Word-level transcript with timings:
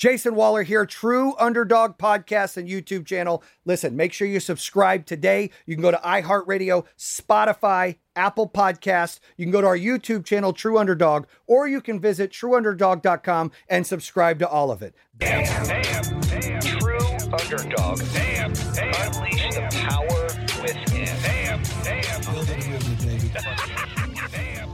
Jayson 0.00 0.32
Waller 0.32 0.62
here, 0.62 0.86
True 0.86 1.34
Underdog 1.38 1.98
Podcast 1.98 2.56
and 2.56 2.66
YouTube 2.66 3.04
channel. 3.04 3.44
Listen, 3.66 3.96
make 3.96 4.14
sure 4.14 4.26
you 4.26 4.40
subscribe 4.40 5.04
today. 5.04 5.50
You 5.66 5.76
can 5.76 5.82
go 5.82 5.90
to 5.90 5.98
iHeartRadio, 5.98 6.86
Spotify, 6.98 7.96
Apple 8.16 8.48
Podcast. 8.48 9.20
You 9.36 9.44
can 9.44 9.52
go 9.52 9.60
to 9.60 9.66
our 9.66 9.76
YouTube 9.76 10.24
channel, 10.24 10.54
True 10.54 10.78
Underdog, 10.78 11.26
or 11.46 11.68
you 11.68 11.82
can 11.82 12.00
visit 12.00 12.32
trueunderdog.com 12.32 13.52
and 13.68 13.86
subscribe 13.86 14.38
to 14.38 14.48
all 14.48 14.70
of 14.70 14.80
it. 14.80 14.94
Damn, 15.18 15.66
damn, 15.66 16.20
damn. 16.22 16.60
True 16.62 16.98
underdog. 17.30 18.00
Damn, 18.14 18.54
damn. 18.54 19.12
Unleash 19.12 19.54
the 19.54 19.68
power 19.70 20.24
within. 20.62 21.04
Damn, 21.22 21.62
damn. 21.84 22.22
damn, 24.30 24.32
damn. 24.32 24.70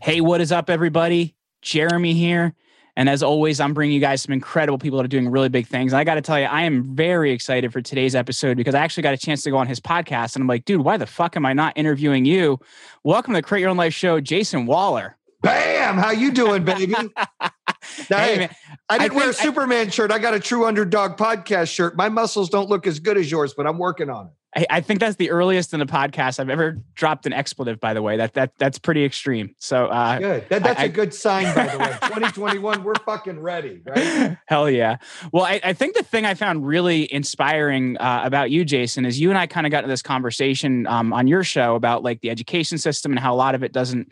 Hey, 0.00 0.20
what 0.20 0.40
is 0.40 0.50
up, 0.50 0.68
everybody? 0.68 1.35
Jeremy 1.70 2.14
here. 2.14 2.54
And 2.98 3.08
as 3.10 3.22
always, 3.22 3.60
I'm 3.60 3.74
bringing 3.74 3.92
you 3.94 4.00
guys 4.00 4.22
some 4.22 4.32
incredible 4.32 4.78
people 4.78 4.96
that 4.98 5.04
are 5.04 5.08
doing 5.08 5.28
really 5.28 5.50
big 5.50 5.66
things. 5.66 5.92
And 5.92 5.98
I 6.00 6.04
got 6.04 6.14
to 6.14 6.22
tell 6.22 6.38
you, 6.38 6.46
I 6.46 6.62
am 6.62 6.94
very 6.94 7.32
excited 7.32 7.70
for 7.72 7.82
today's 7.82 8.14
episode 8.14 8.56
because 8.56 8.74
I 8.74 8.78
actually 8.78 9.02
got 9.02 9.12
a 9.12 9.18
chance 9.18 9.42
to 9.42 9.50
go 9.50 9.58
on 9.58 9.66
his 9.66 9.80
podcast. 9.80 10.34
And 10.36 10.42
I'm 10.42 10.46
like, 10.46 10.64
dude, 10.64 10.80
why 10.80 10.96
the 10.96 11.06
fuck 11.06 11.36
am 11.36 11.44
I 11.44 11.52
not 11.52 11.76
interviewing 11.76 12.24
you? 12.24 12.58
Welcome 13.04 13.34
to 13.34 13.38
the 13.38 13.42
Create 13.42 13.62
Your 13.62 13.70
Own 13.70 13.76
Life 13.76 13.92
show, 13.92 14.18
Jayson 14.20 14.64
Waller. 14.64 15.16
Bam! 15.42 15.98
How 15.98 16.12
you 16.12 16.30
doing, 16.30 16.64
baby? 16.64 16.94
Hey, 18.08 18.38
man, 18.38 18.50
I 18.88 18.98
didn't 18.98 19.12
I 19.12 19.14
wear 19.14 19.30
a 19.30 19.32
think 19.32 19.40
I- 19.40 19.44
Superman 19.44 19.90
shirt. 19.90 20.10
I 20.12 20.18
got 20.18 20.32
a 20.34 20.40
True 20.40 20.64
Underdog 20.66 21.18
podcast 21.18 21.68
shirt. 21.68 21.96
My 21.96 22.08
muscles 22.08 22.48
don't 22.48 22.70
look 22.70 22.86
as 22.86 22.98
good 23.00 23.18
as 23.18 23.30
yours, 23.30 23.52
but 23.54 23.66
I'm 23.66 23.76
working 23.76 24.08
on 24.08 24.26
it. 24.28 24.32
I, 24.56 24.66
I 24.70 24.80
think 24.80 25.00
that's 25.00 25.16
the 25.16 25.30
earliest 25.30 25.74
in 25.74 25.80
the 25.80 25.86
podcast 25.86 26.40
I've 26.40 26.48
ever 26.48 26.78
dropped 26.94 27.26
an 27.26 27.32
expletive. 27.34 27.78
By 27.78 27.92
the 27.92 28.00
way, 28.00 28.16
that 28.16 28.34
that 28.34 28.52
that's 28.58 28.78
pretty 28.78 29.04
extreme. 29.04 29.54
So, 29.58 29.86
uh, 29.86 30.18
Good. 30.18 30.48
That, 30.48 30.62
that's 30.62 30.80
I- 30.80 30.84
a 30.84 30.88
good 30.88 31.12
sign, 31.12 31.54
by 31.54 31.66
the 31.68 31.78
way. 31.78 31.86
2021, 32.02 32.82
we're 32.82 32.94
fucking 33.04 33.38
ready, 33.38 33.82
right? 33.84 34.38
Hell 34.46 34.70
yeah. 34.70 34.96
Well, 35.32 35.44
I, 35.44 35.60
I 35.62 35.72
think 35.74 35.94
the 35.94 36.02
thing 36.02 36.24
I 36.24 36.34
found 36.34 36.66
really 36.66 37.12
inspiring 37.12 37.98
uh, 37.98 38.22
about 38.24 38.50
you, 38.50 38.64
Jayson, 38.64 39.04
is 39.04 39.20
you 39.20 39.28
and 39.28 39.38
I 39.38 39.46
kind 39.46 39.66
of 39.66 39.70
got 39.70 39.84
into 39.84 39.92
this 39.92 40.02
conversation 40.02 40.86
um, 40.86 41.12
on 41.12 41.26
your 41.26 41.44
show 41.44 41.74
about 41.74 42.02
like 42.02 42.22
the 42.22 42.30
education 42.30 42.78
system 42.78 43.12
and 43.12 43.18
how 43.18 43.34
a 43.34 43.36
lot 43.36 43.54
of 43.54 43.62
it 43.62 43.72
doesn't, 43.72 44.08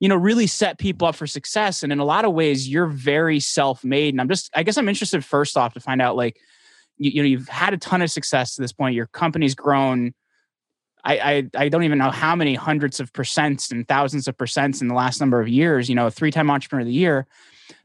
you 0.00 0.08
know, 0.08 0.16
really 0.16 0.46
set 0.46 0.78
people 0.78 1.06
up 1.06 1.16
for 1.16 1.26
success. 1.26 1.82
And 1.82 1.92
in 1.92 1.98
a 1.98 2.04
lot 2.04 2.24
of 2.24 2.32
ways, 2.32 2.66
you're 2.66 2.86
very 2.86 3.40
self 3.40 3.84
made. 3.84 4.14
And 4.14 4.20
I'm 4.22 4.28
just, 4.28 4.50
I 4.54 4.62
guess 4.62 4.78
I'm 4.78 4.88
interested 4.88 5.22
first 5.22 5.58
off 5.58 5.74
to 5.74 5.80
find 5.80 6.00
out 6.00 6.16
like, 6.16 6.38
you, 6.98 7.10
you 7.10 7.22
know, 7.22 7.28
you've 7.28 7.48
had 7.48 7.74
a 7.74 7.78
ton 7.78 8.02
of 8.02 8.10
success 8.10 8.54
to 8.54 8.62
this 8.62 8.72
point. 8.72 8.94
Your 8.94 9.06
company's 9.06 9.54
grown. 9.54 10.14
I, 11.04 11.18
I 11.18 11.64
I 11.64 11.68
don't 11.68 11.82
even 11.82 11.98
know 11.98 12.10
how 12.10 12.36
many 12.36 12.54
hundreds 12.54 13.00
of 13.00 13.12
percents 13.12 13.72
and 13.72 13.86
thousands 13.88 14.28
of 14.28 14.36
percents 14.36 14.80
in 14.80 14.88
the 14.88 14.94
last 14.94 15.20
number 15.20 15.40
of 15.40 15.48
years. 15.48 15.88
You 15.88 15.94
know, 15.94 16.06
a 16.06 16.10
three-time 16.10 16.50
entrepreneur 16.50 16.82
of 16.82 16.86
the 16.86 16.92
year, 16.92 17.26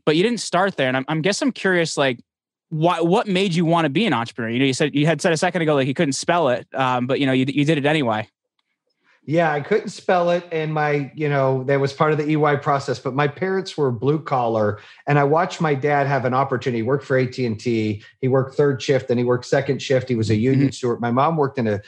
but 0.06 0.16
you 0.16 0.24
didn't 0.24 0.40
start 0.40 0.78
there. 0.78 0.88
And 0.88 0.98
I'm, 0.98 1.06
I'm 1.08 1.22
guess 1.22 1.42
I'm 1.42 1.52
curious, 1.52 1.98
like, 1.98 2.20
what 2.70 3.08
what 3.08 3.28
made 3.28 3.56
you 3.56 3.66
want 3.66 3.86
to 3.86 3.90
be 3.90 4.06
an 4.06 4.14
entrepreneur? 4.14 4.50
You 4.50 4.60
know, 4.60 4.66
you 4.66 4.74
said 4.74 4.94
you 4.94 5.06
had 5.08 5.22
said 5.22 5.34
a 5.34 5.38
second 5.38 5.64
ago 5.64 5.74
like 5.74 5.88
you 5.88 5.94
couldn't 5.94 6.14
spell 6.14 6.50
it, 6.50 6.68
um, 6.76 7.08
but 7.08 7.20
you 7.20 7.26
know, 7.26 7.32
you 7.32 7.46
you 7.48 7.66
did 7.66 7.78
it 7.78 7.86
anyway. 7.86 8.30
Yeah, 9.30 9.52
I 9.52 9.60
couldn't 9.60 9.90
spell 9.90 10.30
it, 10.30 10.48
and 10.54 10.74
my, 10.74 11.12
you 11.14 11.28
know, 11.28 11.66
that 11.66 11.82
was 11.82 11.92
part 11.92 12.14
of 12.14 12.18
the 12.18 12.32
EY 12.32 12.56
process. 12.58 12.98
But 12.98 13.14
my 13.14 13.28
parents 13.28 13.78
were 13.78 13.92
blue 13.92 14.20
collar, 14.20 14.80
and 15.06 15.20
I 15.20 15.26
watched 15.26 15.60
my 15.60 15.76
dad 15.76 16.08
have 16.08 16.24
an 16.24 16.34
opportunity. 16.34 16.78
He 16.78 16.84
worked 16.84 17.04
for 17.04 17.18
AT 17.18 17.38
and 17.38 17.60
T. 17.60 18.02
He 18.22 18.30
worked 18.30 18.56
third 18.56 18.82
shift, 18.82 19.10
and 19.10 19.20
he 19.20 19.26
worked 19.26 19.46
second 19.46 19.82
shift. 19.82 20.08
He 20.08 20.16
was 20.16 20.30
a 20.30 20.36
union 20.36 20.72
steward. 20.72 21.02
My 21.02 21.12
mom 21.12 21.36
worked 21.36 21.60
in 21.60 21.68
a 21.68 21.82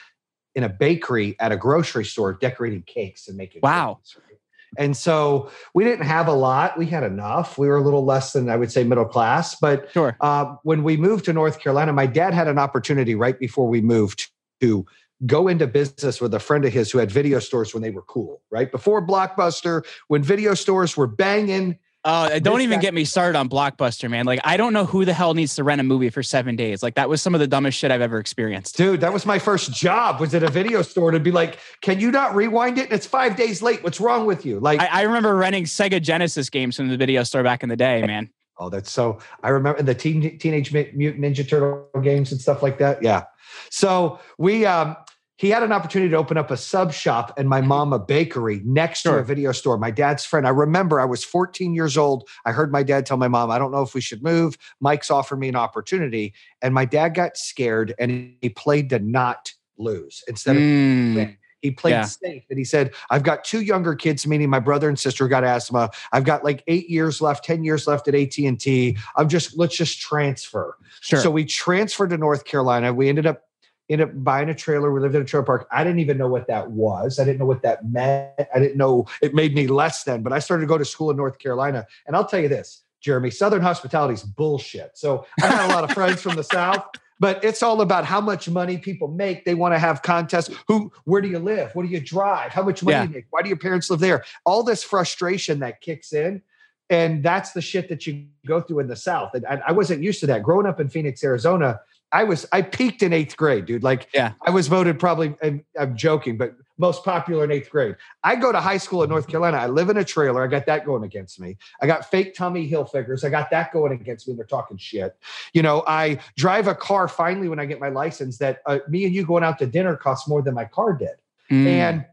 in 0.54 0.64
a 0.66 0.70
bakery 0.70 1.38
at 1.40 1.54
a 1.54 1.58
grocery 1.58 2.04
store, 2.04 2.34
decorating 2.34 2.84
cakes 2.86 3.30
and 3.30 3.38
making. 3.38 3.62
Wow. 3.64 4.00
right? 4.18 4.38
And 4.78 4.98
so 4.98 5.50
we 5.74 5.86
didn't 5.86 6.06
have 6.08 6.28
a 6.28 6.34
lot. 6.34 6.78
We 6.78 6.88
had 6.88 7.04
enough. 7.04 7.58
We 7.58 7.70
were 7.70 7.78
a 7.78 7.82
little 7.82 8.04
less 8.04 8.34
than 8.34 8.50
I 8.50 8.58
would 8.58 8.72
say 8.72 8.84
middle 8.84 9.06
class, 9.06 9.56
but 9.56 9.90
Sure. 9.94 10.18
uh, 10.20 10.56
when 10.64 10.84
we 10.84 10.98
moved 10.98 11.24
to 11.26 11.34
North 11.34 11.60
Carolina, 11.62 11.94
my 11.94 12.06
dad 12.06 12.34
had 12.34 12.50
an 12.50 12.60
opportunity 12.60 13.16
right 13.16 13.40
before 13.40 13.70
we 13.70 13.80
moved 13.80 14.30
to 14.60 14.86
go 15.26 15.48
into 15.48 15.68
business 15.68 16.22
with 16.22 16.34
a 16.34 16.40
friend 16.40 16.66
of 16.66 16.74
his 16.74 16.92
who 16.92 16.98
had 16.98 17.12
video 17.12 17.40
stores 17.40 17.74
when 17.74 17.84
they 17.84 17.92
were 17.92 18.04
cool, 18.04 18.42
right? 18.50 18.72
Before 18.72 19.06
Blockbuster, 19.06 19.86
when 20.08 20.24
video 20.24 20.54
stores 20.54 20.96
were 20.96 21.08
banging. 21.08 21.78
Uh, 22.06 22.40
don't 22.40 22.62
even 22.62 22.78
guy- 22.78 22.84
get 22.84 22.94
me 22.94 23.04
started 23.04 23.38
on 23.38 23.50
Blockbuster, 23.50 24.10
man. 24.10 24.26
Like, 24.26 24.40
I 24.46 24.56
don't 24.56 24.72
know 24.72 24.86
who 24.86 25.04
the 25.04 25.12
hell 25.12 25.34
needs 25.34 25.56
to 25.56 25.66
rent 25.66 25.82
a 25.82 25.84
movie 25.84 26.10
for 26.10 26.24
seven 26.24 26.56
days. 26.56 26.82
Like, 26.82 26.96
that 26.96 27.10
was 27.10 27.22
some 27.22 27.36
of 27.36 27.42
the 27.42 27.48
dumbest 27.48 27.78
shit 27.78 27.92
I've 27.92 28.00
ever 28.00 28.20
experienced. 28.20 28.78
Dude, 28.78 29.02
that 29.02 29.12
was 29.12 29.26
my 29.26 29.38
first 29.38 29.74
job, 29.74 30.22
was 30.22 30.34
at 30.34 30.42
a 30.42 30.50
video 30.50 30.82
store 30.82 31.12
to 31.12 31.20
be 31.20 31.32
like, 31.32 31.60
can 31.82 32.00
you 32.00 32.10
not 32.10 32.34
rewind 32.36 32.78
it? 32.78 32.86
And 32.86 32.94
It's 32.94 33.06
five 33.06 33.36
days 33.36 33.62
late. 33.62 33.84
What's 33.84 34.00
wrong 34.00 34.26
with 34.26 34.46
you? 34.46 34.62
Like, 34.62 34.80
I, 34.80 34.86
I 34.86 35.02
remember 35.02 35.36
renting 35.36 35.66
Sega 35.66 36.02
Genesis 36.02 36.50
games 36.50 36.78
from 36.78 36.88
the 36.88 36.96
video 36.96 37.24
store 37.24 37.44
back 37.44 37.64
in 37.64 37.70
the 37.70 37.76
day, 37.78 38.02
man. 38.08 38.30
Oh, 38.58 38.70
that's 38.70 38.92
so. 38.92 39.20
I 39.44 39.50
remember 39.50 39.82
the 39.82 39.96
teen, 39.96 40.38
Teenage 40.38 40.74
Mutant 40.74 41.20
Ninja 41.22 41.48
Turtle 41.48 41.90
games 42.02 42.32
and 42.32 42.40
stuff 42.40 42.64
like 42.64 42.78
that. 42.78 43.02
Yeah. 43.04 43.24
So 43.72 44.20
we, 44.38 44.66
um, 44.66 44.96
he 45.40 45.50
had 45.50 45.64
an 45.64 45.72
opportunity 45.72 46.10
to 46.12 46.18
open 46.18 46.38
up 46.38 46.52
a 46.52 46.58
sub 46.58 46.92
shop 46.92 47.34
and 47.38 47.48
my 47.48 47.62
mom 47.62 47.94
a 47.94 47.98
bakery 48.00 48.62
next 48.66 49.04
to 49.04 49.10
Sure. 49.10 49.20
a 49.20 49.24
video 49.24 49.54
store. 49.54 49.78
My 49.78 49.90
dad's 49.90 50.26
friend. 50.26 50.46
I 50.46 50.50
remember 50.50 51.00
I 51.00 51.06
was 51.06 51.24
14 51.24 51.74
years 51.74 51.98
old. 51.98 52.28
I 52.46 52.52
heard 52.52 52.74
my 52.74 52.84
dad 52.84 53.06
tell 53.06 53.16
my 53.16 53.30
mom, 53.30 53.50
"I 53.50 53.58
don't 53.58 53.72
know 53.72 53.82
if 53.82 53.94
we 53.94 54.02
should 54.02 54.22
move." 54.22 54.58
Mike's 54.82 55.10
offered 55.10 55.38
me 55.40 55.48
an 55.48 55.56
opportunity, 55.56 56.34
and 56.62 56.74
my 56.74 56.84
dad 56.84 57.16
got 57.16 57.38
scared 57.38 57.96
and 57.98 58.34
he 58.42 58.50
played 58.50 58.90
to 58.90 59.00
not 59.00 59.54
lose 59.78 60.26
instead 60.28 60.58
of 60.58 60.62
Mm. 60.62 61.38
He 61.62 61.72
played 61.72 61.92
Yeah. 61.92 62.04
safe 62.04 62.44
and 62.50 62.58
he 62.58 62.64
said, 62.64 62.92
I've 63.10 63.24
got 63.24 63.44
two 63.44 63.60
younger 63.62 63.94
kids, 63.94 64.26
meaning 64.26 64.50
my 64.50 64.60
brother 64.62 64.88
and 64.88 64.98
sister 64.98 65.28
got 65.28 65.44
asthma. 65.44 65.90
I've 66.14 66.24
got 66.24 66.42
like 66.44 66.64
eight 66.68 66.90
years 66.90 67.20
left, 67.22 67.44
10 67.44 67.66
years 67.66 67.86
left 67.86 68.08
at 68.08 68.16
AT&T. 68.16 68.98
I'm 69.18 69.28
just, 69.28 69.58
let's 69.58 69.76
just 69.76 70.00
transfer. 70.00 70.78
sure. 71.02 71.20
So 71.20 71.30
we 71.30 71.44
transferred 71.44 72.12
to 72.12 72.18
North 72.18 72.46
Carolina. 72.46 72.94
We 72.94 73.10
ended 73.10 73.26
up, 73.26 73.42
ended 73.90 74.10
up 74.10 74.24
buying 74.24 74.50
a 74.50 74.56
trailer. 74.56 74.92
We 74.92 75.00
lived 75.00 75.16
in 75.16 75.22
a 75.22 75.26
trailer 75.26 75.46
park. 75.46 75.68
I 75.72 75.84
didn't 75.84 76.00
even 76.00 76.18
know 76.18 76.28
what 76.28 76.48
that 76.48 76.72
was. 76.72 77.20
I 77.20 77.26
didn't 77.26 77.40
know 77.40 77.46
what 77.46 77.62
that 77.64 77.90
meant. 77.90 78.32
I 78.54 78.60
didn't 78.60 78.78
know 78.78 79.06
it 79.22 79.34
made 79.34 79.56
me 79.56 79.68
less 79.68 80.04
than, 80.04 80.22
but 80.24 80.34
I 80.34 80.40
started 80.40 80.62
to 80.62 80.68
go 80.68 80.78
to 80.78 80.86
school 80.86 81.12
in 81.12 81.18
North 81.18 81.40
Carolina. 81.40 81.86
And 82.08 82.16
I'll 82.16 82.26
tell 82.26 82.40
you 82.40 82.50
this, 82.50 82.84
Jeremy, 83.02 83.32
Southern 83.32 83.62
hospitality 83.62 84.14
is 84.14 84.24
bullshit. 84.24 84.98
So 84.98 85.26
I 85.42 85.48
had 85.48 85.70
a 85.70 85.74
lot 85.74 85.84
of 85.84 85.92
friends 85.92 86.22
from 86.22 86.36
the 86.36 86.44
South 86.44 86.86
but 87.20 87.44
it's 87.44 87.62
all 87.62 87.82
about 87.82 88.06
how 88.06 88.22
much 88.22 88.50
money 88.50 88.78
people 88.78 89.10
make. 89.10 89.44
They 89.46 89.54
want 89.54 89.74
to 89.74 89.80
have 89.80 90.02
contests. 90.02 90.56
Who, 90.68 90.92
where 91.04 91.22
do 91.22 91.28
you 91.28 91.40
live? 91.40 91.76
What 91.76 91.84
do 91.84 91.90
you 91.90 92.00
drive? 92.00 92.52
How 92.52 92.64
much 92.64 92.82
money 92.82 92.96
Yeah. 92.96 93.06
do 93.06 93.10
you 93.10 93.16
make? 93.16 93.26
Why 93.30 93.42
do 93.42 93.50
your 93.50 93.58
parents 93.58 93.90
live 93.90 94.00
there? 94.00 94.24
All 94.46 94.64
this 94.64 94.84
frustration 94.84 95.60
that 95.60 95.82
kicks 95.82 96.14
in. 96.14 96.42
And 96.90 97.24
that's 97.24 97.52
the 97.52 97.62
shit 97.62 97.90
that 97.90 98.08
you 98.08 98.26
go 98.48 98.62
through 98.62 98.80
in 98.80 98.88
the 98.88 98.96
South. 98.96 99.34
And 99.36 99.46
I, 99.46 99.62
I 99.68 99.72
wasn't 99.72 100.04
used 100.04 100.20
to 100.22 100.28
that. 100.28 100.44
Growing 100.44 100.66
up 100.66 100.80
in 100.80 100.90
Phoenix, 100.90 101.24
Arizona, 101.24 101.80
I 102.12 102.24
was, 102.24 102.48
I 102.52 102.64
peaked 102.64 103.04
in 103.04 103.14
eighth 103.14 103.38
grade, 103.38 103.66
dude. 103.66 103.84
Like, 103.84 104.08
Yeah. 104.14 104.34
I 104.46 104.50
was 104.50 104.68
voted 104.68 105.00
probably, 105.00 105.36
I'm, 105.44 105.64
I'm 105.80 105.96
joking, 105.96 106.38
but 106.38 106.56
most 106.80 107.04
popular 107.04 107.44
in 107.44 107.52
eighth 107.52 107.70
grade. 107.70 107.96
I 108.24 108.36
go 108.36 108.52
to 108.52 108.60
high 108.60 108.78
school 108.78 109.04
in 109.04 109.10
North 109.10 109.28
Carolina. 109.28 109.58
I 109.58 109.68
live 109.68 109.90
in 109.90 109.98
a 109.98 110.04
trailer. 110.04 110.44
I 110.44 110.48
got 110.48 110.66
that 110.66 110.86
going 110.86 111.04
against 111.04 111.40
me. 111.40 111.58
I 111.82 111.88
got 111.88 112.10
fake 112.10 112.34
tummy 112.34 112.68
Tommy 112.70 112.88
figures. 112.92 113.24
I 113.24 113.30
got 113.30 113.52
that 113.52 113.72
going 113.74 113.92
against 113.92 114.28
me. 114.28 114.34
They're 114.34 114.46
talking 114.46 114.78
shit. 114.78 115.16
You 115.54 115.62
know, 115.62 115.84
I 115.86 116.20
drive 116.38 116.68
a 116.68 116.74
car 116.74 117.08
finally 117.08 117.50
when 117.50 117.60
I 117.60 117.66
get 117.66 117.80
my 117.80 117.90
license 117.90 118.38
that 118.38 118.62
uh, 118.66 118.80
me 118.88 119.06
and 119.06 119.14
you 119.14 119.26
going 119.26 119.44
out 119.44 119.60
to 119.60 119.68
dinner 119.68 119.96
costs 119.96 120.28
more 120.28 120.42
than 120.42 120.56
my 120.56 120.66
car 120.66 120.94
did. 120.94 121.18
Mm, 121.52 121.66
And 121.68 122.06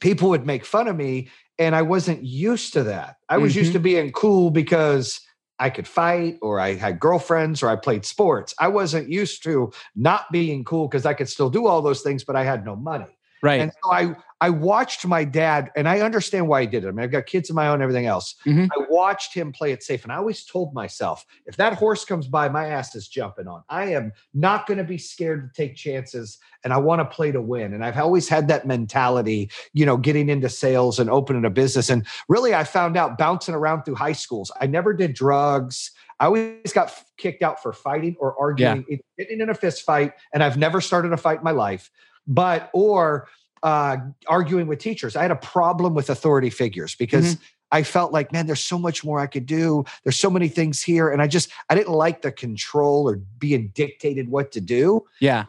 people 0.00 0.28
would 0.30 0.46
make 0.46 0.64
fun 0.64 0.88
of 0.88 0.96
me. 0.96 1.28
And 1.58 1.74
I 1.74 1.82
wasn't 1.82 2.22
used 2.22 2.74
to 2.74 2.82
that. 2.84 3.16
I 3.28 3.38
was 3.38 3.56
used 3.56 3.70
Mhm. 3.70 3.74
to 3.74 3.80
being 3.80 4.12
cool 4.12 4.50
because 4.50 5.20
I 5.58 5.70
could 5.70 5.88
fight 5.88 6.36
or 6.42 6.60
I 6.60 6.74
had 6.74 7.00
girlfriends 7.00 7.62
or 7.62 7.70
I 7.70 7.76
played 7.76 8.04
sports. 8.04 8.54
I 8.60 8.68
wasn't 8.68 9.08
used 9.08 9.42
to 9.44 9.72
not 9.94 10.30
being 10.30 10.64
cool 10.64 10.86
because 10.86 11.06
I 11.06 11.14
could 11.14 11.30
still 11.30 11.48
do 11.48 11.66
all 11.66 11.80
those 11.80 12.02
things, 12.02 12.24
but 12.24 12.36
I 12.36 12.44
had 12.44 12.64
no 12.66 12.76
money. 12.76 13.15
Right. 13.42 13.60
And 13.60 13.72
so 13.82 13.92
I 13.92 14.14
I 14.42 14.50
watched 14.50 15.06
my 15.06 15.24
dad, 15.24 15.70
and 15.76 15.88
I 15.88 16.00
understand 16.00 16.46
why 16.46 16.60
he 16.60 16.66
did 16.66 16.84
it. 16.84 16.88
I 16.88 16.90
mean, 16.90 17.02
I've 17.02 17.10
got 17.10 17.24
kids 17.24 17.48
of 17.48 17.56
my 17.56 17.68
own, 17.68 17.80
everything 17.80 18.04
else. 18.04 18.34
Mhm. 18.44 18.68
I 18.70 18.84
watched 18.90 19.32
him 19.32 19.50
play 19.50 19.72
it 19.72 19.82
safe, 19.82 20.02
and 20.04 20.12
I 20.12 20.16
always 20.16 20.44
told 20.44 20.74
myself, 20.74 21.24
if 21.46 21.56
that 21.56 21.72
horse 21.72 22.04
comes 22.04 22.28
by, 22.28 22.48
my 22.50 22.66
ass 22.66 22.94
is 22.94 23.08
jumping 23.08 23.48
on. 23.48 23.62
I 23.70 23.92
am 23.92 24.12
not 24.34 24.66
going 24.66 24.76
to 24.76 24.84
be 24.84 24.98
scared 24.98 25.54
to 25.54 25.62
take 25.62 25.74
chances, 25.74 26.38
and 26.64 26.72
I 26.72 26.76
want 26.76 27.00
to 27.00 27.06
play 27.06 27.32
to 27.32 27.40
win. 27.40 27.72
And 27.72 27.82
I've 27.82 27.96
always 27.96 28.28
had 28.28 28.48
that 28.48 28.66
mentality, 28.66 29.50
you 29.72 29.86
know, 29.86 29.96
getting 29.96 30.28
into 30.28 30.50
sales 30.50 30.98
and 30.98 31.08
opening 31.08 31.46
a 31.46 31.50
business. 31.50 31.88
And 31.88 32.06
really, 32.28 32.54
I 32.54 32.64
found 32.64 32.98
out 32.98 33.16
bouncing 33.16 33.54
around 33.54 33.84
through 33.84 33.94
high 33.94 34.12
schools. 34.12 34.52
I 34.60 34.66
never 34.66 34.92
did 34.92 35.14
drugs. 35.14 35.92
I 36.20 36.26
always 36.26 36.72
got 36.72 36.92
kicked 37.16 37.42
out 37.42 37.62
for 37.62 37.72
fighting 37.72 38.16
or 38.18 38.38
arguing, 38.38 38.84
either 38.88 39.02
getting 39.18 39.40
in 39.40 39.48
a 39.48 39.54
fist 39.54 39.82
fight, 39.82 40.12
and 40.34 40.42
I've 40.42 40.58
never 40.58 40.82
started 40.82 41.12
a 41.12 41.16
fight 41.16 41.38
in 41.38 41.44
my 41.44 41.50
life. 41.52 41.90
But 42.26 42.70
or 42.72 43.28
uh, 43.62 43.96
arguing 44.28 44.66
with 44.66 44.78
teachers. 44.78 45.16
I 45.16 45.22
had 45.22 45.30
a 45.30 45.36
problem 45.36 45.94
with 45.94 46.10
authority 46.10 46.50
figures 46.50 46.94
because 46.94 47.36
I 47.72 47.82
felt 47.82 48.12
like, 48.12 48.32
man, 48.32 48.46
there's 48.46 48.64
so 48.64 48.78
much 48.78 49.04
more 49.04 49.18
I 49.18 49.26
could 49.26 49.46
do. 49.46 49.84
There's 50.04 50.18
so 50.18 50.30
many 50.30 50.48
things 50.48 50.82
here. 50.82 51.08
And 51.08 51.20
I 51.20 51.26
just, 51.26 51.50
I 51.68 51.74
didn't 51.74 51.92
like 51.92 52.22
the 52.22 52.30
control 52.30 53.08
or 53.08 53.16
being 53.38 53.72
dictated 53.74 54.28
what 54.28 54.52
to 54.52 54.60
do. 54.60 55.04
yeah. 55.20 55.46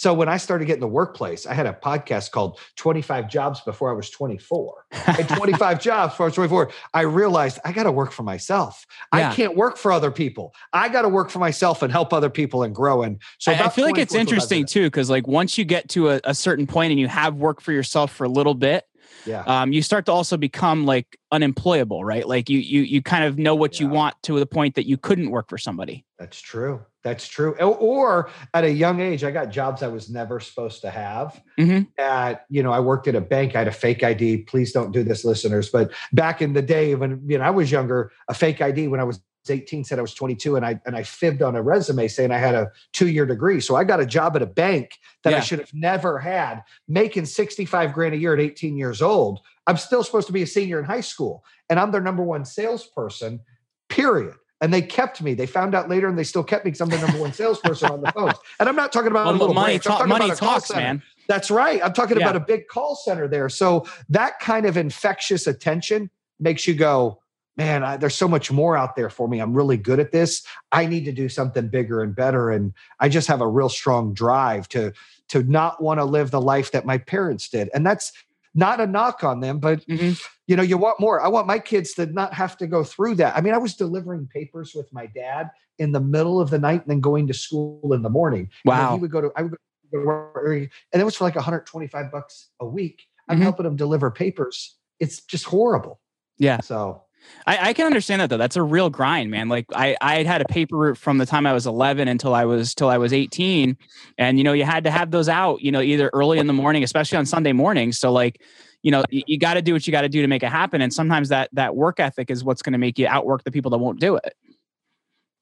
So 0.00 0.14
when 0.14 0.30
I 0.30 0.38
started 0.38 0.64
getting 0.64 0.80
the 0.80 0.88
workplace, 0.88 1.44
I 1.44 1.52
had 1.52 1.66
a 1.66 1.74
podcast 1.74 2.30
called 2.30 2.58
25 2.76 3.28
Jobs 3.28 3.60
Before 3.60 3.90
I 3.90 3.92
Was 3.92 4.08
24. 4.08 4.86
And 5.06 5.28
25 5.36 5.78
Jobs 5.78 6.14
before 6.14 6.24
I 6.24 6.28
was 6.28 6.34
24. 6.36 6.70
I 6.94 7.02
realized 7.02 7.58
I 7.66 7.72
got 7.72 7.82
to 7.82 7.92
work 7.92 8.10
for 8.10 8.22
myself. 8.22 8.86
Yeah. 9.14 9.28
I 9.28 9.34
can't 9.34 9.56
work 9.56 9.76
for 9.76 9.92
other 9.92 10.10
people. 10.10 10.54
I 10.72 10.88
got 10.88 11.02
to 11.02 11.10
work 11.10 11.28
for 11.28 11.38
myself 11.38 11.82
and 11.82 11.92
help 11.92 12.14
other 12.14 12.30
people 12.30 12.62
and 12.62 12.74
grow. 12.74 13.02
And 13.02 13.20
so 13.36 13.52
I, 13.52 13.66
I 13.66 13.68
feel 13.68 13.84
like 13.84 13.98
it's 13.98 14.12
24 14.14 14.14
is 14.14 14.14
what 14.14 14.16
I've 14.16 14.20
interesting 14.20 14.64
too, 14.64 14.86
because 14.86 15.10
like 15.10 15.26
once 15.26 15.58
you 15.58 15.66
get 15.66 15.90
to 15.90 16.08
a, 16.08 16.20
a 16.24 16.34
certain 16.34 16.66
point 16.66 16.92
and 16.92 16.98
you 16.98 17.08
have 17.08 17.34
work 17.34 17.60
for 17.60 17.72
yourself 17.72 18.10
for 18.10 18.24
a 18.24 18.30
little 18.30 18.54
bit, 18.54 18.86
Yeah. 19.26 19.42
um, 19.46 19.72
you 19.72 19.82
start 19.82 20.06
to 20.06 20.12
also 20.12 20.36
become 20.36 20.86
like 20.86 21.18
unemployable, 21.32 22.04
right? 22.04 22.26
Like 22.26 22.48
you 22.48 22.58
you 22.58 22.82
you 22.82 23.02
kind 23.02 23.24
of 23.24 23.38
know 23.38 23.54
what 23.54 23.80
you 23.80 23.88
want 23.88 24.14
to 24.22 24.38
the 24.38 24.46
point 24.46 24.74
that 24.74 24.86
you 24.86 24.96
couldn't 24.96 25.30
work 25.30 25.48
for 25.48 25.58
somebody. 25.58 26.04
That's 26.18 26.40
true. 26.40 26.82
That's 27.02 27.26
true. 27.26 27.54
Or, 27.54 28.28
at 28.52 28.64
a 28.64 28.70
young 28.70 29.00
age, 29.00 29.24
I 29.24 29.30
got 29.30 29.46
jobs 29.46 29.82
I 29.82 29.88
was 29.88 30.10
never 30.10 30.38
supposed 30.38 30.82
to 30.82 30.90
have. 30.90 31.40
Mhm. 31.58 31.86
At 31.98 32.44
you 32.50 32.62
know, 32.62 32.72
I 32.72 32.80
worked 32.80 33.08
at 33.08 33.14
a 33.14 33.22
bank. 33.22 33.54
I 33.54 33.60
had 33.60 33.68
a 33.68 33.72
fake 33.72 34.02
ID. 34.02 34.38
Please 34.42 34.72
don't 34.72 34.92
do 34.92 35.02
this, 35.02 35.24
listeners. 35.24 35.70
But 35.70 35.92
back 36.12 36.42
in 36.42 36.52
the 36.52 36.62
day 36.62 36.94
when 36.94 37.22
you 37.26 37.38
know 37.38 37.44
I 37.44 37.50
was 37.50 37.70
younger, 37.72 38.12
a 38.28 38.34
fake 38.34 38.60
ID 38.60 38.88
when 38.88 39.00
I 39.00 39.04
was 39.04 39.20
18 39.48 39.84
said 39.84 39.98
I 39.98 40.02
was 40.02 40.12
22, 40.12 40.56
and 40.56 40.66
I 40.66 40.78
and 40.84 40.94
I 40.96 41.02
fibbed 41.02 41.40
on 41.40 41.56
a 41.56 41.62
resume 41.62 42.08
saying 42.08 42.30
I 42.32 42.38
had 42.38 42.54
a 42.54 42.70
two 42.92 43.08
year 43.08 43.24
degree. 43.24 43.60
So 43.60 43.76
I 43.76 43.84
got 43.84 44.00
a 44.00 44.06
job 44.06 44.36
at 44.36 44.42
a 44.42 44.46
bank 44.46 44.98
that 45.24 45.32
I 45.32 45.40
should 45.40 45.60
have 45.60 45.72
never 45.72 46.18
had, 46.18 46.62
making 46.88 47.24
65 47.26 47.92
grand 47.94 48.14
a 48.14 48.18
year 48.18 48.34
at 48.34 48.40
18 48.40 48.76
years 48.76 49.00
old. 49.00 49.40
I'm 49.66 49.76
still 49.76 50.02
supposed 50.02 50.26
to 50.26 50.32
be 50.32 50.42
a 50.42 50.46
senior 50.46 50.78
in 50.78 50.84
high 50.84 51.00
school, 51.00 51.44
and 51.70 51.78
I'm 51.78 51.90
their 51.92 52.00
number 52.02 52.22
one 52.22 52.44
salesperson. 52.44 53.40
Period. 53.88 54.34
And 54.62 54.74
they 54.74 54.82
kept 54.82 55.22
me. 55.22 55.32
They 55.32 55.46
found 55.46 55.74
out 55.74 55.88
later, 55.88 56.06
and 56.06 56.18
they 56.18 56.24
still 56.24 56.44
kept 56.44 56.66
me 56.66 56.70
because 56.70 56.82
I'm 56.82 56.90
the 56.90 56.98
number 56.98 57.18
one 57.18 57.32
salesperson 57.32 57.90
on 57.92 58.02
the 58.02 58.12
phones. 58.14 58.34
And 58.58 58.68
I'm 58.68 58.76
not 58.76 58.92
talking 58.92 59.10
about 59.10 59.24
Well, 59.26 59.34
a 59.36 59.38
little 59.38 59.54
money 59.54 59.72
branch. 59.78 59.86
I'm 59.86 59.92
talking 59.92 60.08
money 60.08 60.24
about 60.26 60.36
a 60.36 60.40
call 60.40 60.52
talks, 60.54 60.66
center. 60.68 60.80
man. 60.80 61.02
That's 61.28 61.50
right. 61.50 61.80
I'm 61.82 61.94
talking 61.94 62.18
Yeah. 62.18 62.24
about 62.24 62.36
a 62.36 62.44
big 62.44 62.68
call 62.68 62.94
center 62.94 63.26
there. 63.26 63.48
So 63.48 63.86
that 64.10 64.38
kind 64.38 64.66
of 64.66 64.76
infectious 64.76 65.46
attention 65.46 66.10
makes 66.38 66.68
you 66.68 66.74
go, 66.74 67.19
man, 67.60 67.84
I, 67.84 67.98
there's 67.98 68.14
so 68.16 68.26
much 68.26 68.50
more 68.50 68.74
out 68.74 68.96
there 68.96 69.10
for 69.10 69.28
me. 69.28 69.38
I'm 69.38 69.52
really 69.52 69.76
good 69.76 70.00
at 70.00 70.12
this. 70.12 70.42
I 70.72 70.86
need 70.86 71.04
to 71.04 71.12
do 71.12 71.28
something 71.28 71.68
bigger 71.68 72.00
and 72.02 72.16
better. 72.16 72.50
And 72.50 72.72
I 73.00 73.10
just 73.10 73.28
have 73.28 73.42
a 73.42 73.46
real 73.46 73.68
strong 73.68 74.14
drive 74.14 74.66
to 74.70 74.92
to 75.28 75.42
not 75.42 75.80
want 75.82 76.00
to 76.00 76.04
live 76.04 76.30
the 76.30 76.40
life 76.40 76.72
that 76.72 76.86
my 76.86 76.96
parents 76.96 77.50
did. 77.50 77.68
And 77.74 77.84
that's 77.86 78.12
not 78.54 78.80
a 78.80 78.86
knock 78.86 79.22
on 79.22 79.40
them, 79.40 79.58
but 79.60 79.86
Mhm. 79.86 80.18
you 80.48 80.56
know, 80.56 80.62
you 80.62 80.78
want 80.78 80.98
more. 80.98 81.20
I 81.20 81.28
want 81.28 81.46
my 81.46 81.58
kids 81.58 81.92
to 81.94 82.06
not 82.06 82.32
have 82.32 82.56
to 82.56 82.66
go 82.66 82.82
through 82.82 83.16
that. 83.16 83.36
I 83.36 83.42
mean, 83.42 83.52
I 83.54 83.58
was 83.58 83.74
delivering 83.76 84.26
papers 84.26 84.74
with 84.74 84.90
my 84.92 85.04
dad 85.06 85.50
in 85.78 85.92
the 85.92 86.00
middle 86.00 86.40
of 86.40 86.48
the 86.50 86.58
night 86.58 86.80
and 86.80 86.90
then 86.90 87.00
going 87.00 87.26
to 87.28 87.34
school 87.34 87.92
in 87.92 88.00
the 88.02 88.10
morning. 88.10 88.48
And 88.64 88.70
Wow. 88.72 88.94
he 88.94 89.00
would 89.02 89.10
go 89.12 89.20
to 89.20 89.30
I 89.36 89.42
would 89.42 89.52
go 89.92 90.00
to 90.00 90.06
work, 90.06 90.70
and 90.92 91.02
it 91.02 91.04
was 91.04 91.14
for 91.16 91.24
like 91.24 91.36
125 91.36 92.10
bucks 92.10 92.48
a 92.58 92.66
week. 92.66 93.02
I'm 93.28 93.38
Mhm. 93.38 93.42
helping 93.42 93.66
him 93.66 93.76
deliver 93.76 94.10
papers. 94.10 94.76
It's 94.98 95.20
just 95.20 95.44
horrible. 95.44 96.00
Yeah. 96.38 96.60
So 96.62 97.02
I, 97.46 97.68
I 97.70 97.72
can 97.72 97.86
understand 97.86 98.20
that 98.20 98.30
though. 98.30 98.36
That's 98.36 98.56
a 98.56 98.62
real 98.62 98.90
grind, 98.90 99.30
man. 99.30 99.48
Like 99.48 99.66
I, 99.74 99.96
I 100.00 100.16
had 100.16 100.26
had 100.26 100.40
a 100.42 100.44
paper 100.46 100.76
route 100.76 100.98
from 100.98 101.18
the 101.18 101.26
time 101.26 101.46
I 101.46 101.52
was 101.52 101.66
11 101.66 102.08
until 102.08 102.34
I 102.34 102.44
was 102.44 102.74
till 102.74 102.88
I 102.88 102.98
was 102.98 103.12
18, 103.12 103.76
and 104.18 104.38
you 104.38 104.44
know 104.44 104.52
you 104.52 104.64
had 104.64 104.84
to 104.84 104.90
have 104.90 105.10
those 105.10 105.28
out, 105.28 105.60
you 105.60 105.72
know, 105.72 105.80
either 105.80 106.10
early 106.12 106.38
in 106.38 106.46
the 106.46 106.52
morning, 106.52 106.82
especially 106.82 107.18
on 107.18 107.26
Sunday 107.26 107.52
mornings. 107.52 107.98
So 107.98 108.12
like, 108.12 108.40
you 108.82 108.90
know, 108.90 109.02
you, 109.10 109.22
you 109.26 109.38
got 109.38 109.54
to 109.54 109.62
do 109.62 109.72
what 109.72 109.86
you 109.86 109.90
got 109.90 110.02
to 110.02 110.08
do 110.08 110.22
to 110.22 110.28
make 110.28 110.42
it 110.42 110.50
happen, 110.50 110.80
and 110.80 110.92
sometimes 110.92 111.28
that 111.30 111.50
that 111.52 111.76
work 111.76 112.00
ethic 112.00 112.30
is 112.30 112.44
what's 112.44 112.62
going 112.62 112.72
to 112.72 112.78
make 112.78 112.98
you 112.98 113.06
outwork 113.06 113.44
the 113.44 113.50
people 113.50 113.70
that 113.70 113.78
won't 113.78 114.00
do 114.00 114.16
it. 114.16 114.34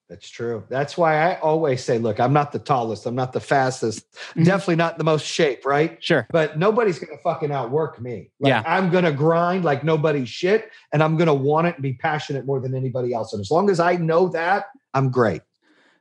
That's 0.08 0.28
true. 0.28 0.64
That's 0.70 0.96
why 0.96 1.16
I 1.30 1.38
always 1.40 1.84
say, 1.84 1.98
look, 1.98 2.18
I'm 2.18 2.32
not 2.32 2.50
the 2.52 2.58
tallest, 2.58 3.04
I'm 3.04 3.14
not 3.14 3.32
the 3.32 3.40
fastest, 3.40 4.06
Mhm. 4.34 4.44
definitely 4.44 4.76
not 4.76 4.96
the 4.96 5.04
most 5.04 5.26
shape, 5.26 5.66
right? 5.66 6.02
Sure. 6.02 6.26
But 6.30 6.58
nobody's 6.58 6.98
gonna 6.98 7.18
fucking 7.22 7.52
outwork 7.52 8.00
me. 8.00 8.30
Like, 8.40 8.50
Yeah. 8.50 8.62
I'm 8.66 8.90
gonna 8.90 9.12
grind 9.12 9.64
like 9.64 9.84
nobody's 9.84 10.28
shit, 10.30 10.70
and 10.92 11.02
I'm 11.02 11.16
gonna 11.18 11.34
want 11.34 11.66
it 11.66 11.74
and 11.74 11.82
be 11.82 11.92
passionate 11.92 12.46
more 12.46 12.58
than 12.60 12.74
anybody 12.74 13.12
else. 13.12 13.32
And 13.34 13.40
as 13.40 13.50
long 13.50 13.68
as 13.68 13.80
I 13.80 13.96
know 13.96 14.28
that, 14.28 14.66
I'm 14.94 15.10
great. 15.10 15.42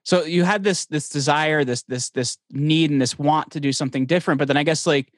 So 0.04 0.24
you 0.24 0.46
had 0.46 0.64
this 0.64 0.86
this 0.86 1.10
desire, 1.10 1.66
this 1.66 1.84
this 1.84 2.10
this 2.12 2.38
need, 2.50 2.92
and 2.92 3.02
this 3.02 3.20
want 3.20 3.52
to 3.52 3.60
do 3.60 3.74
something 3.74 4.06
different. 4.06 4.38
But 4.40 4.48
then 4.48 4.56
I 4.56 4.64
guess 4.64 4.88
like, 4.88 5.12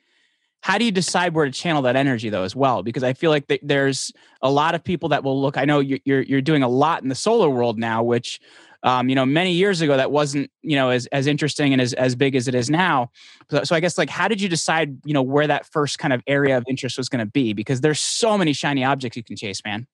how 0.61 0.79
do 0.79 0.83
you 0.83 0.91
decide 0.91 1.35
where 1.35 1.45
to 1.45 1.51
channel 1.51 1.83
that 1.83 1.95
energy 1.95 2.29
though 2.29 2.41
as 2.43 2.55
well? 2.55 2.81
Because 2.81 3.03
I 3.03 3.13
feel 3.13 3.29
like 3.29 3.47
th- 3.47 3.61
there's 3.63 4.11
a 4.41 4.49
lot 4.49 4.73
of 4.73 4.83
people 4.83 5.09
that 5.09 5.23
will 5.23 5.39
look. 5.39 5.57
I 5.57 5.65
know 5.65 5.79
you're 5.79 5.99
you're, 6.05 6.21
you're 6.23 6.41
doing 6.41 6.63
a 6.63 6.67
lot 6.67 7.03
in 7.03 7.09
the 7.09 7.13
solar 7.15 7.51
world 7.51 7.77
now, 7.77 8.01
which. 8.01 8.39
Um, 8.83 9.09
you 9.09 9.15
know, 9.15 9.25
many 9.25 9.51
years 9.51 9.81
ago, 9.81 9.97
that 9.97 10.11
wasn't, 10.11 10.49
you 10.61 10.75
know, 10.75 10.89
as, 10.89 11.05
as 11.07 11.27
interesting 11.27 11.73
and 11.73 11.81
as, 11.81 11.93
as 11.93 12.15
big 12.15 12.35
as 12.35 12.47
it 12.47 12.55
is 12.55 12.69
now. 12.69 13.11
So, 13.51 13.63
so 13.63 13.75
I 13.75 13.81
guess 13.81 13.97
like, 13.97 14.09
how 14.09 14.27
did 14.27 14.39
you 14.39 14.47
decide, 14.47 14.97
you 15.03 15.13
know, 15.13 15.21
where 15.21 15.47
that 15.47 15.65
first 15.65 15.99
kind 15.99 16.13
of 16.13 16.23
area 16.27 16.57
of 16.57 16.63
interest 16.69 16.97
was 16.97 17.09
going 17.09 17.25
to 17.25 17.29
be? 17.29 17.53
Because 17.53 17.81
there's 17.81 17.99
so 17.99 18.37
many 18.37 18.53
shiny 18.53 18.85
objects 18.85 19.17
you 19.17 19.23
can 19.23 19.35
chase, 19.35 19.61
man. 19.65 19.85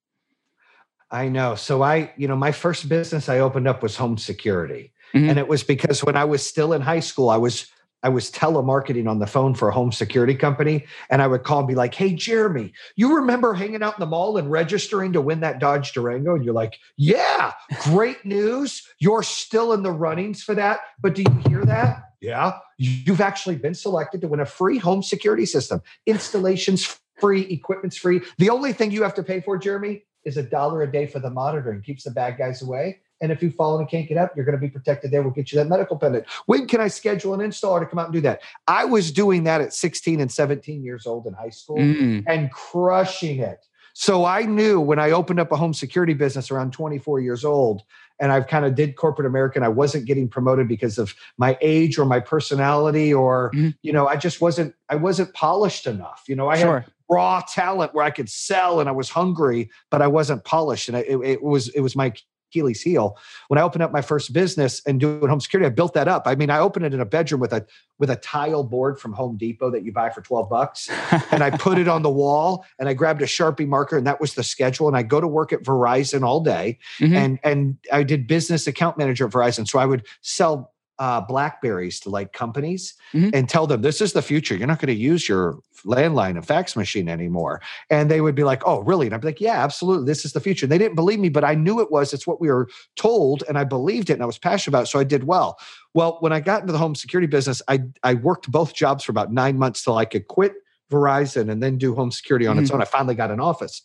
I 1.09 1.29
know. 1.29 1.55
So 1.55 1.81
I, 1.81 2.11
you 2.17 2.27
know, 2.27 2.35
my 2.35 2.51
first 2.51 2.89
business 2.89 3.29
I 3.29 3.39
opened 3.39 3.67
up 3.67 3.81
was 3.81 3.95
home 3.95 4.17
security. 4.17 4.91
Mhm. 5.13 5.29
And 5.29 5.39
it 5.39 5.47
was 5.47 5.63
because 5.63 6.03
when 6.03 6.17
I 6.17 6.25
was 6.25 6.45
still 6.45 6.73
in 6.73 6.81
high 6.81 6.99
school, 6.99 7.29
I 7.29 7.37
was 7.37 7.67
I 8.05 8.09
was 8.09 8.29
telemarketing 8.29 9.09
on 9.09 9.17
the 9.17 9.25
phone 9.25 9.55
for 9.55 9.67
a 9.67 9.71
home 9.71 9.91
security 9.91 10.35
company. 10.35 10.85
And 11.09 11.23
I 11.23 11.27
would 11.27 11.41
call 11.41 11.59
and 11.59 11.67
be 11.67 11.73
like, 11.73 11.95
hey, 11.95 12.13
Jeremy, 12.13 12.71
you 12.95 13.15
remember 13.15 13.55
hanging 13.55 13.81
out 13.81 13.95
in 13.95 13.99
the 13.99 14.05
mall 14.05 14.37
and 14.37 14.51
registering 14.51 15.11
to 15.13 15.21
win 15.21 15.39
that 15.39 15.57
Dodge 15.57 15.91
Durango? 15.91 16.35
And 16.35 16.45
you're 16.45 16.53
like, 16.53 16.77
yeah, 16.97 17.53
great 17.81 18.23
news. 18.23 18.87
You're 18.99 19.23
still 19.23 19.73
in 19.73 19.81
the 19.81 19.91
runnings 19.91 20.43
for 20.43 20.53
that. 20.53 20.81
But 21.01 21.15
do 21.15 21.23
you 21.23 21.49
hear 21.49 21.65
that? 21.65 22.11
Yeah. 22.21 22.59
You've 22.77 23.21
actually 23.21 23.55
been 23.55 23.73
selected 23.73 24.21
to 24.21 24.27
win 24.27 24.39
a 24.39 24.45
free 24.45 24.77
home 24.77 25.01
security 25.01 25.47
system. 25.47 25.81
Installations 26.05 26.99
free, 27.19 27.41
equipment's 27.41 27.97
free. 27.97 28.21
The 28.37 28.51
only 28.51 28.71
thing 28.71 28.91
you 28.91 29.01
have 29.01 29.15
to 29.15 29.23
pay 29.23 29.41
for, 29.41 29.57
Jeremy, 29.57 30.03
is 30.25 30.37
a 30.37 30.43
dollar 30.43 30.83
a 30.83 30.91
day 30.91 31.07
for 31.07 31.17
the 31.17 31.31
monitoring. 31.31 31.81
Keeps 31.81 32.03
the 32.03 32.11
bad 32.11 32.37
guys 32.37 32.61
away. 32.61 32.99
And 33.21 33.31
if 33.31 33.41
you 33.41 33.49
fall 33.49 33.79
and 33.79 33.87
can't 33.89 34.07
get 34.07 34.17
up, 34.17 34.31
you're 34.35 34.45
going 34.45 34.57
to 34.57 34.61
be 34.61 34.69
protected 34.69 35.11
there. 35.11 35.21
We'll 35.21 35.31
get 35.31 35.51
you 35.51 35.57
that 35.59 35.67
medical 35.67 35.97
pendant. 35.97 36.25
When 36.47 36.67
can 36.67 36.81
I 36.81 36.87
schedule 36.89 37.33
an 37.33 37.39
installer 37.39 37.79
to 37.79 37.85
come 37.85 37.97
out 37.99 38.05
and 38.05 38.13
do 38.13 38.21
that? 38.21 38.41
I 38.67 38.85
was 38.85 39.11
doing 39.11 39.43
that 39.45 39.61
at 39.61 39.73
16 39.73 40.19
and 40.19 40.31
17 40.31 40.83
years 40.83 41.05
old 41.07 41.25
in 41.25 41.33
high 41.33 41.49
school 41.49 41.77
Mm. 41.77 42.23
and 42.27 42.51
crushing 42.51 43.39
it. 43.39 43.65
So 43.93 44.25
I 44.25 44.41
knew 44.43 44.81
when 44.81 44.99
I 44.99 45.11
opened 45.11 45.39
up 45.39 45.53
a 45.53 45.55
home 45.55 45.73
security 45.73 46.13
business 46.13 46.51
around 46.51 46.73
24 46.73 47.21
years 47.21 47.45
old, 47.45 47.83
and 48.19 48.31
I've 48.31 48.47
kind 48.47 48.65
of 48.65 48.75
did 48.75 48.97
corporate 48.97 49.25
American, 49.25 49.63
I 49.63 49.69
wasn't 49.69 50.05
getting 50.05 50.27
promoted 50.27 50.67
because 50.67 50.97
of 50.97 51.15
my 51.37 51.57
age 51.61 51.97
or 51.97 52.03
my 52.05 52.19
personality, 52.19 53.13
or 53.13 53.51
Mhm. 53.53 53.73
you 53.81 53.93
know, 53.93 54.07
I 54.07 54.17
just 54.17 54.41
wasn't 54.41 54.75
I 54.89 54.95
wasn't 54.95 55.33
polished 55.33 55.87
enough. 55.87 56.23
You 56.27 56.35
know, 56.35 56.49
I 56.49 56.57
had 56.57 56.85
raw 57.09 57.41
talent 57.47 57.93
where 57.93 58.03
I 58.03 58.09
could 58.11 58.29
sell 58.29 58.79
and 58.81 58.89
I 58.89 58.91
was 58.91 59.09
hungry, 59.09 59.69
but 59.89 60.01
I 60.01 60.07
wasn't 60.07 60.43
polished. 60.43 60.89
And 60.89 60.97
it, 60.97 61.17
it 61.23 61.41
was 61.43 61.69
it 61.69 61.79
was 61.81 61.95
my 61.95 62.11
Achilles 62.55 62.81
heel. 62.81 63.17
When 63.47 63.57
I 63.57 63.61
opened 63.61 63.83
up 63.83 63.91
my 63.91 64.01
first 64.01 64.33
business 64.33 64.81
and 64.85 64.99
doing 64.99 65.27
home 65.27 65.39
security, 65.39 65.67
I 65.67 65.69
built 65.69 65.93
that 65.93 66.07
up. 66.07 66.23
I 66.25 66.35
mean, 66.35 66.49
I 66.49 66.59
opened 66.59 66.85
it 66.85 66.93
in 66.93 67.01
a 67.01 67.05
bedroom 67.05 67.41
with 67.41 67.53
a 67.53 67.65
with 67.99 68.09
a 68.09 68.15
tile 68.17 68.63
board 68.63 68.99
from 68.99 69.13
Home 69.13 69.37
Depot 69.37 69.71
that 69.71 69.83
you 69.83 69.91
buy 69.91 70.09
for 70.09 70.21
12 70.21 70.49
bucks. 70.49 70.89
And 71.31 71.43
I 71.43 71.49
put 71.49 71.77
it 71.77 71.87
on 71.87 72.01
the 72.01 72.09
wall 72.09 72.65
and 72.79 72.87
I 72.89 72.93
grabbed 72.93 73.21
a 73.21 73.25
Sharpie 73.25 73.67
marker 73.67 73.97
and 73.97 74.07
that 74.07 74.19
was 74.19 74.33
the 74.35 74.43
schedule. 74.43 74.87
And 74.87 74.95
I 74.95 75.03
go 75.03 75.19
to 75.21 75.27
work 75.27 75.53
at 75.53 75.63
Verizon 75.63 76.23
all 76.23 76.41
day. 76.41 76.77
Mhm. 76.99 77.15
And 77.15 77.39
and 77.43 77.77
I 77.91 78.03
did 78.03 78.27
business 78.27 78.67
account 78.67 78.97
manager 78.97 79.25
at 79.25 79.31
Verizon. 79.31 79.67
So 79.67 79.79
I 79.79 79.85
would 79.85 80.05
sell 80.21 80.71
uh, 80.99 81.19
blackberries 81.21 81.99
to 81.99 82.09
like 82.09 82.31
companies 82.31 82.93
Mhm. 83.13 83.31
and 83.33 83.49
tell 83.49 83.67
them 83.67 83.81
this 83.81 83.99
is 83.99 84.13
the 84.13 84.21
future. 84.21 84.55
You're 84.55 84.67
not 84.67 84.79
going 84.79 84.95
to 84.95 85.01
use 85.01 85.27
your 85.27 85.59
landline 85.85 86.31
and 86.31 86.45
fax 86.45 86.75
machine 86.75 87.09
anymore. 87.09 87.61
And 87.89 88.09
they 88.09 88.21
would 88.21 88.35
be 88.35 88.43
like, 88.45 88.61
"Oh, 88.65 88.79
really?" 88.81 89.05
And 89.07 89.13
I'd 89.13 89.21
be 89.21 89.27
like, 89.27 89.41
"Yeah, 89.41 89.61
absolutely. 89.63 90.05
This 90.05 90.23
is 90.23 90.31
the 90.33 90.39
future." 90.39 90.65
And 90.65 90.71
they 90.71 90.77
didn't 90.77 90.95
believe 90.95 91.19
me, 91.19 91.29
but 91.29 91.43
I 91.43 91.53
knew 91.53 91.81
it 91.81 91.91
was. 91.91 92.13
It's 92.13 92.25
what 92.25 92.39
we 92.39 92.47
were 92.49 92.69
told, 92.95 93.43
and 93.49 93.57
I 93.57 93.63
believed 93.65 94.09
it, 94.09 94.13
and 94.13 94.23
I 94.23 94.25
was 94.25 94.37
passionate 94.37 94.71
about 94.71 94.83
it. 94.83 94.87
So 94.89 94.99
I 94.99 95.03
did 95.03 95.25
well. 95.25 95.57
Well, 95.93 96.17
when 96.21 96.31
I 96.31 96.39
got 96.39 96.61
into 96.61 96.71
the 96.71 96.79
home 96.79 96.95
security 96.95 97.27
business, 97.27 97.61
I 97.67 97.81
I 98.03 98.13
worked 98.13 98.49
both 98.49 98.73
jobs 98.73 99.03
for 99.03 99.11
about 99.11 99.33
nine 99.33 99.57
months 99.57 99.83
till 99.83 99.97
I 99.97 100.05
could 100.05 100.27
quit 100.27 100.53
Verizon 100.91 101.49
and 101.51 101.61
then 101.61 101.77
do 101.77 101.93
home 101.95 102.11
security 102.11 102.47
on 102.47 102.57
its 102.59 102.71
own. 102.71 102.81
I 102.81 102.85
finally 102.85 103.15
got 103.15 103.31
an 103.31 103.39
office. 103.39 103.81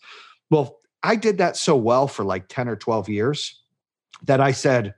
Well, 0.51 0.79
I 1.03 1.17
did 1.17 1.39
that 1.39 1.57
so 1.57 1.77
well 1.77 2.07
for 2.07 2.25
like 2.25 2.47
10 2.49 2.69
or 2.69 2.77
12 2.77 3.09
years 3.09 3.59
that 4.27 4.41
I 4.41 4.53
said, 4.53 4.95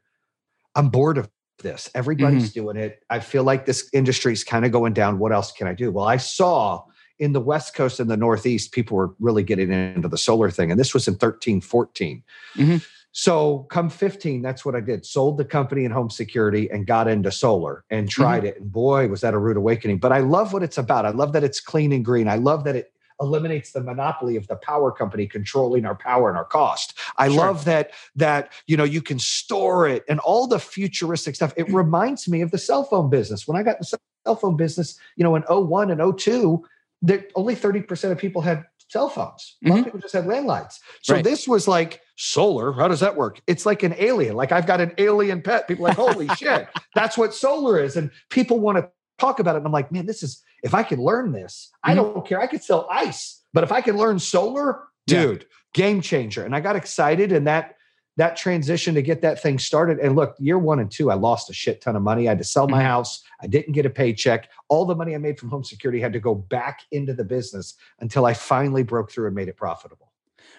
I'm 0.75 0.89
bored 0.89 1.17
of 1.17 1.29
this. 1.63 1.91
Everybody's 1.95 2.53
doing 2.53 2.77
it. 2.77 3.03
I 3.11 3.21
feel 3.21 3.45
like 3.45 3.67
this 3.67 3.89
industry 3.93 4.33
is 4.33 4.45
kind 4.45 4.65
of 4.65 4.73
going 4.73 4.93
down. 4.93 5.19
What 5.19 5.33
else 5.33 5.53
can 5.53 5.67
I 5.67 5.75
do? 5.75 5.91
Well, 5.91 6.07
I 6.07 6.17
saw 6.17 6.85
in 7.19 7.33
the 7.33 7.41
West 7.41 7.75
Coast 7.75 8.01
and 8.01 8.11
the 8.11 8.17
Northeast, 8.17 8.73
people 8.73 8.97
were 8.97 9.15
really 9.21 9.43
getting 9.43 9.71
into 9.71 10.09
the 10.09 10.19
solar 10.19 10.51
thing. 10.51 10.71
And 10.71 10.81
this 10.81 10.93
was 10.93 11.07
in 11.07 11.15
13, 11.15 11.61
14. 11.61 12.23
Mhm. 12.57 12.85
So 13.13 13.67
come 13.71 13.91
15, 13.91 14.41
that's 14.43 14.65
what 14.65 14.75
I 14.75 14.81
did. 14.81 15.05
Sold 15.05 15.37
the 15.37 15.45
company 15.45 15.85
in 15.85 15.93
home 15.93 16.11
security 16.11 16.71
and 16.71 16.87
got 16.87 17.09
into 17.09 17.31
solar 17.31 17.85
and 17.91 18.09
tried 18.09 18.45
it. 18.45 18.59
And 18.59 18.73
boy, 18.73 19.09
was 19.09 19.21
that 19.21 19.35
a 19.35 19.39
rude 19.39 19.59
awakening. 19.59 19.99
But 19.99 20.13
I 20.13 20.21
love 20.21 20.53
what 20.53 20.63
it's 20.63 20.79
about. 20.79 21.05
I 21.05 21.11
love 21.11 21.33
that 21.35 21.45
it's 21.45 21.61
clean 21.61 21.93
and 21.93 22.05
green. 22.05 22.27
I 22.27 22.37
love 22.37 22.65
that 22.65 22.75
it 22.75 22.93
eliminates 23.23 23.73
the 23.73 23.81
monopoly 23.81 24.37
of 24.37 24.47
the 24.49 24.57
power 24.57 24.93
company 24.93 25.27
controlling 25.27 25.87
our 25.87 25.95
power 25.95 26.29
and 26.29 26.37
our 26.37 26.45
cost. 26.45 26.99
I 27.17 27.29
Sure. 27.29 27.37
love 27.39 27.65
that 27.65 27.93
that 28.17 28.53
you 28.67 28.77
know 28.77 28.85
you 28.85 29.01
can 29.01 29.19
store 29.19 29.89
it 29.89 30.05
and 30.09 30.21
all 30.21 30.47
the 30.47 30.59
futuristic 30.59 31.35
stuff. 31.37 31.55
It 31.57 31.67
reminds 31.73 32.29
me 32.29 32.43
of 32.43 32.51
the 32.51 32.59
cell 32.59 32.85
phone 32.85 33.09
business. 33.09 33.49
When 33.49 33.57
I 33.57 33.63
got 33.63 33.79
the 33.79 33.85
cell 33.85 34.37
phone 34.37 34.57
business, 34.57 34.99
you 35.17 35.25
know, 35.25 35.37
in 35.37 35.43
01 35.49 35.91
and 35.91 36.19
02, 36.19 36.63
that 37.03 37.31
only 37.35 37.57
30% 37.57 38.11
of 38.13 38.19
people 38.19 38.43
had 38.43 38.65
cell 38.89 39.09
phones. 39.09 39.57
A 39.65 39.69
lot 39.71 39.77
Mhm. 39.77 39.79
of 39.79 39.85
people 39.87 40.01
just 40.01 40.13
had 40.13 40.25
landlines. 40.27 40.79
So 41.01 41.15
Right. 41.15 41.25
this 41.25 41.49
was 41.49 41.67
like 41.67 42.03
solar. 42.17 42.73
How 42.73 42.89
does 42.89 43.01
that 43.01 43.17
work? 43.17 43.41
It's 43.47 43.65
like 43.65 43.83
an 43.83 43.95
alien. 43.99 44.37
Like 44.37 44.53
I've 44.53 44.67
got 44.67 44.81
an 44.83 44.93
alien 44.99 45.41
pet. 45.41 45.67
People 45.67 45.87
are 45.87 45.89
like, 45.89 45.97
holy 45.97 46.29
shit, 46.41 46.69
that's 46.95 47.17
what 47.17 47.35
solar 47.35 47.81
is. 47.81 47.97
And 47.97 48.11
people 48.29 48.61
want 48.61 48.77
to 48.79 48.91
talk 49.19 49.39
about 49.41 49.55
it. 49.55 49.59
And 49.59 49.67
I'm 49.67 49.73
like, 49.73 49.93
man, 49.93 50.07
this 50.07 50.23
is 50.23 50.43
if 50.63 50.75
I 50.75 50.83
could 50.83 50.99
learn 50.99 51.33
this, 51.33 51.71
I 51.83 51.93
Mhm. 51.93 51.97
don't 51.97 52.27
care. 52.27 52.41
I 52.41 52.47
could 52.47 52.63
sell 52.63 52.87
ice, 52.91 53.43
but 53.53 53.65
if 53.65 53.73
I 53.73 53.81
can 53.81 53.97
learn 53.97 54.19
solar, 54.19 54.81
Yeah. 55.07 55.23
dude, 55.23 55.47
game 55.75 56.01
changer. 56.01 56.45
And 56.45 56.55
I 56.55 56.61
got 56.61 56.77
excited 56.77 57.33
and 57.33 57.47
that 57.47 57.77
that 58.19 58.37
transition 58.37 58.95
to 58.95 59.01
get 59.01 59.23
that 59.23 59.41
thing 59.41 59.59
started. 59.59 59.99
And 59.99 60.15
look, 60.15 60.37
year 60.39 60.59
one 60.59 60.81
and 60.81 60.91
two, 60.91 61.11
I 61.11 61.15
lost 61.15 61.49
a 61.49 61.55
shit 61.55 61.81
ton 61.81 61.97
of 61.97 62.03
money. 62.03 62.29
I 62.29 62.33
had 62.33 62.39
to 62.39 62.45
sell 62.45 62.69
my 62.69 62.83
Mhm. 62.83 62.85
house. 62.87 63.23
I 63.41 63.47
didn't 63.47 63.73
get 63.73 63.87
a 63.87 63.91
paycheck. 63.91 64.51
All 64.69 64.85
the 64.85 64.95
money 64.95 65.15
I 65.15 65.19
made 65.19 65.41
from 65.41 65.49
home 65.49 65.65
security 65.65 65.99
had 65.99 66.13
to 66.13 66.21
go 66.21 66.35
back 66.35 66.81
into 66.91 67.15
the 67.15 67.25
business 67.25 67.75
until 68.01 68.27
I 68.27 68.35
finally 68.35 68.83
broke 68.83 69.11
through 69.11 69.29
and 69.29 69.35
made 69.35 69.49
it 69.49 69.57
profitable. 69.57 70.13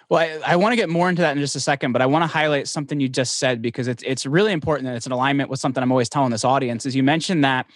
Well, 0.08 0.20
I, 0.20 0.52
I 0.52 0.56
want 0.56 0.72
to 0.72 0.76
get 0.76 0.88
more 0.88 1.08
into 1.08 1.22
that 1.22 1.36
in 1.36 1.42
just 1.42 1.56
a 1.56 1.60
second, 1.60 1.92
but 1.92 2.02
I 2.02 2.06
want 2.06 2.22
to 2.22 2.26
highlight 2.26 2.68
something 2.68 3.00
you 3.00 3.08
just 3.08 3.38
said 3.38 3.62
because 3.62 3.88
it's 3.88 4.02
it's 4.06 4.26
really 4.26 4.52
important 4.52 4.88
and 4.88 4.96
it's 4.96 5.06
in 5.06 5.12
alignment 5.12 5.50
with 5.50 5.60
something 5.60 5.82
I'm 5.82 5.90
always 5.92 6.08
telling 6.08 6.30
this 6.30 6.44
audience. 6.44 6.86
Is 6.86 6.94
you 6.94 7.02
mentioned 7.02 7.44
that 7.44 7.66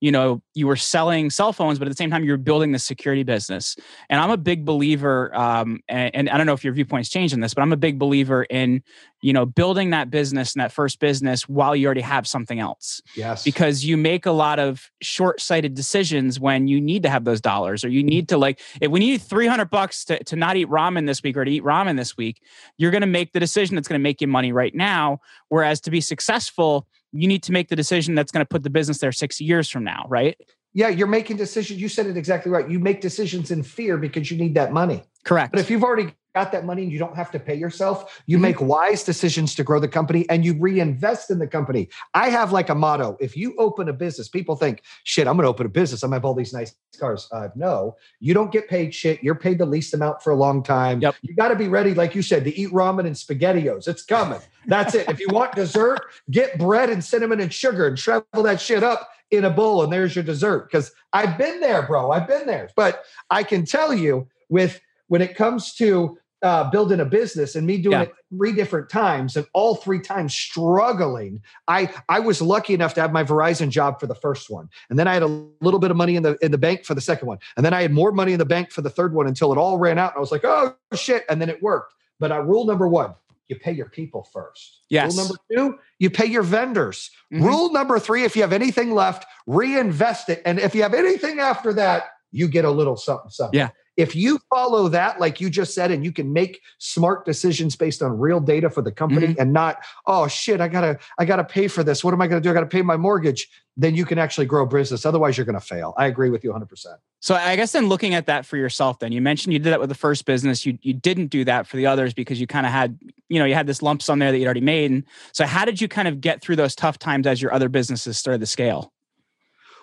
you 0.00 0.12
know 0.12 0.42
you 0.54 0.66
were 0.66 0.76
selling 0.76 1.30
cell 1.30 1.52
phones, 1.52 1.78
but 1.78 1.88
at 1.88 1.90
the 1.90 1.96
same 1.96 2.10
time 2.10 2.24
you 2.24 2.30
were 2.30 2.36
building 2.36 2.72
the 2.72 2.78
security 2.78 3.22
business. 3.22 3.76
And 4.08 4.20
I'm 4.20 4.30
a 4.30 4.36
big 4.36 4.64
believer, 4.64 5.34
um, 5.34 5.80
and, 5.88 6.14
and 6.14 6.28
I 6.30 6.36
don't 6.36 6.46
know 6.46 6.52
if 6.52 6.62
your 6.64 6.72
viewpoints 6.72 7.08
changed 7.08 7.34
in 7.34 7.40
this, 7.40 7.54
but 7.54 7.62
I'm 7.62 7.72
a 7.72 7.76
big 7.76 7.98
believer 7.98 8.44
in 8.44 8.82
you 9.22 9.32
know 9.32 9.44
building 9.46 9.90
that 9.90 10.10
business 10.10 10.54
and 10.54 10.62
that 10.62 10.70
first 10.72 11.00
business 11.00 11.48
while 11.48 11.74
you 11.74 11.86
already 11.86 12.00
have 12.00 12.26
something 12.26 12.60
else 12.60 13.02
Yes. 13.16 13.42
because 13.42 13.84
you 13.84 13.96
make 13.96 14.26
a 14.26 14.30
lot 14.30 14.60
of 14.60 14.90
short-sighted 15.02 15.74
decisions 15.74 16.38
when 16.38 16.68
you 16.68 16.80
need 16.80 17.02
to 17.02 17.08
have 17.08 17.24
those 17.24 17.40
dollars 17.40 17.84
or 17.84 17.88
you 17.88 18.04
need 18.04 18.28
to 18.28 18.38
like 18.38 18.60
if 18.80 18.90
we 18.90 19.00
need 19.00 19.20
300 19.20 19.70
bucks 19.70 20.04
to, 20.04 20.22
to 20.24 20.36
not 20.36 20.56
eat 20.56 20.68
ramen 20.68 21.06
this 21.06 21.20
week 21.22 21.36
or 21.36 21.44
to 21.44 21.50
eat 21.50 21.64
ramen 21.64 21.77
this 21.86 22.16
week 22.16 22.42
you're 22.76 22.90
going 22.90 23.00
to 23.00 23.06
make 23.06 23.32
the 23.32 23.40
decision 23.40 23.74
that's 23.74 23.88
going 23.88 23.98
to 23.98 24.02
make 24.02 24.20
you 24.20 24.26
money 24.26 24.52
right 24.52 24.74
now 24.74 25.20
whereas 25.48 25.80
to 25.80 25.90
be 25.90 26.00
successful 26.00 26.86
you 27.12 27.26
need 27.26 27.42
to 27.42 27.52
make 27.52 27.68
the 27.68 27.76
decision 27.76 28.14
that's 28.14 28.30
going 28.30 28.44
to 28.44 28.48
put 28.48 28.62
the 28.62 28.70
business 28.70 28.98
there 28.98 29.12
six 29.12 29.40
years 29.40 29.68
from 29.68 29.84
now 29.84 30.04
right 30.08 30.36
yeah, 30.74 30.88
you're 30.88 31.08
making 31.08 31.38
decisions. 31.38 31.80
You 31.80 31.88
said 31.88 32.06
it 32.06 32.16
exactly 32.16 32.52
right. 32.52 32.68
You 32.68 32.78
make 32.78 33.00
decisions 33.00 33.50
in 33.50 33.62
fear 33.62 33.96
because 33.96 34.30
you 34.30 34.36
need 34.36 34.54
that 34.54 34.72
money. 34.72 35.02
correct 35.24 35.52
But 35.52 35.60
if 35.60 35.70
you've 35.70 35.82
already 35.82 36.14
got 36.38 36.52
that 36.52 36.64
money 36.64 36.82
and 36.84 36.92
you 36.92 37.00
don't 37.00 37.16
have 37.16 37.32
to 37.32 37.40
pay 37.40 37.54
yourself, 37.56 38.22
you 38.26 38.38
Mhm. 38.38 38.42
make 38.42 38.60
wise 38.60 39.02
decisions 39.02 39.56
to 39.56 39.64
grow 39.64 39.80
the 39.80 39.88
company 39.88 40.24
and 40.30 40.44
you 40.44 40.52
reinvest 40.54 41.30
in 41.32 41.38
the 41.40 41.48
company. 41.48 41.88
I 42.14 42.28
have 42.30 42.52
like 42.52 42.68
a 42.68 42.76
motto 42.76 43.16
if 43.18 43.36
you 43.36 43.54
open 43.58 43.88
a 43.88 43.92
business, 43.92 44.28
people 44.28 44.54
think, 44.54 44.82
shit, 45.02 45.26
I'm 45.26 45.34
going 45.36 45.44
to 45.44 45.48
open 45.48 45.66
a 45.66 45.68
business. 45.80 46.02
I'm 46.04 46.10
going 46.10 46.20
to 46.20 46.20
have 46.20 46.24
all 46.28 46.34
these 46.34 46.52
nice 46.52 46.74
cars. 47.00 47.28
Uh, 47.32 47.48
no, 47.56 47.96
you 48.20 48.34
don't 48.34 48.52
get 48.52 48.68
paid 48.68 48.94
shit. 48.94 49.20
You're 49.20 49.34
paid 49.34 49.58
the 49.58 49.66
least 49.66 49.94
amount 49.94 50.22
for 50.22 50.30
a 50.30 50.36
long 50.36 50.62
time. 50.62 51.00
Yep. 51.00 51.16
You 51.22 51.34
got 51.34 51.48
to 51.48 51.56
be 51.56 51.66
ready, 51.66 51.92
like 51.92 52.14
you 52.14 52.22
said, 52.22 52.44
to 52.44 52.56
eat 52.56 52.70
ramen 52.70 53.04
and 53.10 53.16
SpaghettiOs. 53.16 53.88
It's 53.88 54.04
coming. 54.04 54.40
That's 54.66 54.94
it. 54.94 55.08
if 55.08 55.18
you 55.18 55.26
want 55.30 55.56
dessert, 55.56 55.98
get 56.30 56.56
bread 56.58 56.88
and 56.90 57.02
cinnamon 57.02 57.40
and 57.40 57.52
sugar 57.52 57.88
and 57.88 57.98
shrivel 57.98 58.42
that 58.44 58.60
shit 58.60 58.84
up 58.84 59.08
in 59.32 59.44
a 59.44 59.50
bowl 59.50 59.82
and 59.82 59.92
there's 59.92 60.14
your 60.14 60.24
dessert. 60.24 60.70
Because 60.70 60.92
I've 61.12 61.36
been 61.36 61.58
there, 61.60 61.82
bro. 61.82 62.12
I've 62.12 62.28
been 62.28 62.46
there. 62.46 62.68
But 62.76 63.02
I 63.28 63.42
can 63.42 63.64
tell 63.64 63.92
you 63.92 64.28
with 64.48 64.80
when 65.08 65.22
it 65.22 65.34
comes 65.34 65.74
to 65.76 66.18
uh, 66.42 66.70
building 66.70 67.00
a 67.00 67.04
business 67.04 67.56
and 67.56 67.66
me 67.66 67.78
doing 67.78 67.92
Yeah. 67.98 68.02
it 68.02 68.12
three 68.36 68.52
different 68.52 68.88
times 68.88 69.36
and 69.36 69.46
all 69.54 69.74
three 69.74 70.00
times 70.00 70.34
struggling. 70.34 71.42
I 71.66 71.90
I 72.08 72.20
was 72.20 72.40
lucky 72.40 72.74
enough 72.74 72.94
to 72.94 73.00
have 73.00 73.12
my 73.12 73.24
Verizon 73.24 73.70
job 73.70 73.98
for 74.00 74.06
the 74.06 74.14
first 74.14 74.50
one, 74.50 74.68
and 74.90 74.98
then 74.98 75.08
I 75.08 75.14
had 75.14 75.22
a 75.22 75.26
little 75.60 75.80
bit 75.80 75.90
of 75.90 75.96
money 75.96 76.16
in 76.16 76.22
the 76.22 76.36
in 76.42 76.50
the 76.52 76.58
bank 76.58 76.84
for 76.84 76.94
the 76.94 77.00
second 77.00 77.26
one, 77.28 77.38
and 77.56 77.64
then 77.66 77.72
I 77.74 77.82
had 77.82 77.92
more 77.92 78.12
money 78.12 78.32
in 78.32 78.38
the 78.38 78.44
bank 78.44 78.70
for 78.70 78.82
the 78.82 78.90
third 78.90 79.14
one 79.14 79.26
until 79.26 79.52
it 79.52 79.58
all 79.58 79.78
ran 79.78 79.98
out. 79.98 80.12
And 80.12 80.18
I 80.18 80.20
was 80.20 80.30
like, 80.32 80.44
oh 80.44 80.74
shit, 80.94 81.24
and 81.28 81.40
then 81.40 81.48
it 81.48 81.62
worked. 81.62 81.94
But 82.20 82.30
uh, 82.32 82.40
rule 82.42 82.64
number 82.66 82.86
one: 82.88 83.14
you 83.48 83.56
pay 83.56 83.72
your 83.72 83.88
people 83.88 84.22
first. 84.32 84.82
Yes. 84.90 85.16
Rule 85.16 85.24
number 85.24 85.38
two: 85.52 85.78
you 85.98 86.10
pay 86.10 86.26
your 86.26 86.42
vendors. 86.42 87.10
Mhm. 87.32 87.42
Rule 87.42 87.72
number 87.72 87.98
three: 87.98 88.24
if 88.24 88.36
you 88.36 88.42
have 88.42 88.52
anything 88.52 88.92
left, 88.94 89.26
reinvest 89.46 90.28
it, 90.28 90.42
and 90.44 90.58
if 90.60 90.74
you 90.74 90.82
have 90.82 90.94
anything 90.94 91.40
after 91.40 91.72
that, 91.74 92.10
you 92.30 92.48
get 92.48 92.64
a 92.64 92.70
little 92.70 92.96
something 92.96 93.30
something. 93.30 93.58
Yeah. 93.58 93.70
If 93.96 94.14
you 94.14 94.38
follow 94.48 94.86
that, 94.90 95.18
like 95.18 95.40
you 95.40 95.50
just 95.50 95.74
said, 95.74 95.90
and 95.90 96.04
you 96.04 96.12
can 96.12 96.32
make 96.32 96.60
smart 96.78 97.24
decisions 97.24 97.74
based 97.74 98.00
on 98.00 98.16
real 98.16 98.38
data 98.38 98.70
for 98.70 98.80
the 98.80 98.92
company 98.92 99.26
Mm-hmm. 99.28 99.40
and 99.40 99.52
not, 99.52 99.78
oh 100.06 100.28
shit, 100.28 100.60
I 100.60 100.68
gotta, 100.68 101.00
I 101.18 101.24
gotta 101.24 101.42
pay 101.42 101.66
for 101.66 101.82
this. 101.82 102.04
What 102.04 102.14
am 102.14 102.22
I 102.22 102.28
gonna 102.28 102.40
do? 102.40 102.48
I 102.48 102.54
gotta 102.54 102.66
pay 102.66 102.82
my 102.82 102.96
mortgage. 102.96 103.48
Then 103.76 103.96
you 103.96 104.04
can 104.04 104.16
actually 104.16 104.46
grow 104.46 104.62
a 104.62 104.66
business. 104.68 105.04
Otherwise, 105.04 105.36
you're 105.36 105.44
gonna 105.46 105.58
fail. 105.58 105.94
I 105.96 106.06
agree 106.06 106.30
with 106.30 106.44
you 106.44 106.50
100. 106.50 106.66
percent 106.66 107.00
So 107.18 107.34
I 107.34 107.56
guess 107.56 107.72
then 107.72 107.88
looking 107.88 108.14
at 108.14 108.26
that 108.26 108.46
for 108.46 108.56
yourself, 108.56 109.00
then 109.00 109.10
you 109.10 109.20
mentioned 109.20 109.52
you 109.52 109.58
did 109.58 109.72
that 109.72 109.80
with 109.80 109.88
the 109.88 109.96
first 109.96 110.26
business. 110.26 110.64
You 110.64 110.78
you 110.80 110.92
didn't 110.94 111.26
do 111.26 111.44
that 111.46 111.66
for 111.66 111.76
the 111.76 111.86
others 111.86 112.14
because 112.14 112.40
you 112.40 112.46
kind 112.46 112.66
of 112.66 112.72
had, 112.72 112.96
you 113.28 113.40
know, 113.40 113.46
you 113.46 113.54
had 113.54 113.66
this 113.66 113.82
lump 113.82 114.00
sum 114.02 114.20
there 114.20 114.30
that 114.30 114.38
you'd 114.38 114.44
already 114.44 114.60
made. 114.60 114.92
And 114.92 115.02
so 115.32 115.44
how 115.44 115.64
did 115.64 115.80
you 115.80 115.88
kind 115.88 116.06
of 116.06 116.20
get 116.20 116.40
through 116.40 116.54
those 116.54 116.76
tough 116.76 117.00
times 117.00 117.26
as 117.26 117.42
your 117.42 117.52
other 117.52 117.68
businesses 117.68 118.16
started 118.16 118.38
to 118.38 118.46
scale? 118.46 118.92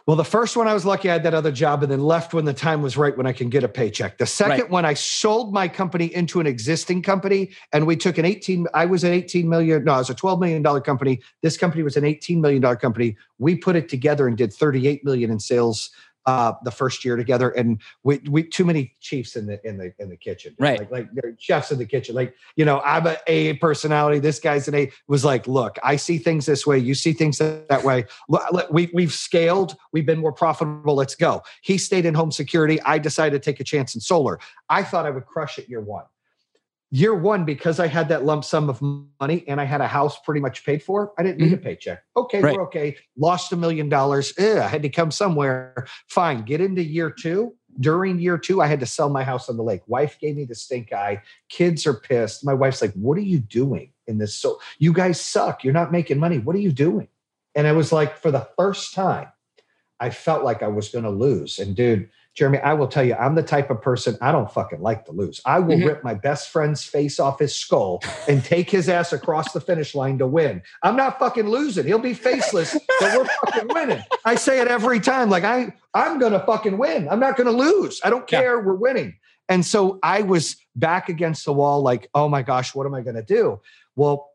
Well, 0.07 0.15
the 0.15 0.23
first 0.23 0.55
one 0.55 0.67
I 0.67 0.73
was 0.75 0.85
lucky 0.85 1.09
I 1.09 1.13
had 1.13 1.23
that 1.23 1.33
other 1.33 1.51
job 1.51 1.81
and 1.81 1.91
then 1.91 2.01
left 2.01 2.35
when 2.35 2.45
the 2.45 2.53
time 2.53 2.83
was 2.83 2.95
right 2.95 3.17
when 3.17 3.25
I 3.25 3.33
can 3.33 3.49
get 3.49 3.63
a 3.63 3.67
paycheck. 3.67 4.19
The 4.19 4.27
second 4.27 4.61
Right. 4.61 4.69
one 4.69 4.85
I 4.85 4.93
sold 4.93 5.51
my 5.51 5.67
company 5.67 6.13
into 6.13 6.39
an 6.39 6.45
existing 6.45 7.01
company 7.01 7.51
and 7.73 7.87
we 7.87 7.95
took 7.95 8.19
an 8.19 8.25
18 8.25 8.67
I 8.75 8.85
was 8.85 9.03
an 9.03 9.13
18 9.13 9.49
million 9.49 9.83
no, 9.83 9.95
it 9.95 9.97
was 9.97 10.11
a 10.11 10.15
12 10.15 10.39
million 10.39 10.61
dollar 10.61 10.79
company. 10.81 11.21
This 11.41 11.57
company 11.57 11.81
was 11.81 11.97
an 11.97 12.05
18 12.05 12.39
million 12.39 12.61
dollar 12.61 12.75
company. 12.75 13.17
We 13.39 13.55
put 13.55 13.75
it 13.75 13.89
together 13.89 14.27
and 14.27 14.37
did 14.37 14.53
38 14.53 15.03
million 15.03 15.31
in 15.31 15.39
sales 15.39 15.89
uh, 16.25 16.53
the 16.63 16.71
first 16.71 17.05
year 17.05 17.15
together 17.15 17.49
and 17.51 17.81
we, 18.03 18.19
we 18.29 18.43
too 18.43 18.65
many 18.65 18.93
chiefs 18.99 19.35
in 19.35 19.45
the 19.45 19.65
in 19.67 19.77
the 19.77 19.93
in 19.99 20.09
the 20.09 20.17
kitchen. 20.17 20.55
Right. 20.59 20.79
like 20.79 20.91
like 20.91 21.09
they're 21.13 21.35
chefs 21.37 21.71
in 21.71 21.77
the 21.77 21.85
kitchen. 21.85 22.15
Like 22.15 22.35
you 22.55 22.65
know 22.65 22.81
i'm 22.81 23.07
a 23.07 23.17
a 23.27 23.53
personality 23.53 24.19
this 24.19 24.39
guy's 24.39 24.67
an 24.67 24.75
a 24.75 24.91
was 25.07 25.23
like 25.23 25.47
look 25.47 25.77
i 25.83 25.95
see 25.95 26.17
things 26.17 26.45
this 26.45 26.65
way 26.65 26.77
you 26.77 26.95
see 26.95 27.13
things 27.13 27.37
that 27.37 27.83
way. 27.83 28.05
We, 28.69 28.89
we've 28.93 29.13
scaled 29.13 29.75
we've 29.91 30.05
been 30.05 30.19
more 30.19 30.33
profitable 30.33 30.95
let's 30.95 31.15
go. 31.15 31.43
He 31.61 31.77
stayed 31.77 32.05
in 32.05 32.13
home 32.13 32.31
security 32.31 32.81
i 32.81 32.97
decided 32.97 33.41
to 33.41 33.51
take 33.51 33.59
a 33.59 33.63
chance 33.63 33.95
in 33.95 34.01
solar. 34.01 34.39
I 34.69 34.83
thought 34.83 35.05
i 35.05 35.09
would 35.09 35.25
crush 35.25 35.57
it 35.59 35.69
year 35.69 35.81
one 35.81 36.05
year 36.91 37.15
one 37.15 37.45
because 37.45 37.79
i 37.79 37.87
had 37.87 38.09
that 38.09 38.23
lump 38.23 38.43
sum 38.45 38.69
of 38.69 38.81
money 39.19 39.43
and 39.47 39.59
i 39.59 39.63
had 39.63 39.81
a 39.81 39.87
house 39.87 40.19
pretty 40.19 40.39
much 40.39 40.65
paid 40.65 40.81
for 40.81 41.13
i 41.17 41.23
didn't 41.23 41.39
need 41.39 41.51
a 41.51 41.55
mm-hmm. 41.55 41.65
paycheck. 41.65 42.03
Okay 42.15 42.41
Right. 42.41 42.55
we're 42.55 42.63
okay. 42.63 42.95
Lost 43.17 43.51
a 43.51 43.55
million 43.55 43.89
dollars. 43.89 44.33
Eh, 44.37 44.59
I 44.59 44.67
had 44.67 44.83
to 44.83 44.89
come 44.89 45.11
somewhere. 45.11 45.87
Fine 46.07 46.43
get 46.43 46.61
into 46.61 46.83
year 46.83 47.09
two. 47.09 47.55
During 47.79 48.19
year 48.19 48.37
two 48.37 48.61
i 48.61 48.67
had 48.67 48.79
to 48.79 48.85
sell 48.85 49.09
my 49.09 49.23
house 49.23 49.49
on 49.49 49.57
the 49.57 49.63
lake. 49.63 49.81
Wife 49.87 50.17
gave 50.19 50.35
me 50.35 50.45
the 50.45 50.55
stink 50.55 50.93
eye. 50.93 51.21
Kids 51.49 51.85
are 51.87 51.93
pissed. 51.93 52.45
My 52.45 52.53
wife's 52.53 52.81
like 52.81 52.93
what 52.93 53.17
are 53.17 53.21
you 53.21 53.39
doing 53.39 53.91
in 54.07 54.19
this? 54.19 54.35
So 54.35 54.59
you 54.77 54.93
guys 54.93 55.19
suck. 55.19 55.63
You're 55.63 55.73
not 55.73 55.91
making 55.91 56.19
money. 56.19 56.37
What 56.39 56.55
are 56.55 56.59
you 56.59 56.71
doing? 56.71 57.07
And 57.55 57.67
i 57.67 57.71
was 57.71 57.91
like 57.91 58.17
for 58.17 58.31
the 58.31 58.47
first 58.57 58.93
time 58.93 59.27
i 59.99 60.09
felt 60.09 60.43
like 60.43 60.61
i 60.61 60.67
was 60.67 60.89
going 60.89 61.05
to 61.05 61.09
lose. 61.09 61.57
And 61.59 61.75
dude 61.75 62.09
jeremy 62.35 62.59
i 62.59 62.73
will 62.73 62.87
tell 62.87 63.03
you 63.03 63.15
i'm 63.15 63.33
the 63.33 63.41
type 63.41 63.69
of 63.69 63.81
person 63.81 64.17
i 64.21 64.31
don't 64.31 64.51
fucking 64.51 64.81
like 64.81 65.05
to 65.05 65.11
lose. 65.11 65.41
I 65.45 65.59
will 65.59 65.77
Mhm. 65.77 65.85
rip 65.87 66.03
my 66.03 66.13
best 66.13 66.49
friend's 66.49 66.83
face 66.83 67.19
off 67.19 67.39
his 67.39 67.55
skull 67.55 68.01
and 68.27 68.43
take 68.43 68.69
his 68.69 68.89
ass 68.89 69.13
across 69.13 69.51
the 69.53 69.61
finish 69.61 69.95
line 69.95 70.17
to 70.19 70.27
win. 70.27 70.61
I'm 70.83 70.95
not 70.95 71.17
fucking 71.19 71.47
losing. 71.47 71.85
He'll 71.85 71.99
be 71.99 72.13
faceless 72.13 72.73
but 72.99 73.17
we're 73.17 73.25
fucking 73.25 73.67
winning. 73.73 74.03
I 74.25 74.35
say 74.35 74.59
it 74.61 74.67
every 74.67 74.99
time 74.99 75.29
like 75.29 75.43
i 75.43 75.73
i'm 75.93 76.19
gonna 76.19 76.43
fucking 76.45 76.77
win. 76.77 77.07
I'm 77.09 77.19
not 77.19 77.37
gonna 77.37 77.51
lose. 77.51 78.01
I 78.03 78.09
don't 78.09 78.29
Yeah. 78.31 78.41
care. 78.41 78.59
We're 78.59 78.75
winning. 78.75 79.15
And 79.49 79.65
so 79.65 79.99
i 80.03 80.21
was 80.21 80.57
back 80.75 81.07
against 81.09 81.45
the 81.45 81.53
wall 81.53 81.81
like 81.81 82.09
oh 82.13 82.27
my 82.27 82.41
gosh 82.41 82.75
what 82.75 82.85
am 82.85 82.93
i 82.93 83.01
gonna 83.01 83.23
do? 83.23 83.59
Well 83.95 84.29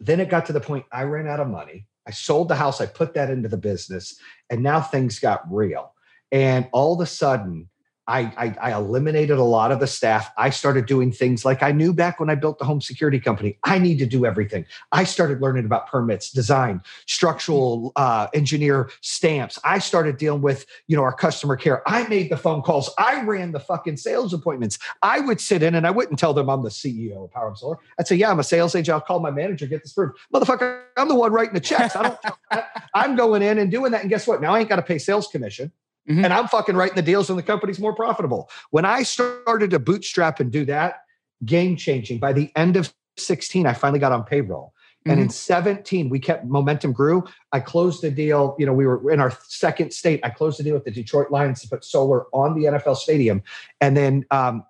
then 0.00 0.18
it 0.20 0.28
got 0.28 0.46
to 0.46 0.52
the 0.52 0.60
point 0.60 0.84
I 0.92 1.02
ran 1.04 1.26
out 1.28 1.40
of 1.40 1.48
money. 1.48 1.86
I 2.06 2.10
sold 2.10 2.48
the 2.48 2.56
house, 2.56 2.80
I 2.80 2.86
put 2.86 3.14
that 3.14 3.30
into 3.30 3.48
the 3.48 3.56
business, 3.56 4.18
and 4.50 4.62
now 4.62 4.80
things 4.82 5.18
got 5.18 5.40
real. 5.50 5.93
And 6.32 6.68
all 6.72 6.94
of 6.94 7.00
a 7.00 7.06
sudden, 7.06 7.68
I, 8.06 8.20
I, 8.36 8.70
I 8.70 8.76
eliminated 8.76 9.38
a 9.38 9.42
lot 9.42 9.72
of 9.72 9.80
the 9.80 9.86
staff. 9.86 10.30
I 10.36 10.50
started 10.50 10.86
doing 10.86 11.10
things 11.10 11.44
like 11.44 11.62
I 11.62 11.72
knew 11.72 11.94
back 11.94 12.20
when 12.20 12.28
I 12.28 12.34
built 12.34 12.58
the 12.58 12.64
home 12.64 12.80
security 12.80 13.18
company. 13.18 13.58
I 13.64 13.78
need 13.78 13.98
to 14.00 14.06
do 14.06 14.26
everything. 14.26 14.66
I 14.92 15.04
started 15.04 15.40
learning 15.40 15.64
about 15.64 15.86
permits, 15.86 16.30
design, 16.30 16.82
structural 17.06 17.92
uh, 17.96 18.26
engineer 18.34 18.90
stamps. 19.00 19.58
I 19.64 19.78
started 19.78 20.18
dealing 20.18 20.42
with 20.42 20.66
you 20.86 20.96
know 20.96 21.02
our 21.02 21.14
customer 21.14 21.56
care. 21.56 21.82
I 21.88 22.06
made 22.08 22.30
the 22.30 22.36
phone 22.36 22.60
calls. 22.60 22.90
I 22.98 23.22
ran 23.22 23.52
the 23.52 23.60
fucking 23.60 23.96
sales 23.96 24.34
appointments. 24.34 24.78
I 25.02 25.20
would 25.20 25.40
sit 25.40 25.62
in 25.62 25.74
and 25.74 25.86
I 25.86 25.90
wouldn't 25.90 26.18
tell 26.18 26.34
them 26.34 26.50
I'm 26.50 26.62
the 26.62 26.68
CEO 26.68 27.24
of 27.24 27.30
Power 27.32 27.54
Solar. 27.56 27.78
I'd 27.98 28.06
say, 28.06 28.16
yeah, 28.16 28.30
I'm 28.30 28.38
a 28.38 28.44
sales 28.44 28.74
agent. 28.74 28.94
I'll 28.94 29.00
call 29.00 29.20
my 29.20 29.30
manager, 29.30 29.66
get 29.66 29.82
this 29.82 29.92
approved. 29.92 30.18
Motherfucker, 30.32 30.82
I'm 30.98 31.08
the 31.08 31.14
one 31.14 31.32
writing 31.32 31.54
the 31.54 31.60
checks. 31.60 31.96
I 31.96 32.02
don't. 32.02 32.18
I, 32.50 32.64
I'm 32.92 33.16
going 33.16 33.40
in 33.40 33.58
and 33.58 33.70
doing 33.70 33.92
that. 33.92 34.02
And 34.02 34.10
guess 34.10 34.26
what? 34.26 34.42
Now 34.42 34.54
I 34.54 34.60
ain't 34.60 34.68
got 34.68 34.76
to 34.76 34.82
pay 34.82 34.98
sales 34.98 35.26
commission. 35.28 35.72
And 36.06 36.32
I'm 36.32 36.48
fucking 36.48 36.76
writing 36.76 36.96
the 36.96 37.02
deals 37.02 37.30
and 37.30 37.38
the 37.38 37.42
company's 37.42 37.80
more 37.80 37.94
profitable. 37.94 38.50
When 38.70 38.84
I 38.84 39.02
started 39.02 39.70
to 39.70 39.78
bootstrap 39.78 40.40
and 40.40 40.50
do 40.50 40.64
that, 40.66 40.96
game 41.44 41.76
changing. 41.76 42.18
By 42.18 42.32
the 42.32 42.50
end 42.56 42.76
of 42.76 42.92
16, 43.16 43.66
I 43.66 43.72
finally 43.72 44.00
got 44.00 44.12
on 44.12 44.24
payroll. 44.24 44.74
And 45.06 45.20
in 45.20 45.28
17, 45.28 46.08
we 46.08 46.18
kept 46.18 46.46
momentum 46.46 46.92
grew. 46.92 47.24
I 47.52 47.60
closed 47.60 48.00
the 48.00 48.10
deal. 48.10 48.56
You 48.58 48.64
know, 48.64 48.72
we 48.72 48.86
were 48.86 49.10
in 49.12 49.20
our 49.20 49.36
second 49.48 49.92
state. 49.92 50.18
I 50.22 50.30
closed 50.30 50.58
the 50.58 50.62
deal 50.62 50.72
with 50.72 50.84
the 50.84 50.90
Detroit 50.90 51.30
Lions 51.30 51.60
to 51.60 51.68
put 51.68 51.84
solar 51.84 52.24
on 52.32 52.58
the 52.58 52.68
NFL 52.68 52.96
stadium. 52.96 53.42
And 53.82 53.94
then 53.94 54.24
um, 54.30 54.64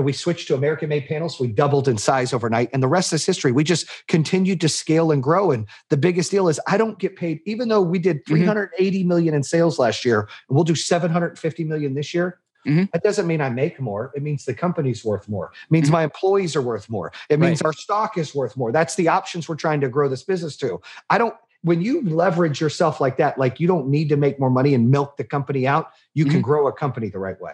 we 0.00 0.12
switched 0.12 0.48
to 0.48 0.54
American 0.54 0.88
made 0.88 1.06
panels. 1.06 1.38
We 1.38 1.48
doubled 1.48 1.88
in 1.88 1.98
size 1.98 2.32
overnight. 2.32 2.70
And 2.72 2.82
the 2.82 2.88
rest 2.88 3.12
is 3.12 3.24
history. 3.24 3.52
We 3.52 3.64
just 3.64 3.86
continued 4.08 4.60
to 4.62 4.68
scale 4.68 5.12
and 5.12 5.22
grow. 5.22 5.52
And 5.52 5.66
the 5.90 5.96
biggest 5.96 6.30
deal 6.30 6.48
is 6.48 6.60
I 6.66 6.76
don't 6.76 6.98
get 6.98 7.16
paid, 7.16 7.40
even 7.46 7.68
though 7.68 7.82
we 7.82 7.98
did 7.98 8.26
380 8.26 9.04
million 9.04 9.34
in 9.34 9.42
sales 9.42 9.78
last 9.78 10.04
year, 10.04 10.28
and 10.48 10.56
we'll 10.56 10.64
do 10.64 10.74
750 10.74 11.64
million 11.64 11.94
this 11.94 12.12
year. 12.12 12.40
Mhm. 12.66 12.90
That 12.90 13.04
doesn't 13.04 13.28
mean 13.28 13.40
I 13.40 13.48
make 13.48 13.80
more. 13.80 14.10
It 14.16 14.22
means 14.24 14.44
the 14.44 14.54
company's 14.54 15.04
worth 15.04 15.28
more. 15.28 15.52
It 15.68 15.70
means 15.70 15.88
Mhm. 15.88 15.92
my 15.92 16.02
employees 16.02 16.56
are 16.56 16.62
worth 16.62 16.90
more. 16.90 17.12
It 17.30 17.38
means 17.38 17.62
our 17.62 17.72
stock 17.72 18.18
is 18.18 18.34
worth 18.34 18.56
more. 18.56 18.72
That's 18.72 18.96
the 18.96 19.06
options 19.06 19.48
we're 19.48 19.54
trying 19.54 19.80
to 19.82 19.88
grow 19.88 20.08
this 20.08 20.24
business 20.24 20.56
to. 20.56 20.80
I 21.08 21.18
don't, 21.18 21.34
when 21.62 21.80
you 21.80 22.02
leverage 22.02 22.60
yourself 22.60 23.00
like 23.00 23.18
that, 23.18 23.38
like 23.38 23.60
you 23.60 23.68
don't 23.68 23.88
need 23.88 24.08
to 24.08 24.16
make 24.16 24.40
more 24.40 24.50
money 24.50 24.74
and 24.74 24.90
milk 24.90 25.16
the 25.16 25.22
company 25.22 25.64
out, 25.66 25.90
you 26.14 26.24
can 26.24 26.40
Mhm. 26.40 26.42
grow 26.42 26.66
a 26.66 26.72
company 26.72 27.08
the 27.08 27.20
right 27.20 27.40
way. 27.40 27.52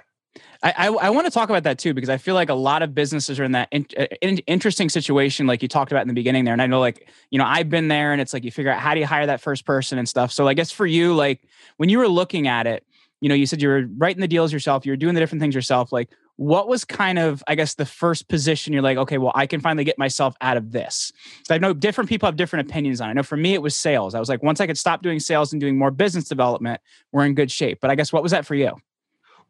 I, 0.63 0.75
I, 0.79 0.87
I 0.89 1.11
want 1.11 1.27
to 1.27 1.31
talk 1.31 1.51
about 1.51 1.65
that 1.65 1.79
too 1.79 1.93
because 1.93 2.09
I 2.09 2.17
feel 2.17 2.35
like 2.35 2.49
a 2.49 2.55
lot 2.55 2.83
of 2.83 2.95
businesses 2.95 3.39
are 3.41 3.45
in 3.45 3.53
that 3.53 3.69
in, 3.71 3.87
uh, 3.99 4.07
in, 4.21 4.39
interesting 4.47 4.89
situation, 4.89 5.47
like 5.47 5.61
you 5.61 5.69
talked 5.69 5.93
about 5.93 6.03
in 6.03 6.09
the 6.09 6.15
beginning 6.15 6.45
there. 6.45 6.53
And 6.53 6.63
I 6.63 6.67
know, 6.67 6.81
like 6.81 7.09
you 7.31 7.39
know, 7.39 7.45
I've 7.45 7.69
been 7.69 7.89
there, 7.89 8.13
and 8.13 8.21
it's 8.21 8.33
like 8.33 8.45
you 8.45 8.51
figure 8.51 8.71
out 8.71 8.81
how 8.81 8.95
do 8.95 9.01
you 9.01 9.07
hire 9.07 9.27
that 9.27 9.41
first 9.41 9.67
person 9.67 9.99
and 9.99 10.09
stuff. 10.09 10.33
So 10.33 10.49
I 10.49 10.55
guess 10.55 10.71
for 10.71 10.87
you, 10.87 11.15
like 11.15 11.43
when 11.77 11.89
you 11.89 11.99
were 11.99 12.09
looking 12.09 12.47
at 12.49 12.67
it, 12.67 12.85
you 13.21 13.29
know, 13.29 13.35
you 13.35 13.47
said 13.47 13.63
you 13.63 13.69
were 13.69 13.85
writing 13.99 14.21
the 14.21 14.29
deals 14.29 14.53
yourself, 14.53 14.85
you 14.85 14.93
were 14.93 14.97
doing 14.97 15.15
the 15.15 15.21
different 15.21 15.41
things 15.41 15.55
yourself. 15.55 15.93
Like, 15.93 16.11
what 16.37 16.67
was 16.67 16.85
kind 16.85 17.21
of, 17.21 17.43
I 17.47 17.55
guess, 17.55 17.75
the 17.75 17.87
first 17.87 18.29
position 18.29 18.73
you're 18.73 18.83
like, 18.83 18.99
okay, 18.99 19.17
well, 19.19 19.33
I 19.35 19.47
can 19.47 19.61
finally 19.61 19.85
get 19.85 19.97
myself 19.97 20.35
out 20.41 20.57
of 20.57 20.73
this. 20.73 21.13
So 21.45 21.55
I 21.55 21.59
know 21.59 21.73
different 21.73 22.11
people 22.11 22.27
have 22.27 22.37
different 22.37 22.69
opinions 22.69 23.01
on. 23.01 23.09
it. 23.09 23.11
I 23.11 23.15
know 23.15 23.23
for 23.23 23.37
me, 23.37 23.55
it 23.55 23.63
was 23.63 23.77
sales. 23.77 24.17
I 24.17 24.19
was 24.19 24.29
like, 24.29 24.43
once 24.43 24.61
I 24.61 24.67
could 24.67 24.79
stop 24.79 25.03
doing 25.03 25.21
sales 25.21 25.53
and 25.53 25.61
doing 25.61 25.79
more 25.79 25.93
business 25.93 26.25
development, 26.25 26.81
we're 27.13 27.25
in 27.25 27.35
good 27.35 27.51
shape. 27.51 27.79
But 27.81 27.91
I 27.91 27.95
guess 27.95 28.13
what 28.13 28.25
was 28.25 28.33
that 28.33 28.45
for 28.45 28.57
you? 28.57 28.77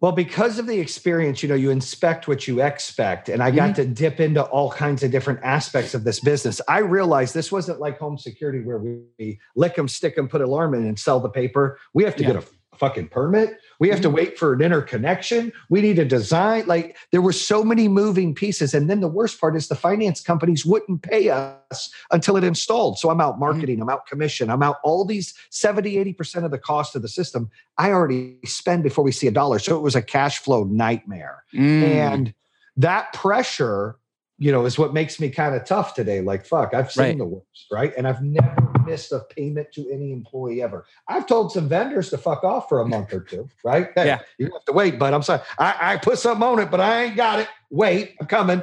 Well, 0.02 0.10
because 0.10 0.58
of 0.58 0.66
the 0.66 0.80
experience, 0.80 1.44
you 1.44 1.48
know, 1.48 1.54
you 1.54 1.70
inspect 1.70 2.26
what 2.26 2.48
you 2.48 2.60
expect. 2.60 3.28
And 3.28 3.40
I 3.40 3.52
got 3.52 3.70
mm-hmm. 3.70 3.82
to 3.82 3.86
dip 3.86 4.18
into 4.18 4.42
all 4.42 4.68
kinds 4.68 5.04
of 5.04 5.12
different 5.12 5.38
aspects 5.44 5.94
of 5.94 6.02
this 6.02 6.18
business. 6.18 6.60
I 6.66 6.80
realized 6.80 7.34
this 7.34 7.52
wasn't 7.52 7.78
like 7.78 8.00
home 8.00 8.18
security 8.18 8.64
where 8.64 8.78
we 8.78 9.38
lick 9.54 9.76
them, 9.76 9.86
stick 9.86 10.16
them, 10.16 10.26
put 10.26 10.40
alarm 10.40 10.74
in 10.74 10.84
and 10.86 10.98
sell 10.98 11.20
the 11.20 11.28
paper. 11.28 11.78
We 11.94 12.02
have 12.02 12.16
to 12.16 12.24
Yeah. 12.24 12.32
get 12.32 12.42
a 12.42 12.46
fucking 12.82 13.06
permit. 13.06 13.60
We 13.78 13.88
have 13.90 14.00
to 14.00 14.10
wait 14.10 14.36
for 14.36 14.52
an 14.52 14.60
interconnection. 14.60 15.52
We 15.70 15.82
need 15.82 16.00
a 16.00 16.04
design. 16.04 16.66
Like 16.66 16.96
there 17.12 17.22
were 17.22 17.32
so 17.32 17.62
many 17.62 17.86
moving 17.86 18.34
pieces. 18.34 18.74
And 18.74 18.90
then 18.90 19.00
the 19.00 19.06
worst 19.06 19.40
part 19.40 19.54
is 19.54 19.68
the 19.68 19.76
finance 19.76 20.20
companies 20.20 20.66
wouldn't 20.66 21.02
pay 21.02 21.30
us 21.30 21.92
until 22.10 22.36
it 22.36 22.42
installed. 22.42 22.98
So 22.98 23.08
I'm 23.08 23.20
out 23.20 23.38
marketing, 23.38 23.80
I'm 23.80 23.88
out 23.88 24.08
commission, 24.08 24.50
I'm 24.50 24.64
out 24.64 24.78
all 24.82 25.04
these 25.04 25.32
70, 25.50 25.94
80% 26.12 26.44
of 26.44 26.50
the 26.50 26.58
cost 26.58 26.96
of 26.96 27.02
the 27.02 27.08
system. 27.08 27.50
I 27.78 27.92
already 27.92 28.38
spend 28.46 28.82
before 28.82 29.04
we 29.04 29.12
see 29.12 29.28
a 29.28 29.32
dollar. 29.32 29.60
So 29.60 29.76
it 29.76 29.82
was 29.82 29.94
a 29.94 30.02
cash 30.02 30.40
flow 30.40 30.64
nightmare. 30.64 31.44
Mm. 31.54 31.82
And 31.84 32.34
that 32.76 33.12
pressure, 33.12 33.96
you 34.38 34.50
know, 34.50 34.66
is 34.66 34.76
what 34.76 34.92
makes 34.92 35.20
me 35.20 35.30
kind 35.30 35.54
of 35.54 35.64
tough 35.64 35.94
today. 35.94 36.20
Like, 36.20 36.44
fuck, 36.44 36.74
I've 36.74 36.90
seen 36.90 37.04
Right. 37.04 37.18
the 37.18 37.26
worst, 37.26 37.66
right? 37.70 37.92
And 37.96 38.08
I've 38.08 38.22
never 38.22 38.71
missed 38.92 39.10
a 39.10 39.20
payment 39.20 39.72
to 39.72 39.90
any 39.90 40.12
employee 40.12 40.60
ever. 40.62 40.84
I've 41.08 41.26
told 41.26 41.50
some 41.50 41.66
vendors 41.66 42.10
to 42.10 42.18
fuck 42.18 42.44
off 42.44 42.68
for 42.68 42.80
a 42.80 42.86
month 42.86 43.14
or 43.14 43.20
two, 43.20 43.48
right? 43.64 43.88
Hey, 43.94 44.06
Yeah. 44.06 44.20
You 44.36 44.50
have 44.52 44.66
to 44.66 44.72
wait, 44.74 44.98
but 44.98 45.14
I'm 45.14 45.22
sorry. 45.22 45.40
I, 45.58 45.74
I 45.80 45.96
put 45.96 46.18
something 46.18 46.46
on 46.46 46.58
it, 46.58 46.70
but 46.70 46.78
I 46.78 47.04
ain't 47.04 47.16
got 47.16 47.38
it. 47.38 47.48
Wait, 47.70 48.16
I'm 48.20 48.26
coming. 48.26 48.60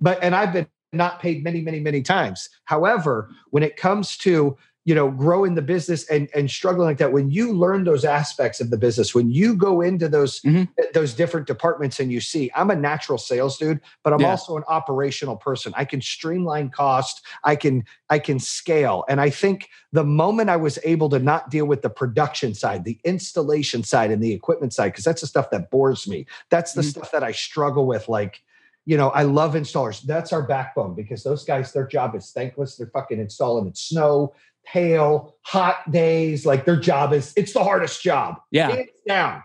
But, 0.00 0.18
and 0.24 0.34
I've 0.34 0.52
been 0.52 0.66
not 0.92 1.20
paid 1.20 1.44
many, 1.44 1.60
many, 1.60 1.78
many 1.78 2.02
times. 2.02 2.48
However, 2.64 3.30
when 3.50 3.62
it 3.62 3.76
comes 3.76 4.16
to 4.18 4.56
you 4.84 4.94
know 4.94 5.10
growing 5.10 5.54
the 5.54 5.62
business 5.62 6.08
and 6.08 6.28
and 6.34 6.50
struggling 6.50 6.86
like 6.86 6.98
that 6.98 7.12
when 7.12 7.30
you 7.30 7.52
learn 7.52 7.84
those 7.84 8.04
aspects 8.04 8.60
of 8.60 8.70
the 8.70 8.78
business 8.78 9.14
when 9.14 9.30
you 9.30 9.54
go 9.54 9.80
into 9.82 10.08
those 10.08 10.40
Mhm. 10.40 10.68
those 10.94 11.12
different 11.12 11.46
departments 11.46 12.00
and 12.00 12.10
you 12.10 12.20
see 12.20 12.50
i'm 12.54 12.70
a 12.70 12.76
natural 12.76 13.18
sales 13.18 13.58
dude 13.58 13.80
but 14.02 14.12
i'm 14.14 14.20
Yeah. 14.20 14.30
also 14.30 14.56
an 14.56 14.64
operational 14.68 15.36
person 15.36 15.72
i 15.76 15.84
can 15.84 16.00
streamline 16.00 16.70
cost 16.70 17.24
i 17.44 17.56
can 17.56 17.84
i 18.08 18.18
can 18.18 18.38
scale 18.38 19.04
and 19.08 19.20
i 19.20 19.28
think 19.28 19.68
the 19.92 20.04
moment 20.04 20.48
i 20.48 20.56
was 20.56 20.78
able 20.82 21.10
to 21.10 21.18
not 21.18 21.50
deal 21.50 21.66
with 21.66 21.82
the 21.82 21.90
production 21.90 22.54
side 22.54 22.84
the 22.84 22.98
installation 23.04 23.82
side 23.82 24.10
and 24.10 24.22
the 24.22 24.32
equipment 24.32 24.72
side 24.72 24.88
because 24.92 25.04
that's 25.04 25.20
the 25.20 25.26
stuff 25.26 25.50
that 25.50 25.70
bores 25.70 26.08
me 26.08 26.24
that's 26.48 26.72
the 26.72 26.80
Mhm. 26.82 26.90
stuff 26.90 27.10
that 27.12 27.22
i 27.22 27.32
struggle 27.32 27.86
with 27.86 28.08
like 28.08 28.42
you 28.86 28.96
know, 28.96 29.10
I 29.10 29.22
love 29.24 29.52
installers. 29.54 30.00
That's 30.02 30.32
our 30.32 30.42
backbone 30.42 30.94
because 30.94 31.22
those 31.22 31.44
guys, 31.44 31.70
their 31.70 31.86
job 31.86 32.14
is 32.16 32.32
thankless. 32.32 32.76
They're 32.76 32.88
fucking 32.88 33.20
installing 33.20 33.66
in 33.66 33.74
snow, 33.74 34.32
hail, 34.64 35.36
hot 35.42 35.90
days. 35.90 36.46
Like 36.46 36.64
their 36.64 36.76
job 36.78 37.12
is, 37.12 37.32
it's 37.36 37.52
the 37.52 37.64
hardest 37.64 38.02
job. 38.02 38.36
Yeah. 38.50 38.70
Hands 38.70 38.88
down. 39.06 39.42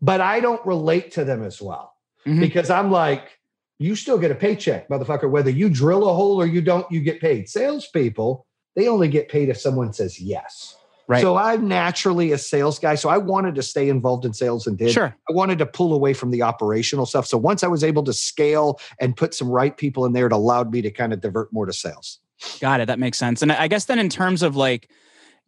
But 0.00 0.20
I 0.20 0.40
don't 0.40 0.64
relate 0.66 1.10
to 1.12 1.24
them 1.24 1.42
as 1.42 1.60
well 1.60 1.92
Mhm. 2.26 2.40
because 2.40 2.70
I'm 2.70 2.90
like, 2.90 3.38
you 3.78 3.94
still 3.94 4.18
get 4.18 4.30
a 4.30 4.34
paycheck, 4.34 4.88
motherfucker. 4.88 5.30
Whether 5.30 5.50
you 5.50 5.68
drill 5.68 6.08
a 6.08 6.12
hole 6.12 6.40
or 6.40 6.46
you 6.46 6.60
don't, 6.60 6.90
you 6.90 7.00
get 7.00 7.20
paid. 7.20 7.48
Salespeople, 7.48 8.44
they 8.74 8.88
only 8.88 9.08
get 9.08 9.28
paid 9.28 9.48
if 9.48 9.58
someone 9.58 9.92
says 9.92 10.20
yes. 10.20 10.76
Right. 11.06 11.22
So 11.22 11.36
I'm 11.36 11.66
naturally 11.66 12.32
a 12.32 12.38
sales 12.38 12.78
guy. 12.78 12.94
So 12.94 13.08
I 13.08 13.16
wanted 13.16 13.54
to 13.54 13.62
stay 13.62 13.88
involved 13.88 14.26
in 14.26 14.34
sales 14.34 14.66
and 14.66 14.76
did. 14.76 14.90
Sure. 14.90 15.16
I 15.28 15.32
wanted 15.32 15.58
to 15.58 15.66
pull 15.66 15.94
away 15.94 16.12
from 16.12 16.30
the 16.30 16.42
operational 16.42 17.06
stuff. 17.06 17.26
So 17.26 17.38
once 17.38 17.64
I 17.64 17.66
was 17.66 17.82
able 17.82 18.02
to 18.04 18.12
scale 18.12 18.78
and 19.00 19.16
put 19.16 19.32
some 19.32 19.48
right 19.48 19.74
people 19.74 20.04
in 20.04 20.12
there, 20.12 20.26
it 20.26 20.32
allowed 20.32 20.70
me 20.70 20.82
to 20.82 20.90
kind 20.90 21.12
of 21.14 21.20
divert 21.22 21.50
more 21.52 21.64
to 21.64 21.72
sales. 21.72 22.18
Got 22.60 22.80
it. 22.80 22.86
That 22.86 22.98
makes 22.98 23.18
sense. 23.18 23.42
And 23.42 23.50
I 23.52 23.68
guess 23.68 23.86
then 23.86 23.98
in 23.98 24.08
terms 24.08 24.42
of 24.42 24.54
like 24.56 24.88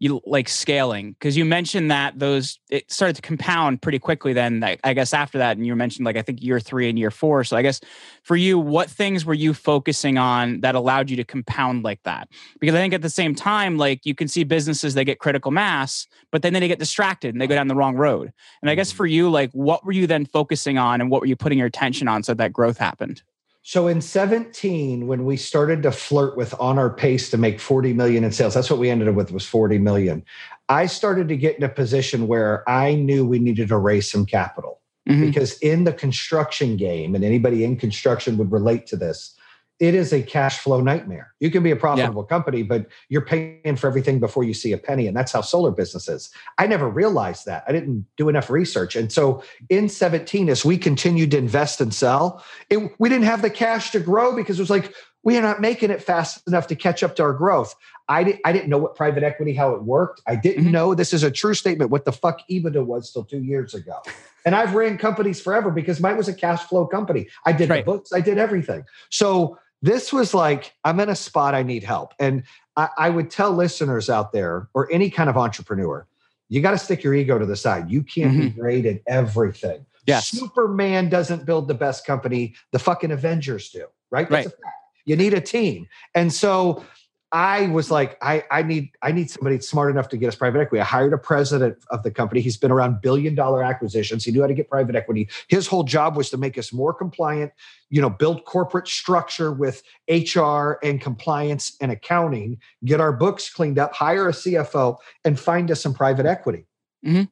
you 0.03 0.18
like 0.24 0.48
scaling, 0.48 1.12
because 1.12 1.37
you 1.37 1.44
mentioned 1.44 1.90
that 1.90 2.18
those 2.18 2.59
it 2.70 2.90
started 2.90 3.14
to 3.16 3.20
compound 3.22 3.83
pretty 3.83 3.98
quickly. 3.98 4.33
Then 4.33 4.59
like, 4.59 4.81
I 4.83 4.94
guess 4.94 5.12
after 5.12 5.37
that, 5.38 5.59
and 5.59 5.66
you 5.66 5.76
mentioned 5.76 6.07
like 6.07 6.16
I 6.16 6.22
think 6.22 6.42
year 6.42 6.59
three 6.59 6.88
and 6.88 6.98
year 6.98 7.11
four. 7.11 7.44
So 7.44 7.55
I 7.55 7.61
guess 7.61 7.81
for 8.22 8.35
you, 8.35 8.59
what 8.59 8.88
things 8.88 9.26
were 9.26 9.35
you 9.35 9.53
focusing 9.53 10.16
on 10.16 10.62
that 10.62 10.74
allowed 10.74 11.11
you 11.11 11.16
to 11.16 11.24
compound 11.24 11.85
like 11.85 12.03
that? 12.05 12.29
Because 12.61 12.74
I 12.74 12.79
think 12.79 12.94
at 12.94 13.03
the 13.03 13.11
same 13.11 13.35
time, 13.35 13.76
like 13.76 14.07
you 14.07 14.14
can 14.14 14.26
see 14.26 14.42
businesses 14.42 14.94
they 14.94 15.05
get 15.05 15.18
critical 15.18 15.50
mass, 15.50 16.07
but 16.33 16.40
then 16.40 16.55
they 16.55 16.66
get 16.66 16.79
distracted 16.79 17.35
and 17.35 17.40
they 17.40 17.46
go 17.46 17.55
down 17.55 17.68
the 17.68 17.74
wrong 17.76 17.94
road. 17.94 18.33
And 18.62 18.70
I 18.70 18.74
guess 18.74 18.92
Mhm. 18.92 18.96
for 18.96 19.07
you, 19.07 19.29
like 19.29 19.50
what 19.53 19.85
were 19.85 19.92
you 19.92 20.07
then 20.07 20.24
focusing 20.24 20.79
on, 20.79 21.03
and 21.03 21.11
what 21.11 21.20
were 21.20 21.26
you 21.26 21.37
putting 21.37 21.59
your 21.59 21.66
attention 21.66 22.09
on 22.09 22.22
so 22.22 22.33
that 22.35 22.55
growth 22.55 22.79
happened? 22.79 23.22
So 23.62 23.88
in 23.88 24.01
17, 24.01 25.07
when 25.07 25.25
we 25.25 25.37
started 25.37 25.83
to 25.83 25.92
flirt 25.92 26.37
with 26.37 26.55
on 26.59 26.79
our 26.79 26.90
pace 26.90 27.31
to 27.31 27.37
make 27.38 27.61
40 27.61 27.92
million 27.92 28.25
in 28.25 28.33
sales, 28.33 28.55
that's 28.55 28.70
what 28.70 28.79
we 28.79 28.88
ended 28.88 29.09
up 29.09 29.14
with 29.14 29.33
was 29.33 29.44
40 29.44 29.79
million. 29.79 30.25
I 30.68 30.87
started 30.87 31.29
to 31.29 31.37
get 31.37 31.57
in 31.57 31.62
a 31.62 31.68
position 31.68 32.27
where 32.27 32.68
I 32.68 32.94
knew 32.94 33.27
we 33.27 33.38
needed 33.38 33.68
to 33.68 33.79
raise 33.79 34.11
some 34.11 34.25
capital. 34.25 34.81
Mhm. 35.09 35.27
because 35.27 35.59
in 35.59 35.85
the 35.85 35.94
construction 35.94 36.77
game, 36.77 37.14
and 37.14 37.25
anybody 37.25 37.64
in 37.64 37.77
construction 37.77 38.37
would 38.37 38.53
relate 38.53 38.87
to 38.87 38.96
this, 38.96 39.35
it 39.81 39.95
is 39.95 40.12
a 40.12 40.23
cash 40.23 40.59
flow 40.59 40.81
nightmare. 40.83 41.33
You 41.40 41.51
can 41.51 41.62
be 41.62 41.71
a 41.71 41.77
profitable 41.77 42.23
company, 42.23 42.62
but 42.62 42.87
you're 43.09 43.25
paying 43.25 43.77
for 43.77 43.87
everything 43.87 44.21
before 44.21 44.45
you 44.45 44.53
see 44.53 44.73
a 44.73 44.79
penny. 44.79 45.07
And 45.07 45.16
that's 45.16 45.33
how 45.33 45.40
solar 45.40 45.71
business 45.71 46.07
is. 46.07 46.31
I 46.59 46.66
never 46.66 46.88
realized 46.88 47.47
that. 47.47 47.64
I 47.66 47.73
didn't 47.73 48.07
do 48.19 48.29
enough 48.29 48.51
research. 48.51 48.95
And 48.95 49.11
so 49.11 49.43
in 49.71 49.88
17, 49.88 50.51
as 50.51 50.66
we 50.66 50.77
continued 50.77 51.31
to 51.31 51.38
invest 51.38 51.81
and 51.81 51.95
sell, 51.95 52.45
it, 52.69 52.93
we 52.99 53.09
didn't 53.09 53.25
have 53.25 53.40
the 53.40 53.49
cash 53.51 53.90
to 53.93 54.01
grow 54.01 54.37
because 54.37 54.59
it 54.59 54.62
was 54.62 54.71
like, 54.71 54.93
we 55.23 55.37
are 55.38 55.43
not 55.43 55.61
making 55.62 55.90
it 55.90 56.03
fast 56.03 56.47
enough 56.47 56.66
to 56.69 56.77
catch 56.77 57.03
up 57.03 57.16
to 57.16 57.23
our 57.23 57.33
growth. 57.33 57.75
I, 58.09 58.25
di- 58.25 58.40
I 58.45 58.53
didn't 58.53 58.69
know 58.69 58.79
what 58.79 58.97
private 58.97 59.23
equity, 59.23 59.55
how 59.55 59.73
it 59.75 59.83
worked. 59.83 60.21
I 60.27 60.37
didn't 60.37 60.64
Mhm. 60.66 60.73
know 60.73 60.95
this 60.95 61.12
is 61.14 61.23
a 61.23 61.31
true 61.31 61.55
statement, 61.55 61.90
what 61.90 62.05
the 62.05 62.12
fuck 62.12 62.40
EBITDA 62.51 62.85
was 62.85 63.12
till 63.12 63.25
two 63.25 63.43
years 63.43 63.73
ago. 63.75 63.97
And 64.47 64.55
I've 64.55 64.75
ran 64.75 64.97
companies 64.97 65.38
forever 65.38 65.71
because 65.71 66.01
mine 66.01 66.16
was 66.16 66.27
a 66.27 66.33
cash 66.33 66.62
flow 66.62 66.87
company. 66.87 67.29
I 67.45 67.53
did 67.53 67.69
Right. 67.69 67.85
the 67.85 67.93
books, 67.93 68.11
I 68.11 68.23
did 68.23 68.38
everything. 68.38 68.85
So 69.11 69.59
this 69.83 70.12
was 70.12 70.35
like, 70.35 70.75
I'm 70.85 71.01
in 71.01 71.09
a 71.09 71.16
spot 71.16 71.55
I 71.55 71.62
need 71.62 71.85
help. 71.85 72.14
And 72.19 72.43
I, 72.77 72.88
I 72.99 73.11
would 73.11 73.31
tell 73.31 73.53
listeners 73.53 74.11
out 74.11 74.33
there 74.33 74.69
or 74.75 74.90
any 74.93 75.11
kind 75.11 75.31
of 75.31 75.37
entrepreneur, 75.37 76.07
you 76.49 76.61
got 76.61 76.73
to 76.73 76.79
stick 76.79 77.03
your 77.03 77.14
ego 77.14 77.38
to 77.38 77.47
the 77.47 77.57
side. 77.57 77.90
You 77.90 78.03
can't 78.03 78.37
be 78.38 78.51
mm-hmm. 78.51 78.61
great 78.61 78.87
at 78.87 79.01
everything. 79.07 79.87
Yes. 80.07 80.29
Superman 80.29 81.09
doesn't 81.09 81.47
build 81.47 81.69
the 81.69 81.75
best 81.75 82.07
company, 82.07 82.55
the 82.73 82.79
fucking 82.79 83.12
Avengers 83.12 83.71
do, 83.71 83.87
right? 84.11 84.29
That's 84.29 84.47
Right. 84.47 84.47
a 84.47 84.51
fact. 84.51 84.77
You 85.07 85.16
need 85.16 85.35
a 85.35 85.40
team. 85.40 85.87
And 86.14 86.33
so 86.33 86.85
I 87.33 87.69
was 87.69 87.93
like, 87.93 88.19
I, 88.21 88.43
I 88.51 88.62
need 88.62 88.90
I 89.03 89.12
need 89.12 89.31
somebody 89.31 89.61
smart 89.61 89.90
enough 89.93 90.09
to 90.09 90.16
get 90.16 90.27
us 90.29 90.35
private 90.35 90.61
equity. 90.61 90.81
I 90.81 90.85
hired 90.85 91.12
a 91.12 91.19
president 91.19 91.79
of 91.90 92.03
the 92.03 92.11
company. 92.11 92.40
He's 92.40 92.57
been 92.57 92.73
around 92.73 93.01
billion 93.03 93.37
dollar 93.37 93.62
acquisitions. 93.62 94.25
He 94.25 94.33
knew 94.33 94.40
how 94.40 94.49
to 94.49 94.55
get 94.55 94.69
private 94.69 94.97
equity. 94.97 95.29
His 95.49 95.69
whole 95.69 95.85
job 95.85 96.16
was 96.16 96.29
to 96.31 96.37
make 96.37 96.59
us 96.59 96.73
more 96.73 96.93
compliant, 96.93 97.53
you 97.88 98.01
know, 98.01 98.11
build 98.11 98.45
corporate 98.47 98.88
structure 98.88 99.53
with 99.53 99.81
HR 100.09 100.79
and 100.83 101.01
compliance 101.01 101.77
and 101.81 101.93
accounting, 101.93 102.59
get 102.85 103.01
our 103.01 103.12
books 103.12 103.49
cleaned 103.49 103.79
up, 103.79 103.95
hire 103.95 104.29
a 104.29 104.33
CFO, 104.33 104.97
and 105.25 105.38
find 105.38 105.71
us 105.71 105.81
some 105.81 105.95
private 105.95 106.27
equity. 106.27 106.66
Mhm. 107.07 107.29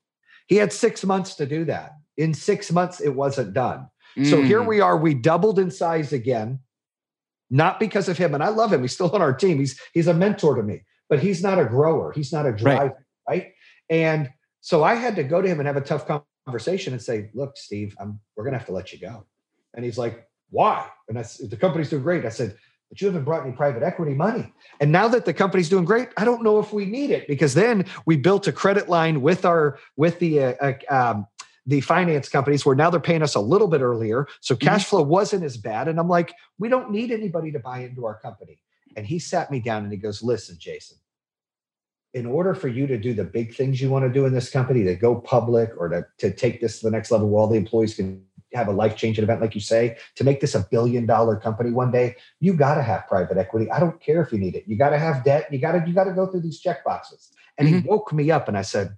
He 0.46 0.56
had 0.56 0.72
six 0.72 1.04
months 1.04 1.34
to 1.36 1.44
do 1.46 1.64
that. 1.64 1.92
In 2.16 2.34
six 2.34 2.70
months, 2.70 3.00
it 3.00 3.10
wasn't 3.14 3.52
done. 3.52 3.88
So 4.24 4.42
here 4.42 4.62
Mm. 4.62 4.66
we 4.66 4.80
are. 4.80 4.96
We 4.96 5.14
doubled 5.14 5.58
in 5.60 5.70
size 5.70 6.12
again, 6.12 6.58
not 7.50 7.80
because 7.80 8.08
of 8.08 8.18
him. 8.18 8.34
And 8.34 8.42
I 8.42 8.48
love 8.48 8.72
him. 8.72 8.82
He's 8.82 8.92
still 8.92 9.10
on 9.10 9.22
our 9.22 9.32
team. 9.32 9.58
He's 9.58 9.80
he's 9.92 10.06
a 10.06 10.14
mentor 10.14 10.54
to 10.56 10.62
me, 10.62 10.82
but 11.08 11.20
he's 11.20 11.42
not 11.42 11.58
a 11.58 11.64
grower. 11.64 12.12
He's 12.12 12.32
not 12.32 12.46
a 12.46 12.52
driver, 12.52 13.04
right? 13.28 13.52
And 13.90 14.30
so 14.60 14.84
I 14.84 14.94
had 14.94 15.16
to 15.16 15.24
go 15.24 15.40
to 15.40 15.48
him 15.48 15.60
and 15.60 15.66
have 15.66 15.76
a 15.76 15.82
tough 15.82 16.06
conversation 16.46 16.92
and 16.92 17.02
say, 17.02 17.30
"Look, 17.34 17.56
Steve, 17.56 17.96
I'm, 18.00 18.20
we're 18.36 18.44
going 18.44 18.52
to 18.52 18.58
have 18.58 18.66
to 18.66 18.72
let 18.72 18.92
you 18.92 18.98
go." 18.98 19.24
And 19.74 19.84
he's 19.84 19.98
like, 19.98 20.26
"Why?" 20.50 20.86
And 21.08 21.18
I 21.18 21.22
said, 21.22 21.50
"The 21.50 21.56
company's 21.56 21.90
doing 21.90 22.02
great." 22.02 22.24
I 22.26 22.30
said, 22.30 22.56
"But 22.90 23.00
you 23.00 23.06
haven't 23.06 23.24
brought 23.24 23.46
any 23.46 23.52
private 23.52 23.82
equity 23.82 24.14
money." 24.14 24.52
And 24.80 24.92
now 24.92 25.08
that 25.08 25.24
the 25.24 25.32
company's 25.32 25.68
doing 25.68 25.84
great, 25.84 26.08
I 26.16 26.24
don't 26.24 26.42
know 26.42 26.58
if 26.58 26.72
we 26.72 26.84
need 26.84 27.10
it 27.10 27.26
because 27.28 27.54
then 27.54 27.86
we 28.04 28.16
built 28.16 28.46
a 28.46 28.52
credit 28.52 28.88
line 28.88 29.22
with 29.22 29.44
our 29.44 29.78
with 29.96 30.18
the 30.18 30.44
uh, 30.44 30.54
uh, 30.60 30.72
um, 30.90 31.26
the 31.68 31.82
finance 31.82 32.30
companies 32.30 32.64
where 32.64 32.74
now 32.74 32.88
they're 32.88 32.98
paying 32.98 33.22
us 33.22 33.34
a 33.34 33.40
little 33.40 33.68
bit 33.68 33.82
earlier. 33.82 34.26
So 34.40 34.54
mm-hmm. 34.54 34.66
cash 34.66 34.86
flow 34.86 35.02
wasn't 35.02 35.44
as 35.44 35.58
bad. 35.58 35.86
And 35.86 36.00
I'm 36.00 36.08
like, 36.08 36.34
we 36.58 36.68
don't 36.68 36.90
need 36.90 37.12
anybody 37.12 37.52
to 37.52 37.58
buy 37.58 37.80
into 37.80 38.06
our 38.06 38.18
company. 38.18 38.58
And 38.96 39.06
he 39.06 39.18
sat 39.18 39.50
me 39.50 39.60
down 39.60 39.84
and 39.84 39.92
he 39.92 39.98
goes, 39.98 40.22
listen, 40.22 40.56
Jayson, 40.58 40.94
in 42.14 42.24
order 42.24 42.54
for 42.54 42.68
you 42.68 42.86
to 42.86 42.96
do 42.96 43.12
the 43.12 43.22
big 43.22 43.54
things 43.54 43.82
you 43.82 43.90
want 43.90 44.06
to 44.06 44.12
do 44.12 44.24
in 44.24 44.32
this 44.32 44.48
company, 44.48 44.82
to 44.82 44.94
go 44.94 45.20
public 45.20 45.70
or 45.76 45.90
to, 45.90 46.06
to 46.18 46.34
take 46.34 46.62
this 46.62 46.80
to 46.80 46.86
the 46.86 46.90
next 46.90 47.10
level 47.10 47.28
where 47.28 47.42
all 47.42 47.48
the 47.48 47.58
employees 47.58 47.94
can 47.94 48.24
have 48.54 48.68
a 48.68 48.72
life 48.72 48.96
changing 48.96 49.22
event, 49.22 49.42
like 49.42 49.54
you 49.54 49.60
say, 49.60 49.98
to 50.14 50.24
make 50.24 50.40
this 50.40 50.54
a 50.54 50.66
billion 50.70 51.04
dollar 51.04 51.36
company 51.36 51.70
one 51.70 51.90
day, 51.90 52.16
you 52.40 52.54
got 52.54 52.76
to 52.76 52.82
have 52.82 53.06
private 53.06 53.36
equity. 53.36 53.70
I 53.70 53.78
don't 53.78 54.00
care 54.00 54.22
if 54.22 54.32
you 54.32 54.38
need 54.38 54.56
it. 54.56 54.64
You 54.66 54.78
got 54.78 54.88
to 54.90 54.98
have 54.98 55.22
debt. 55.22 55.52
You 55.52 55.58
got 55.58 55.72
to, 55.72 55.84
you 55.86 55.92
got 55.92 56.04
to 56.04 56.14
go 56.14 56.26
through 56.26 56.40
these 56.40 56.60
check 56.60 56.82
boxes. 56.82 57.30
And 57.58 57.68
he 57.68 57.74
mm-hmm. 57.74 57.88
woke 57.88 58.10
me 58.14 58.30
up 58.30 58.48
and 58.48 58.56
I 58.56 58.62
said, 58.62 58.96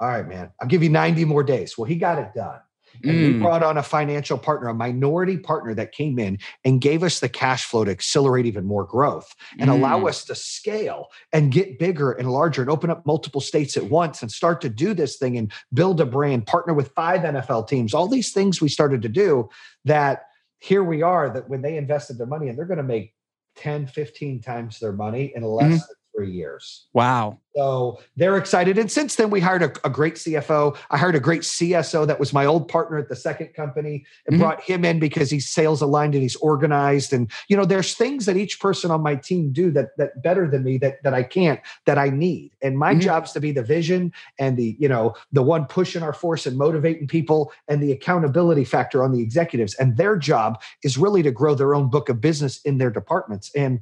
all 0.00 0.08
right, 0.08 0.26
man, 0.28 0.50
I'll 0.60 0.68
give 0.68 0.82
you 0.82 0.88
90 0.90 1.24
more 1.24 1.42
days. 1.44 1.76
Well, 1.78 1.84
he 1.84 1.96
got 1.96 2.18
it 2.18 2.30
done. 2.34 2.58
And 3.04 3.22
we 3.22 3.32
Mm. 3.32 3.40
brought 3.40 3.62
on 3.62 3.78
a 3.78 3.82
financial 3.82 4.36
partner, 4.36 4.68
a 4.68 4.74
minority 4.74 5.38
partner 5.38 5.74
that 5.74 5.92
came 5.92 6.18
in 6.18 6.38
and 6.64 6.78
gave 6.80 7.02
us 7.02 7.20
the 7.20 7.28
cash 7.28 7.64
flow 7.64 7.84
to 7.84 7.90
accelerate 7.90 8.44
even 8.44 8.66
more 8.66 8.84
growth 8.84 9.34
and 9.58 9.70
allow 9.70 10.00
Mm. 10.00 10.08
us 10.08 10.24
to 10.26 10.34
scale 10.34 11.06
and 11.32 11.50
get 11.50 11.78
bigger 11.78 12.12
and 12.12 12.30
larger 12.30 12.60
and 12.60 12.70
open 12.70 12.90
up 12.90 13.06
multiple 13.06 13.40
states 13.40 13.78
at 13.78 13.84
once 13.84 14.20
and 14.20 14.30
start 14.30 14.60
to 14.60 14.68
do 14.68 14.92
this 14.92 15.16
thing 15.16 15.38
and 15.38 15.50
build 15.72 16.02
a 16.02 16.06
brand, 16.06 16.46
partner 16.46 16.74
with 16.74 16.92
five 16.94 17.22
NFL 17.24 17.62
teams, 17.66 17.94
all 17.94 18.08
these 18.08 18.30
things 18.32 18.60
we 18.60 18.68
started 18.68 19.00
to 19.02 19.08
do 19.08 19.48
that 19.86 20.24
here 20.58 20.84
we 20.84 21.00
are 21.00 21.30
that 21.30 21.48
when 21.48 21.62
they 21.62 21.78
invested 21.78 22.18
their 22.18 22.26
money 22.26 22.48
and 22.48 22.58
they're 22.58 22.66
going 22.66 22.76
to 22.76 22.82
make 22.82 23.14
10, 23.56 23.86
15 23.86 24.40
times 24.42 24.78
their 24.80 24.92
money 24.92 25.32
in 25.34 25.42
less 25.42 25.72
Mhm. 25.72 25.86
than 25.88 25.96
three 26.14 26.30
years. 26.30 26.86
Wow. 26.92 27.38
So 27.54 28.00
they're 28.16 28.38
excited. 28.38 28.78
And 28.78 28.90
since 28.90 29.16
then, 29.16 29.28
we 29.28 29.40
hired 29.40 29.62
a, 29.62 29.72
a 29.84 29.90
great 29.90 30.14
CFO. 30.14 30.76
I 30.90 30.96
hired 30.96 31.14
a 31.14 31.20
great 31.20 31.42
CSO 31.42 32.06
that 32.06 32.18
was 32.18 32.32
my 32.32 32.46
old 32.46 32.66
partner 32.68 32.96
at 32.98 33.08
the 33.10 33.16
second 33.16 33.48
company 33.54 34.06
and 34.26 34.36
Mhm. 34.36 34.40
brought 34.40 34.62
him 34.62 34.84
in 34.86 34.98
because 34.98 35.30
he's 35.30 35.48
sales 35.48 35.82
aligned 35.82 36.14
and 36.14 36.22
he's 36.22 36.36
organized. 36.36 37.12
And, 37.12 37.30
you 37.48 37.56
know, 37.56 37.66
there's 37.66 37.94
things 37.94 38.24
that 38.26 38.36
each 38.38 38.58
person 38.58 38.90
on 38.90 39.02
my 39.02 39.16
team 39.16 39.52
do 39.52 39.70
that 39.72 39.96
that 39.98 40.22
better 40.22 40.48
than 40.48 40.64
me 40.64 40.78
that 40.78 41.02
that 41.02 41.12
I 41.12 41.22
can't, 41.22 41.60
that 41.84 41.98
I 41.98 42.08
need. 42.08 42.52
And 42.62 42.78
my 42.78 42.94
Mhm. 42.94 43.00
job's 43.00 43.32
to 43.32 43.40
be 43.40 43.52
the 43.52 43.62
vision 43.62 44.12
and 44.38 44.56
the, 44.56 44.76
you 44.78 44.88
know, 44.88 45.14
the 45.30 45.42
one 45.42 45.66
pushing 45.66 46.02
our 46.02 46.14
force 46.14 46.46
and 46.46 46.56
motivating 46.56 47.06
people 47.06 47.52
and 47.68 47.82
the 47.82 47.92
accountability 47.92 48.64
factor 48.64 49.02
on 49.04 49.12
the 49.12 49.20
executives. 49.20 49.74
And 49.74 49.96
their 49.98 50.16
job 50.16 50.60
is 50.82 50.96
really 50.96 51.22
to 51.22 51.30
grow 51.30 51.54
their 51.54 51.74
own 51.74 51.90
book 51.90 52.08
of 52.08 52.20
business 52.20 52.60
in 52.64 52.78
their 52.78 52.90
departments. 52.90 53.50
And 53.54 53.80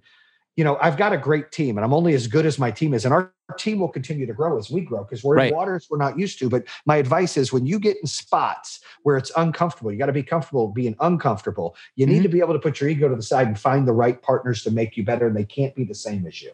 you 0.61 0.64
know, 0.64 0.77
I've 0.79 0.99
got 0.99 1.14
a 1.14 1.16
great 1.16 1.53
team 1.53 1.79
and 1.79 1.87
I'm 1.87 1.94
only 1.94 2.12
as 2.12 2.27
good 2.27 2.44
as 2.44 2.59
my 2.59 2.70
team 2.70 2.92
is. 2.92 3.07
And 3.07 3.14
our 3.14 3.33
team 3.57 3.79
will 3.79 3.88
continue 3.88 4.27
to 4.27 4.35
grow 4.35 4.59
as 4.59 4.70
we 4.70 4.83
grow 4.83 5.05
because 5.05 5.25
we're 5.25 5.37
Right. 5.37 5.49
in 5.51 5.57
waters 5.57 5.87
we're 5.88 5.96
not 5.96 6.18
used 6.18 6.38
to. 6.40 6.51
But 6.51 6.64
my 6.85 6.96
advice 6.96 7.38
is 7.38 7.51
when 7.51 7.64
you 7.64 7.79
get 7.79 7.96
in 7.96 8.07
spots 8.07 8.81
where 9.03 9.16
it's 9.16 9.33
uncomfortable, 9.38 9.90
you 9.90 9.96
got 9.96 10.05
to 10.05 10.12
be 10.12 10.23
comfortable 10.23 10.68
being 10.68 10.94
uncomfortable. 11.01 11.77
You 11.96 12.05
need 12.05 12.18
Mhm. 12.18 12.25
to 12.25 12.29
be 12.29 12.40
able 12.40 12.53
to 12.53 12.59
put 12.59 12.79
your 12.79 12.90
ego 12.90 13.09
to 13.09 13.16
the 13.16 13.23
side 13.23 13.46
and 13.46 13.59
find 13.59 13.88
the 13.88 13.94
right 13.94 14.20
partners 14.20 14.62
to 14.64 14.70
make 14.70 14.99
you 14.99 15.03
better. 15.03 15.29
And 15.29 15.35
they 15.35 15.46
can't 15.46 15.75
be 15.75 15.85
the 15.85 15.94
same 15.94 16.27
as 16.27 16.42
you. 16.42 16.51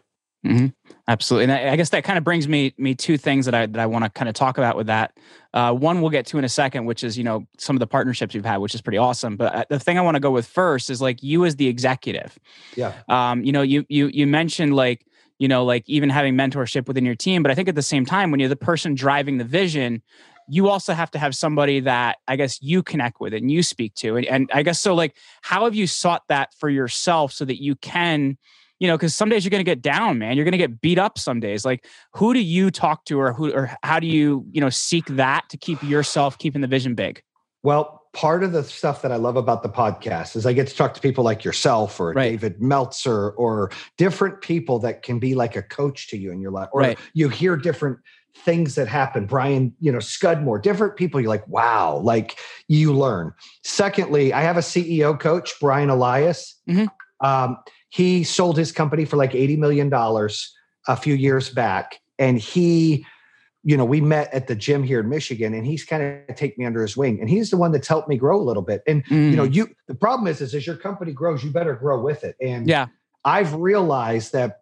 Absolutely, 1.09 1.45
and 1.45 1.53
I, 1.53 1.73
I 1.73 1.77
guess 1.77 1.91
that 1.91 2.03
kind 2.03 2.19
of 2.19 2.25
brings 2.25 2.49
me 2.49 2.75
me 2.79 2.95
two 2.95 3.17
things 3.17 3.45
that 3.45 3.55
I 3.55 3.67
that 3.67 3.79
I 3.79 3.87
want 3.87 4.05
to 4.05 4.11
kind 4.11 4.29
of 4.29 4.35
talk 4.35 4.59
about 4.59 4.77
with 4.77 4.89
that. 4.89 5.17
Uh, 5.55 5.73
one 5.73 6.01
we'll 6.01 6.11
get 6.11 6.27
to 6.27 6.39
in 6.39 6.45
a 6.45 6.49
second, 6.49 6.85
which 6.85 7.05
is 7.05 7.17
you 7.17 7.23
know 7.23 7.47
some 7.59 7.77
of 7.77 7.81
the 7.81 7.87
partnerships 7.87 8.35
you've 8.35 8.45
had, 8.45 8.57
which 8.57 8.75
is 8.75 8.83
pretty 8.83 8.99
awesome. 8.99 9.37
But 9.37 9.55
uh, 9.55 9.65
the 9.71 9.79
thing 9.79 9.99
I 9.99 10.01
want 10.01 10.17
to 10.17 10.21
go 10.21 10.33
with 10.33 10.47
first 10.47 10.91
is 10.91 11.01
like 11.01 11.23
you 11.23 11.45
as 11.45 11.57
the 11.57 11.69
executive. 11.69 12.37
Yeah. 12.75 12.93
Um, 13.09 13.45
you 13.45 13.53
know, 13.53 13.63
you 13.63 13.85
you 13.89 14.09
you 14.09 14.27
mentioned 14.27 14.75
like 14.75 15.07
you 15.39 15.47
know 15.47 15.65
like 15.65 15.85
even 15.87 16.11
having 16.11 16.35
mentorship 16.35 16.89
within 16.89 17.05
your 17.05 17.15
team, 17.15 17.41
but 17.43 17.53
I 17.53 17.55
think 17.55 17.69
at 17.69 17.77
the 17.77 17.83
same 17.83 18.05
time 18.05 18.33
when 18.33 18.41
you're 18.41 18.49
the 18.49 18.57
person 18.57 18.95
driving 18.95 19.39
the 19.39 19.45
vision. 19.45 20.03
You 20.49 20.69
also 20.69 20.95
have 20.95 21.11
to 21.11 21.19
have 21.19 21.35
somebody 21.35 21.81
that 21.81 22.19
I 22.29 22.37
guess 22.37 22.63
you 22.63 22.81
connect 22.81 23.21
with 23.21 23.35
and 23.35 23.51
you 23.51 23.65
speak 23.65 23.97
to. 23.97 24.17
And, 24.17 24.25
and 24.27 24.49
I 24.55 24.63
guess 24.63 24.79
so, 24.79 24.95
like, 24.95 25.17
how 25.43 25.65
have 25.65 25.75
you 25.75 25.89
sought 25.89 26.23
that 26.29 26.55
for 26.55 26.69
yourself 26.69 27.33
so 27.33 27.45
that 27.47 27.61
you 27.61 27.75
can 27.75 28.39
you 28.79 28.87
know, 28.89 28.97
because 28.97 29.15
some 29.15 29.29
days 29.29 29.45
you're 29.45 29.51
going 29.51 29.65
to 29.65 29.71
get 29.71 29.83
down, 29.83 30.19
man. 30.19 30.37
You're 30.37 30.45
going 30.45 30.53
to 30.53 30.59
get 30.59 30.81
beat 30.81 30.99
up 30.99 31.19
some 31.19 31.41
days. 31.41 31.65
Like, 31.65 31.87
who 32.15 32.35
do 32.35 32.41
you 32.41 32.71
talk 32.71 33.05
to, 33.07 33.19
or 33.21 33.33
who, 33.33 33.53
or 33.53 33.71
how 33.83 34.01
do 34.01 34.07
you, 34.07 34.45
you 34.53 34.61
know, 34.61 34.71
seek 34.71 35.07
that 35.07 35.45
to 35.51 35.57
keep 35.57 35.83
yourself 35.83 36.39
keeping 36.39 36.61
the 36.61 36.67
vision 36.67 36.95
big? 36.95 37.23
Well, 37.63 38.03
part 38.13 38.45
of 38.45 38.53
the 38.53 38.63
stuff 38.65 39.03
that 39.03 39.13
I 39.13 39.17
love 39.17 39.37
about 39.37 39.63
the 39.63 39.69
podcast 39.69 40.37
is 40.37 40.47
I 40.47 40.53
get 40.53 40.67
to 40.69 40.75
talk 40.75 40.95
to 40.95 41.01
people 41.01 41.25
like 41.25 41.45
yourself 41.45 42.01
or 42.01 42.13
Right. 42.13 42.31
David 42.31 42.63
Meltzer 42.63 43.31
or 43.31 43.71
different 43.99 44.41
people 44.41 44.79
that 44.81 45.03
can 45.03 45.19
be 45.19 45.35
like 45.35 45.57
a 45.57 45.63
coach 45.63 46.09
to 46.09 46.17
you 46.17 46.31
in 46.33 46.41
your 46.41 46.51
life. 46.51 46.69
Or 46.73 46.81
Right. 46.81 46.99
you 47.13 47.29
hear 47.29 47.57
different 47.57 47.99
things 48.45 48.75
that 48.77 48.87
happen. 48.89 49.27
Brian, 49.27 49.75
you 49.81 49.91
know, 49.91 49.99
Scudamore, 49.99 50.59
different 50.61 50.97
people. 50.97 51.21
You're 51.21 51.31
like, 51.31 51.47
wow, 51.49 51.97
like 51.97 52.39
you 52.69 52.93
learn. 52.93 53.33
Secondly, 53.65 54.33
I 54.33 54.43
have 54.43 54.57
a 54.57 54.63
CEO 54.63 55.19
coach, 55.19 55.55
Brian 55.61 55.91
Elias. 55.91 56.61
Mhm. 56.69 56.89
Um, 57.23 57.57
he 57.89 58.25
sold 58.25 58.57
his 58.57 58.73
company 58.73 59.05
for 59.05 59.17
like 59.17 59.33
$80 59.33 59.59
million 59.59 59.93
a 59.93 60.97
few 60.97 61.15
years 61.15 61.51
back. 61.51 62.01
And 62.19 62.39
he, 62.39 63.07
you 63.63 63.77
know, 63.77 63.85
we 63.85 64.01
met 64.01 64.33
at 64.33 64.47
the 64.47 64.55
gym 64.55 64.83
here 64.83 65.01
in 65.01 65.09
Michigan 65.09 65.55
and 65.55 65.67
he's 65.67 65.85
kind 65.85 66.03
of 66.29 66.37
take 66.37 66.59
me 66.59 66.65
under 66.65 66.83
his 66.83 66.97
wing. 66.97 67.21
And 67.21 67.29
he's 67.29 67.51
the 67.51 67.57
one 67.57 67.73
that's 67.73 67.89
helped 67.89 68.09
me 68.09 68.17
grow 68.17 68.41
a 68.41 68.43
little 68.43 68.63
bit. 68.63 68.83
And 68.87 69.03
you 69.09 69.37
know, 69.37 69.47
Mm, 69.47 69.55
you 69.55 69.69
the 69.89 69.95
problem 69.95 70.27
is, 70.29 70.41
is 70.41 70.55
as 70.55 70.67
your 70.67 70.77
company 70.77 71.13
grows, 71.13 71.45
you 71.45 71.51
better 71.51 71.75
grow 71.75 72.01
with 72.01 72.25
it. 72.25 72.37
And 72.41 72.69
yeah, 72.69 72.87
I've 73.25 73.55
realized 73.55 74.33
that 74.33 74.61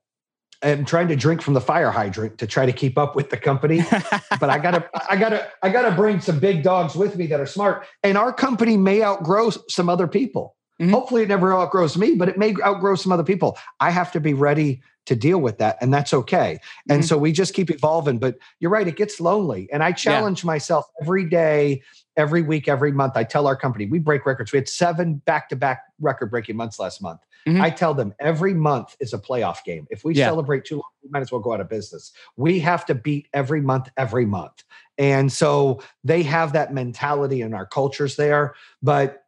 I'm 0.63 0.85
trying 0.85 1.09
to 1.09 1.17
drink 1.17 1.43
from 1.43 1.55
the 1.55 1.61
fire 1.61 1.91
hydrant 1.91 2.39
to 2.39 2.47
try 2.47 2.65
to 2.65 2.73
keep 2.73 2.97
up 2.97 3.15
with 3.15 3.31
the 3.31 3.37
company. 3.37 3.83
but 4.41 4.49
I 4.49 4.59
gotta, 4.59 4.89
I 5.11 5.17
gotta, 5.17 5.51
I 5.63 5.69
gotta 5.69 5.95
bring 5.95 6.21
some 6.21 6.39
big 6.39 6.63
dogs 6.63 6.95
with 6.95 7.17
me 7.17 7.27
that 7.27 7.41
are 7.41 7.47
smart. 7.47 7.87
And 8.03 8.17
our 8.17 8.33
company 8.33 8.77
may 8.77 9.03
outgrow 9.03 9.51
some 9.69 9.89
other 9.89 10.09
people. 10.09 10.57
Mhm. 10.81 10.91
Hopefully, 10.91 11.23
it 11.23 11.29
never 11.29 11.53
outgrows 11.55 11.97
me, 11.97 12.15
but 12.15 12.29
it 12.29 12.37
may 12.39 12.55
outgrow 12.65 12.95
some 12.97 13.13
other 13.13 13.23
people. 13.25 13.57
I 13.81 13.91
have 13.91 14.11
to 14.13 14.21
be 14.21 14.35
ready 14.35 14.83
to 15.07 15.15
deal 15.15 15.39
with 15.39 15.59
that, 15.59 15.77
and 15.81 15.93
that's 15.93 16.15
okay. 16.15 16.59
And 16.89 17.03
Mhm. 17.03 17.07
so 17.09 17.19
we 17.19 17.31
just 17.31 17.53
keep 17.55 17.71
evolving. 17.71 18.19
But 18.19 18.39
you're 18.59 18.71
right; 18.71 18.89
it 18.89 18.97
gets 18.97 19.21
lonely, 19.21 19.69
and 19.73 19.83
I 19.85 19.93
challenge 19.93 20.45
myself 20.45 20.87
every 21.01 21.27
day, 21.27 21.83
every 22.17 22.43
week, 22.43 22.69
every 22.69 22.91
month. 22.91 23.13
I 23.17 23.25
tell 23.25 23.47
our 23.47 23.57
company 23.57 23.87
we 23.87 23.99
break 23.99 24.25
records. 24.27 24.51
We 24.53 24.59
had 24.59 24.69
seven 24.69 25.17
back-to-back 25.27 25.83
record-breaking 26.01 26.57
months 26.57 26.79
last 26.81 27.03
month. 27.03 27.21
Mhm. 27.47 27.61
I 27.61 27.69
tell 27.71 27.93
them 27.93 28.15
every 28.19 28.55
month 28.55 28.97
is 29.01 29.13
a 29.13 29.19
playoff 29.19 29.63
game. 29.65 29.87
If 29.91 30.03
we 30.05 30.15
Yeah. 30.15 30.29
celebrate 30.29 30.65
too 30.65 30.77
long, 30.77 30.91
we 31.03 31.11
might 31.11 31.21
as 31.21 31.31
well 31.31 31.43
go 31.43 31.53
out 31.53 31.61
of 31.61 31.69
business. 31.69 32.11
We 32.39 32.59
have 32.61 32.87
to 32.87 32.95
beat 32.95 33.29
every 33.35 33.61
month, 33.61 33.91
every 33.99 34.25
month. 34.25 34.65
And 34.97 35.31
so 35.31 35.81
they 36.03 36.23
have 36.23 36.55
that 36.55 36.73
mentality 36.73 37.43
in 37.43 37.53
our 37.53 37.67
cultures 37.67 38.17
there. 38.17 38.55
But 38.83 39.24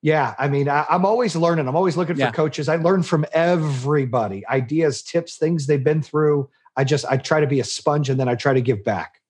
yeah, 0.00 0.34
I 0.38 0.48
mean, 0.48 0.68
I, 0.68 0.86
I'm 0.88 1.04
always 1.04 1.34
learning. 1.34 1.66
I'm 1.66 1.76
always 1.76 1.96
looking 1.96 2.16
Yeah. 2.16 2.30
for 2.30 2.36
coaches. 2.36 2.68
I 2.68 2.76
learn 2.76 3.02
from 3.02 3.24
everybody, 3.32 4.46
ideas, 4.46 5.02
tips, 5.02 5.36
things 5.36 5.66
they've 5.66 5.82
been 5.82 6.02
through. 6.02 6.48
I 6.76 6.84
just 6.84 7.04
I 7.06 7.16
try 7.16 7.40
to 7.40 7.46
be 7.46 7.58
a 7.60 7.64
sponge 7.64 8.08
and 8.08 8.20
then 8.20 8.28
I 8.28 8.36
try 8.36 8.54
to 8.54 8.60
give 8.60 8.84
back. 8.84 9.20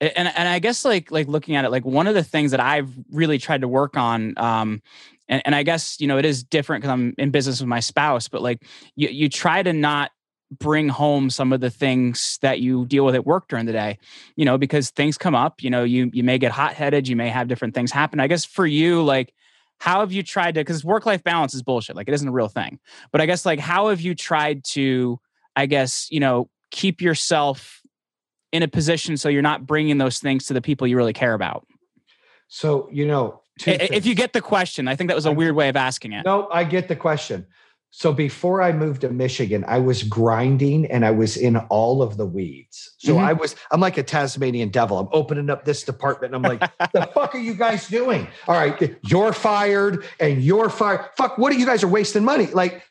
And 0.00 0.28
and 0.28 0.48
I 0.48 0.58
guess 0.58 0.84
like 0.84 1.10
like 1.10 1.28
looking 1.28 1.56
at 1.56 1.64
it, 1.64 1.70
like 1.70 1.84
one 1.84 2.06
of 2.06 2.14
the 2.14 2.24
things 2.24 2.50
that 2.50 2.60
I've 2.60 2.90
really 3.10 3.38
tried 3.38 3.60
to 3.60 3.68
work 3.68 3.96
on, 3.96 4.34
um, 4.38 4.82
and 5.28 5.42
and 5.44 5.54
I 5.54 5.62
guess 5.62 6.00
you 6.00 6.06
know 6.06 6.18
it 6.18 6.24
is 6.24 6.42
different 6.42 6.82
because 6.82 6.92
I'm 6.92 7.14
in 7.16 7.30
business 7.30 7.60
with 7.60 7.68
my 7.68 7.80
spouse, 7.80 8.28
but 8.28 8.42
like 8.42 8.64
you 8.96 9.08
you 9.08 9.28
try 9.28 9.62
to 9.62 9.72
not 9.72 10.10
bring 10.58 10.88
home 10.88 11.30
some 11.30 11.52
of 11.52 11.60
the 11.60 11.70
things 11.70 12.38
that 12.42 12.60
you 12.60 12.86
deal 12.86 13.04
with 13.04 13.14
at 13.14 13.26
work 13.26 13.48
during 13.48 13.66
the 13.66 13.72
day 13.72 13.98
you 14.36 14.44
know 14.44 14.56
because 14.58 14.90
things 14.90 15.18
come 15.18 15.34
up 15.34 15.62
you 15.62 15.70
know 15.70 15.82
you 15.82 16.10
you 16.12 16.22
may 16.22 16.38
get 16.38 16.52
hot 16.52 16.74
headed 16.74 17.08
you 17.08 17.16
may 17.16 17.28
have 17.28 17.48
different 17.48 17.74
things 17.74 17.90
happen 17.90 18.20
i 18.20 18.26
guess 18.26 18.44
for 18.44 18.66
you 18.66 19.02
like 19.02 19.32
how 19.78 20.00
have 20.00 20.12
you 20.12 20.22
tried 20.22 20.54
to 20.54 20.60
because 20.60 20.84
work 20.84 21.06
life 21.06 21.22
balance 21.22 21.54
is 21.54 21.62
bullshit 21.62 21.96
like 21.96 22.08
it 22.08 22.14
isn't 22.14 22.28
a 22.28 22.32
real 22.32 22.48
thing. 22.48 22.78
But 23.12 23.20
i 23.20 23.26
guess 23.26 23.44
like 23.44 23.58
how 23.58 23.88
have 23.88 24.00
you 24.00 24.14
tried 24.14 24.64
to 24.72 25.20
i 25.56 25.66
guess 25.66 26.08
you 26.10 26.20
know 26.20 26.48
keep 26.70 27.00
yourself 27.00 27.80
in 28.52 28.62
a 28.62 28.68
position 28.68 29.16
so 29.16 29.28
you're 29.28 29.42
not 29.42 29.66
bringing 29.66 29.98
those 29.98 30.18
things 30.18 30.46
to 30.46 30.54
the 30.54 30.62
people 30.62 30.86
you 30.86 30.96
really 30.96 31.12
care 31.12 31.34
about? 31.34 31.66
So, 32.48 32.88
you 32.92 33.06
know, 33.06 33.40
if 33.66 34.06
you 34.06 34.14
get 34.14 34.32
the 34.32 34.40
question 34.40 34.88
i 34.88 34.96
think 34.96 35.08
that 35.08 35.14
was 35.14 35.26
a 35.26 35.30
I'm- 35.30 35.36
weird 35.36 35.54
way 35.54 35.68
of 35.68 35.76
asking 35.76 36.12
it. 36.12 36.24
No, 36.24 36.48
I 36.50 36.64
get 36.64 36.88
the 36.88 36.96
question. 36.96 37.46
So 37.96 38.12
before 38.12 38.60
I 38.60 38.72
moved 38.72 39.02
to 39.02 39.08
Michigan, 39.08 39.64
I 39.68 39.78
was 39.78 40.02
grinding 40.02 40.84
and 40.86 41.06
I 41.06 41.12
was 41.12 41.36
in 41.36 41.56
all 41.56 42.02
of 42.02 42.16
the 42.16 42.26
weeds. 42.26 42.92
So 42.98 43.14
Mhm. 43.14 43.24
I 43.24 43.32
was, 43.34 43.54
I'm 43.70 43.78
like 43.78 43.96
a 43.98 44.02
Tasmanian 44.02 44.70
devil. 44.70 44.98
I'm 44.98 45.06
opening 45.12 45.48
up 45.48 45.64
this 45.64 45.84
department. 45.84 46.34
And 46.34 46.44
I'm 46.44 46.58
like, 46.58 46.68
the 46.92 47.06
fuck 47.14 47.36
are 47.36 47.38
you 47.38 47.54
guys 47.54 47.86
doing? 47.86 48.26
All 48.48 48.56
right, 48.56 48.98
you're 49.04 49.32
fired 49.32 50.04
and 50.18 50.42
you're 50.42 50.70
fired. 50.70 51.02
Fuck, 51.16 51.38
what 51.38 51.52
are 51.52 51.56
you 51.56 51.64
guys 51.66 51.84
are 51.84 51.88
wasting 51.88 52.24
money? 52.24 52.46
Like 52.46 52.82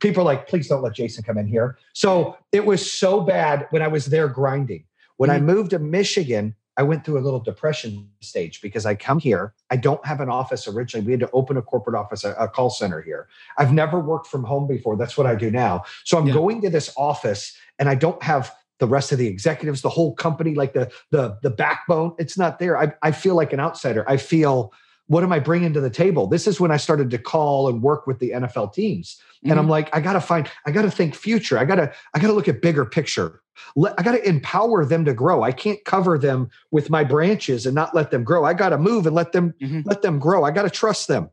people 0.00 0.22
are 0.22 0.26
like, 0.26 0.48
please 0.48 0.66
don't 0.66 0.82
let 0.82 0.94
Jayson 0.94 1.22
come 1.22 1.38
in 1.38 1.46
here. 1.46 1.78
So 1.92 2.36
it 2.50 2.66
was 2.66 2.90
so 2.90 3.20
bad 3.20 3.68
when 3.70 3.80
I 3.80 3.86
was 3.86 4.06
there 4.06 4.26
grinding. 4.26 4.86
When 5.18 5.30
I 5.30 5.38
moved 5.38 5.70
to 5.70 5.78
Michigan, 5.78 6.56
I 6.76 6.82
went 6.82 7.04
through 7.04 7.18
a 7.18 7.24
little 7.24 7.40
depression 7.40 8.08
stage 8.20 8.60
because 8.60 8.84
I 8.84 8.94
come 8.94 9.18
here. 9.18 9.54
I 9.70 9.76
don't 9.76 10.04
have 10.04 10.20
an 10.20 10.28
office 10.28 10.68
originally. 10.68 11.06
We 11.06 11.12
had 11.12 11.20
to 11.20 11.30
open 11.32 11.56
a 11.56 11.62
corporate 11.62 11.96
office, 11.96 12.24
a, 12.24 12.32
a 12.34 12.48
call 12.48 12.70
center 12.70 13.00
here. 13.00 13.28
I've 13.56 13.72
never 13.72 13.98
worked 13.98 14.26
from 14.26 14.44
home 14.44 14.66
before. 14.66 14.96
That's 14.96 15.16
what 15.16 15.26
I 15.26 15.34
do 15.34 15.50
now. 15.50 15.84
So 16.04 16.18
I'm 16.18 16.26
Yeah. 16.26 16.34
going 16.34 16.60
to 16.62 16.70
this 16.70 16.92
office 16.96 17.56
and 17.78 17.88
I 17.88 17.94
don't 17.94 18.22
have 18.22 18.52
the 18.78 18.86
rest 18.86 19.10
of 19.10 19.16
the 19.18 19.26
executives, 19.26 19.80
the 19.80 19.88
whole 19.88 20.14
company, 20.14 20.54
like 20.54 20.74
the 20.74 20.90
the 21.10 21.38
the 21.42 21.48
backbone. 21.50 22.14
It's 22.18 22.36
not 22.36 22.58
there. 22.58 22.76
I, 22.76 22.92
I 23.02 23.10
feel 23.10 23.34
like 23.34 23.54
an 23.54 23.60
outsider. 23.60 24.04
I 24.06 24.18
feel 24.18 24.72
what 25.08 25.22
am 25.22 25.32
I 25.32 25.38
bringing 25.38 25.72
to 25.72 25.80
the 25.80 25.90
table? 25.90 26.26
This 26.26 26.46
is 26.46 26.58
when 26.60 26.70
I 26.70 26.76
started 26.76 27.10
to 27.10 27.18
call 27.18 27.68
and 27.68 27.80
work 27.82 28.06
with 28.06 28.18
the 28.18 28.30
NFL 28.30 28.72
teams. 28.72 29.20
And 29.42 29.50
Mm-hmm. 29.52 29.58
I'm 29.60 29.68
like, 29.68 29.94
I 29.94 30.00
gotta 30.00 30.20
find, 30.20 30.50
I 30.66 30.70
gotta 30.72 30.90
think 30.90 31.14
future. 31.14 31.58
I 31.58 31.64
gotta, 31.64 31.92
I 32.14 32.18
gotta 32.18 32.32
look 32.32 32.48
at 32.48 32.60
bigger 32.62 32.84
picture. 32.84 33.42
Let, 33.76 33.94
I 33.98 34.02
gotta 34.02 34.26
empower 34.26 34.84
them 34.84 35.04
to 35.04 35.14
grow. 35.14 35.42
I 35.42 35.52
can't 35.52 35.82
cover 35.84 36.18
them 36.18 36.48
with 36.72 36.90
my 36.90 37.04
branches 37.04 37.64
and 37.66 37.74
not 37.74 37.94
let 37.94 38.10
them 38.10 38.24
grow. 38.24 38.44
I 38.44 38.54
gotta 38.54 38.78
move 38.78 39.06
and 39.06 39.14
let 39.14 39.32
them 39.32 39.54
Mhm. 39.62 39.82
let 39.86 40.02
them 40.02 40.18
grow. 40.18 40.42
I 40.44 40.50
gotta 40.50 40.70
trust 40.70 41.06
them. 41.08 41.30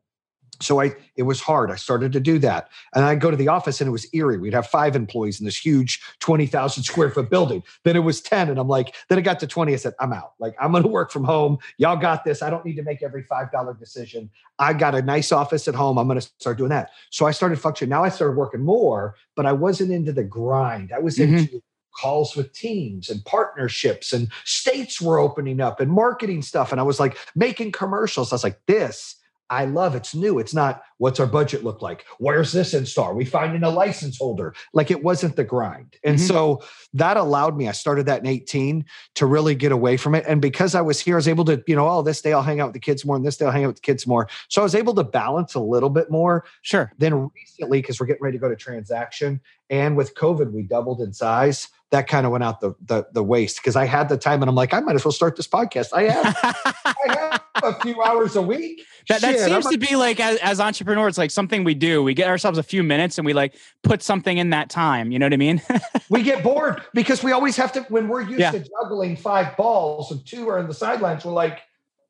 So 0.62 0.80
I, 0.82 0.96
it 1.16 1.24
was 1.24 1.42
hard. 1.42 1.72
I 1.72 1.76
started 1.76 2.14
to 2.14 2.20
do 2.20 2.38
that, 2.40 2.70
and 2.94 3.04
I'd 3.04 3.20
go 3.20 3.32
to 3.32 3.38
the 3.38 3.48
office, 3.48 3.82
and 3.82 3.88
it 3.88 3.92
was 3.92 4.08
eerie. 4.14 4.38
We'd 4.38 4.54
have 4.54 4.68
five 4.68 4.96
employees 4.96 5.40
in 5.40 5.46
this 5.46 5.58
huge 5.58 6.02
twenty 6.20 6.46
thousand 6.46 6.84
square 6.84 7.10
foot 7.10 7.30
building. 7.30 7.64
Then 7.84 7.96
it 7.96 8.00
was 8.00 8.22
ten, 8.22 8.50
and 8.50 8.60
I'm 8.60 8.68
like, 8.68 8.96
then 9.10 9.18
it 9.18 9.24
got 9.24 9.40
to 9.42 9.48
twenty. 9.48 9.74
I 9.74 9.78
said, 9.78 9.94
I'm 10.00 10.14
out. 10.14 10.34
Like 10.40 10.56
I'm 10.62 10.72
going 10.72 10.84
to 10.84 10.90
work 10.90 11.12
from 11.12 11.24
home. 11.24 11.58
Y'all 11.78 11.98
got 11.98 12.24
this. 12.24 12.42
I 12.42 12.50
don't 12.50 12.66
need 12.66 12.76
to 12.76 12.84
make 12.84 13.02
every 13.02 13.24
five 13.24 13.52
dollar 13.52 13.74
decision. 13.74 14.30
I 14.60 14.74
got 14.74 14.96
a 14.96 15.02
nice 15.02 15.32
office 15.32 15.68
at 15.68 15.76
home. 15.76 15.98
I'm 15.98 16.08
going 16.08 16.20
to 16.20 16.28
start 16.40 16.58
doing 16.58 16.70
that. 16.70 16.92
So 17.10 17.26
I 17.26 17.32
started 17.32 17.60
functioning. 17.60 17.90
Now 17.90 18.04
I 18.04 18.10
started 18.10 18.38
working 18.38 18.62
more, 18.62 19.16
but 19.36 19.46
I 19.46 19.54
wasn't 19.54 19.92
into 19.92 20.14
the 20.14 20.24
grind. 20.24 20.92
I 20.96 21.00
was 21.00 21.18
Mhm. 21.18 21.40
into 21.40 21.62
calls 21.96 22.36
with 22.36 22.54
teams 22.54 23.10
and 23.10 23.24
partnerships, 23.26 24.14
and 24.14 24.30
states 24.46 25.02
were 25.02 25.20
opening 25.20 25.62
up 25.62 25.80
and 25.80 25.92
marketing 25.92 26.42
stuff. 26.42 26.72
And 26.72 26.80
I 26.80 26.84
was 26.84 27.00
like 27.00 27.18
making 27.36 27.72
commercials. 27.72 28.32
I 28.32 28.36
was 28.36 28.44
like, 28.44 28.60
this. 28.68 29.16
I 29.50 29.66
love 29.66 29.94
it's 29.96 30.16
new. 30.16 30.40
It's 30.40 30.54
not 30.54 30.82
what's 30.98 31.20
our 31.20 31.28
budget 31.28 31.64
look 31.64 31.82
like? 31.82 32.06
Where's 32.18 32.52
this 32.54 32.74
install? 32.74 33.08
Are 33.10 33.14
we 33.14 33.26
finding 33.26 33.64
a 33.64 33.70
license 33.70 34.18
holder? 34.18 34.56
Like 34.74 34.90
it 34.90 35.04
wasn't 35.04 35.36
the 35.36 35.44
grind. 35.44 35.98
And 36.04 36.18
Mhm. 36.18 36.28
so 36.28 36.62
that 36.94 37.18
allowed 37.18 37.58
me, 37.58 37.68
I 37.68 37.74
started 37.74 38.06
that 38.06 38.22
in 38.22 38.26
18 38.28 38.86
to 39.16 39.26
really 39.26 39.54
get 39.54 39.72
away 39.72 39.98
from 39.98 40.16
it. 40.16 40.24
And 40.28 40.42
because 40.42 40.76
I 40.76 40.82
was 40.82 41.00
here, 41.00 41.16
I 41.16 41.18
was 41.18 41.28
able 41.28 41.46
to, 41.46 41.62
you 41.68 41.76
know, 41.76 41.88
oh, 41.90 42.02
this 42.02 42.22
day 42.22 42.32
I'll 42.32 42.42
hang 42.42 42.62
out 42.62 42.68
with 42.68 42.74
the 42.74 42.80
kids 42.80 43.06
more 43.06 43.16
and 43.18 43.26
this 43.26 43.38
day 43.38 43.46
I'll 43.46 43.52
hang 43.52 43.66
out 43.66 43.68
with 43.68 43.76
the 43.78 43.82
kids 43.82 44.08
more. 44.08 44.28
So 44.48 44.62
I 44.62 44.64
was 44.64 44.76
able 44.76 44.94
to 44.96 45.04
balance 45.04 45.56
a 45.56 45.60
little 45.60 45.90
bit 45.90 46.10
more. 46.10 46.46
Sure. 46.62 46.92
Then 46.98 47.30
recently, 47.36 47.80
because 47.82 48.00
we're 48.00 48.06
getting 48.08 48.24
ready 48.24 48.38
to 48.38 48.42
go 48.42 48.50
to 48.50 48.56
transaction, 48.56 49.42
and 49.70 49.98
with 49.98 50.16
COVID, 50.16 50.52
we 50.52 50.64
doubled 50.64 51.02
in 51.02 51.14
size. 51.14 51.68
That 51.94 52.08
kind 52.08 52.26
of 52.26 52.32
went 52.32 52.44
out 52.44 52.60
the 52.60 52.74
the, 52.84 53.06
the 53.14 53.24
waste 53.24 53.58
because 53.58 53.76
I 53.76 53.86
had 53.86 54.10
the 54.10 54.18
time 54.18 54.42
and 54.42 54.50
I'm 54.50 54.56
like, 54.56 54.74
I 54.74 54.80
might 54.80 54.96
as 54.96 55.06
well 55.06 55.12
start 55.12 55.36
this 55.38 55.48
podcast. 55.48 55.90
I 55.94 56.04
have 56.10 56.38
I 56.86 57.42
have 57.56 57.64
a 57.64 57.80
few 57.82 58.02
hours 58.02 58.36
a 58.36 58.42
week. 58.42 58.82
That, 59.10 59.22
that 59.22 59.36
Shit, 59.36 59.52
I'm 59.52 59.62
seems 59.62 59.68
a- 59.68 59.72
to 59.74 59.78
be 59.78 59.96
like 59.96 60.20
as, 60.20 60.40
as 60.40 60.60
entrepreneurs, 60.60 61.20
like 61.20 61.30
something 61.30 61.64
we 61.64 61.76
do. 61.76 62.02
We 62.02 62.16
get 62.16 62.28
ourselves 62.30 62.58
a 62.58 62.64
few 62.64 62.82
minutes 62.84 63.20
and 63.20 63.26
we 63.28 63.34
like 63.34 63.54
put 63.84 64.02
something 64.02 64.38
in 64.40 64.50
that 64.50 64.70
time. 64.72 65.12
You 65.12 65.20
know 65.20 65.28
what 65.28 65.34
I 65.34 65.38
mean? 65.38 65.62
we 66.10 66.24
get 66.24 66.44
bored 66.44 66.82
because 66.96 67.22
we 67.24 67.32
always 67.32 67.56
have 67.58 67.72
to 67.74 67.82
when 67.84 68.08
we're 68.08 68.22
used 68.22 68.40
Yeah. 68.40 68.52
to 68.52 68.60
juggling 68.82 69.16
five 69.16 69.56
balls 69.56 70.12
and 70.12 70.26
two 70.26 70.50
are 70.50 70.58
in 70.58 70.68
the 70.68 70.74
sidelines 70.74 71.24
we're 71.26 71.32
like 71.34 71.62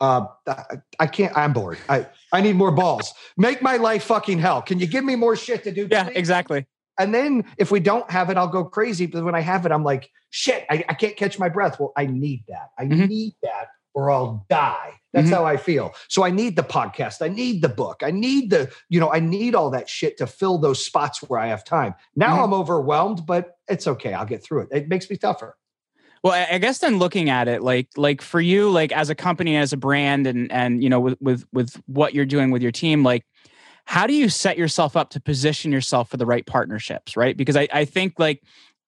uh, 0.02 0.26
I- 0.48 0.78
i 1.00 1.08
can't 1.08 1.36
i'm 1.38 1.54
bored 1.54 1.78
i 1.88 2.08
i 2.34 2.41
need 2.41 2.56
more 2.56 2.72
balls 2.72 3.13
make 3.38 3.62
my 3.62 3.78
life 3.78 4.04
fucking 4.04 4.39
hell 4.39 4.62
can 4.62 4.80
you 4.80 4.88
give 4.88 5.04
me 5.06 5.15
more 5.15 5.36
shit 5.36 5.63
to 5.65 5.72
do 5.72 5.88
yeah, 5.89 6.06
please? 6.06 6.15
exactly. 6.15 6.65
And 6.99 7.13
then 7.13 7.43
if 7.58 7.71
we 7.71 7.79
don't 7.79 8.10
have 8.12 8.29
it 8.29 8.38
i'll 8.38 8.47
go 8.47 8.63
crazy 8.63 9.06
but 9.06 9.23
when 9.23 9.36
i 9.36 9.39
have 9.41 9.65
it 9.65 9.71
i'm 9.71 9.84
like 9.84 10.10
shit 10.29 10.65
i, 10.69 10.84
I 10.89 10.93
can't 10.93 11.15
catch 11.15 11.38
my 11.39 11.49
breath. 11.49 11.79
Well 11.79 11.93
i 11.97 12.06
need 12.06 12.43
that. 12.47 12.69
I 12.77 12.84
Mhm. 12.86 13.08
need 13.10 13.36
that 13.43 13.67
or 13.93 14.10
i'll 14.12 14.45
die. 14.49 14.91
That's 15.13 15.27
Mhm. 15.29 15.34
how 15.34 15.45
i 15.45 15.58
feel. 15.58 15.93
So 16.08 16.23
i 16.23 16.32
need 16.32 16.56
the 16.56 16.63
podcast. 16.63 17.21
I 17.21 17.27
need 17.27 17.62
the 17.62 17.69
book. 17.69 18.01
I 18.03 18.12
need 18.12 18.49
the 18.49 18.71
you 18.89 18.99
know 18.99 19.12
i 19.12 19.19
need 19.19 19.53
all 19.56 19.69
that 19.71 19.88
shit 19.89 20.17
to 20.17 20.27
fill 20.27 20.58
those 20.58 20.84
spots 20.84 21.21
where 21.21 21.39
i 21.39 21.47
have 21.47 21.63
time. 21.63 21.93
Now 22.15 22.38
Mhm. 22.38 22.43
i'm 22.45 22.53
overwhelmed 22.53 23.25
but 23.25 23.58
it's 23.67 23.88
okay. 23.88 24.13
I'll 24.13 24.25
get 24.25 24.43
through 24.43 24.62
it. 24.62 24.69
It 24.71 24.88
makes 24.89 25.10
me 25.10 25.15
tougher. 25.17 25.56
Well, 26.23 26.34
I- 26.34 26.56
I 26.56 26.58
guess 26.58 26.79
then 26.79 26.99
looking 26.99 27.29
at 27.29 27.47
it, 27.49 27.62
like 27.62 27.89
like 27.97 28.21
for 28.21 28.39
you, 28.39 28.69
like 28.69 28.91
as 28.93 29.10
a 29.10 29.15
company, 29.15 29.58
as 29.58 29.73
a 29.73 29.77
brand, 29.77 30.25
and 30.25 30.49
and 30.51 30.82
you 30.82 30.89
know 30.89 30.99
with 31.01 31.17
with 31.21 31.45
with 31.51 31.79
what 31.86 32.13
you're 32.13 32.25
doing 32.25 32.49
with 32.49 32.62
your 32.62 32.71
team, 32.71 33.03
like 33.03 33.25
how 33.86 34.08
do 34.08 34.13
you 34.13 34.30
set 34.30 34.58
yourself 34.58 34.96
up 34.96 35.10
to 35.12 35.19
position 35.19 35.72
yourself 35.72 36.10
for 36.10 36.17
the 36.17 36.26
right 36.26 36.46
partnerships, 36.46 37.17
right? 37.17 37.36
Because 37.36 37.56
I 37.56 37.67
I 37.72 37.86
think 37.86 38.15
like 38.17 38.43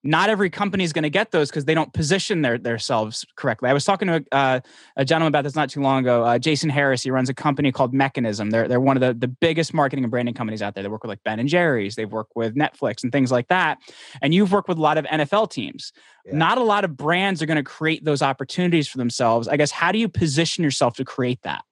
not 0.05 0.29
every 0.29 0.51
company 0.51 0.83
is 0.83 0.93
going 0.93 1.03
to 1.03 1.09
get 1.09 1.31
those 1.31 1.49
because 1.49 1.65
they 1.65 1.73
don't 1.73 1.91
position 1.91 2.43
their 2.43 2.59
themselves 2.59 3.25
correctly. 3.35 3.69
I 3.71 3.73
was 3.73 3.83
talking 3.83 4.07
to 4.07 4.23
a, 4.31 4.35
uh, 4.35 4.59
a 4.97 5.03
gentleman 5.03 5.29
about 5.29 5.43
this 5.43 5.55
not 5.55 5.67
too 5.67 5.81
long 5.81 6.01
ago. 6.01 6.23
Uh, 6.23 6.37
Jason 6.37 6.69
Harris. 6.69 7.01
He 7.01 7.09
runs 7.09 7.27
a 7.27 7.33
company 7.33 7.71
called 7.71 7.91
Mekanism. 7.91 8.51
They're 8.51 8.67
they're 8.67 8.79
one 8.79 8.95
of 8.95 9.01
the 9.01 9.13
the 9.13 9.27
biggest 9.27 9.73
marketing 9.73 10.03
and 10.05 10.11
branding 10.11 10.35
companies 10.35 10.61
out 10.61 10.75
there. 10.75 10.83
They 10.83 10.89
work 10.89 11.03
with 11.03 11.09
like 11.09 11.23
Ben 11.23 11.39
and 11.39 11.49
Jerry's. 11.49 11.95
They've 11.95 12.11
worked 12.11 12.33
with 12.35 12.55
Netflix 12.55 13.03
and 13.03 13.11
things 13.11 13.31
like 13.31 13.47
that. 13.47 13.79
And 14.21 14.33
you've 14.33 14.51
worked 14.51 14.69
with 14.69 14.77
a 14.77 14.81
lot 14.81 14.97
of 14.97 15.05
NFL 15.05 15.49
teams. 15.51 15.91
Yeah. 16.25 16.37
Not 16.37 16.57
a 16.57 16.63
lot 16.63 16.85
of 16.85 16.95
brands 16.95 17.41
are 17.41 17.47
going 17.47 17.57
to 17.57 17.63
create 17.63 18.05
those 18.05 18.21
opportunities 18.21 18.87
for 18.87 18.99
themselves. 18.99 19.47
I 19.47 19.57
guess 19.57 19.71
how 19.71 19.91
do 19.91 19.97
you 19.97 20.07
position 20.07 20.63
yourself 20.63 20.95
to 20.97 21.05
create 21.05 21.41
that? 21.41 21.63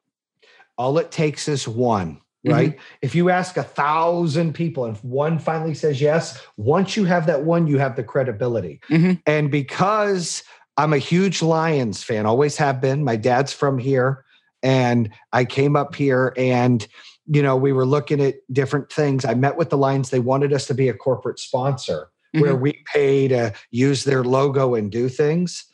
all 0.77 0.97
it 0.97 1.11
takes 1.11 1.47
is 1.47 1.67
one 1.67 2.19
Right? 2.45 2.79
If 3.01 3.15
you 3.15 3.29
ask 3.29 3.55
a 3.57 3.63
thousand 3.63 4.53
people 4.53 4.85
and 4.85 4.95
if 4.95 5.03
one 5.03 5.39
finally 5.39 5.73
says 5.73 6.01
yes 6.01 6.41
once 6.57 6.97
you 6.97 7.05
have 7.05 7.25
that 7.27 7.43
one 7.43 7.67
you 7.67 7.77
have 7.77 7.95
the 7.95 8.03
credibility. 8.03 8.81
Mhm. 8.89 9.21
and 9.25 9.49
because 9.49 10.43
i'm 10.75 10.91
a 10.91 10.97
huge 10.97 11.41
lions 11.41 12.03
fan 12.03 12.25
always 12.25 12.57
have 12.57 12.81
been 12.81 13.03
my 13.03 13.15
dad's 13.15 13.53
from 13.53 13.77
here 13.77 14.25
and 14.63 15.09
i 15.31 15.45
came 15.45 15.75
up 15.75 15.93
here 15.95 16.33
and 16.35 16.87
you 17.27 17.41
know 17.41 17.55
we 17.55 17.71
were 17.71 17.85
looking 17.85 18.19
at 18.21 18.35
different 18.51 18.91
things. 18.91 19.23
I 19.23 19.33
met 19.33 19.55
with 19.55 19.69
the 19.69 19.77
lions. 19.77 20.09
They 20.09 20.19
wanted 20.19 20.51
us 20.51 20.67
to 20.67 20.73
be 20.73 20.89
a 20.89 20.93
corporate 20.93 21.39
sponsor 21.39 22.09
where 22.33 22.55
we 22.55 22.83
pay 22.91 23.27
to 23.27 23.53
use 23.69 24.03
their 24.03 24.23
logo 24.23 24.73
and 24.75 24.91
do 24.91 25.07
things. 25.07 25.65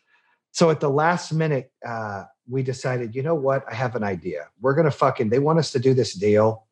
So 0.51 0.69
at 0.69 0.82
the 0.82 0.89
last 0.89 1.32
minute, 1.32 1.71
uh, 1.88 2.25
we 2.50 2.64
decided, 2.64 3.16
you 3.16 3.24
know 3.24 3.36
what? 3.36 3.64
I 3.70 3.74
have 3.76 3.96
an 3.96 4.04
idea. 4.04 4.48
We're 4.62 4.74
gonna 4.76 4.92
fucking. 4.92 5.30
They 5.30 5.40
want 5.40 5.60
us 5.60 5.72
to 5.72 5.80
do 5.80 5.94
this 5.94 6.14
deal. 6.14 6.66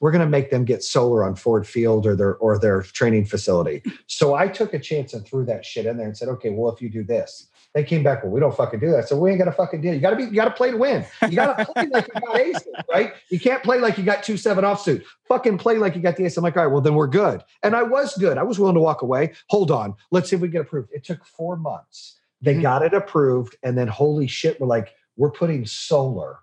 We're 0.00 0.12
gonna 0.12 0.26
make 0.26 0.50
them 0.50 0.64
get 0.64 0.82
solar 0.82 1.24
on 1.24 1.34
Ford 1.36 1.66
Field 1.66 2.06
or 2.06 2.16
their 2.16 2.36
or 2.36 2.58
their 2.58 2.82
training 2.82 3.26
facility. 3.26 3.82
So 4.06 4.34
I 4.34 4.48
took 4.48 4.74
a 4.74 4.78
chance 4.78 5.12
and 5.14 5.24
threw 5.26 5.44
that 5.46 5.64
shit 5.64 5.86
in 5.86 5.96
there 5.98 6.06
and 6.06 6.16
said, 6.16 6.28
okay, 6.28 6.50
well, 6.50 6.72
if 6.72 6.80
you 6.80 6.88
do 6.88 7.04
this, 7.04 7.48
they 7.74 7.84
came 7.84 8.02
back. 8.02 8.22
Well, 8.22 8.32
we 8.32 8.40
don't 8.40 8.56
fucking 8.56 8.80
do 8.80 8.90
that. 8.92 9.08
So 9.08 9.16
we 9.18 9.30
ain't 9.30 9.38
got 9.38 9.48
a 9.48 9.52
fucking 9.52 9.80
deal. 9.82 9.92
You 9.94 10.00
gotta 10.00 10.16
be. 10.16 10.24
You 10.24 10.32
gotta 10.32 10.50
play 10.52 10.70
to 10.70 10.76
win. 10.78 11.04
You 11.28 11.36
gotta 11.36 11.64
play 11.72 11.86
like 11.86 12.08
you 12.14 12.20
got 12.20 12.38
aces, 12.40 12.66
right? 12.90 13.12
You 13.30 13.38
can't 13.38 13.62
play 13.62 13.78
like 13.78 13.98
you 13.98 14.04
got 14.04 14.22
two 14.22 14.36
seven 14.38 14.64
offsuit. 14.64 15.04
Fucking 15.28 15.58
play 15.58 15.76
like 15.76 15.94
you 15.94 16.00
got 16.02 16.16
the 16.16 16.24
ace. 16.24 16.36
I'm 16.36 16.42
like, 16.44 16.56
all 16.56 16.64
right, 16.64 16.72
well 16.72 16.80
then 16.80 16.94
we're 16.94 17.06
good. 17.06 17.42
And 17.62 17.76
I 17.76 17.82
was 17.82 18.16
good. 18.16 18.38
I 18.38 18.42
was 18.42 18.58
willing 18.58 18.74
to 18.74 18.80
walk 18.80 19.02
away. 19.02 19.32
Hold 19.50 19.70
on. 19.70 19.94
Let's 20.10 20.30
see 20.30 20.36
if 20.36 20.42
we 20.42 20.48
get 20.48 20.62
approved. 20.62 20.88
It 20.92 21.04
took 21.04 21.24
four 21.26 21.56
months. 21.56 22.18
They 22.40 22.54
Mhm. 22.56 22.62
got 22.62 22.82
it 22.82 22.92
approved, 22.92 23.54
and 23.62 23.78
then 23.78 23.86
holy 23.86 24.26
shit, 24.26 24.60
we're 24.60 24.66
like, 24.66 24.88
we're 25.16 25.30
putting 25.30 25.66
solar 25.66 26.38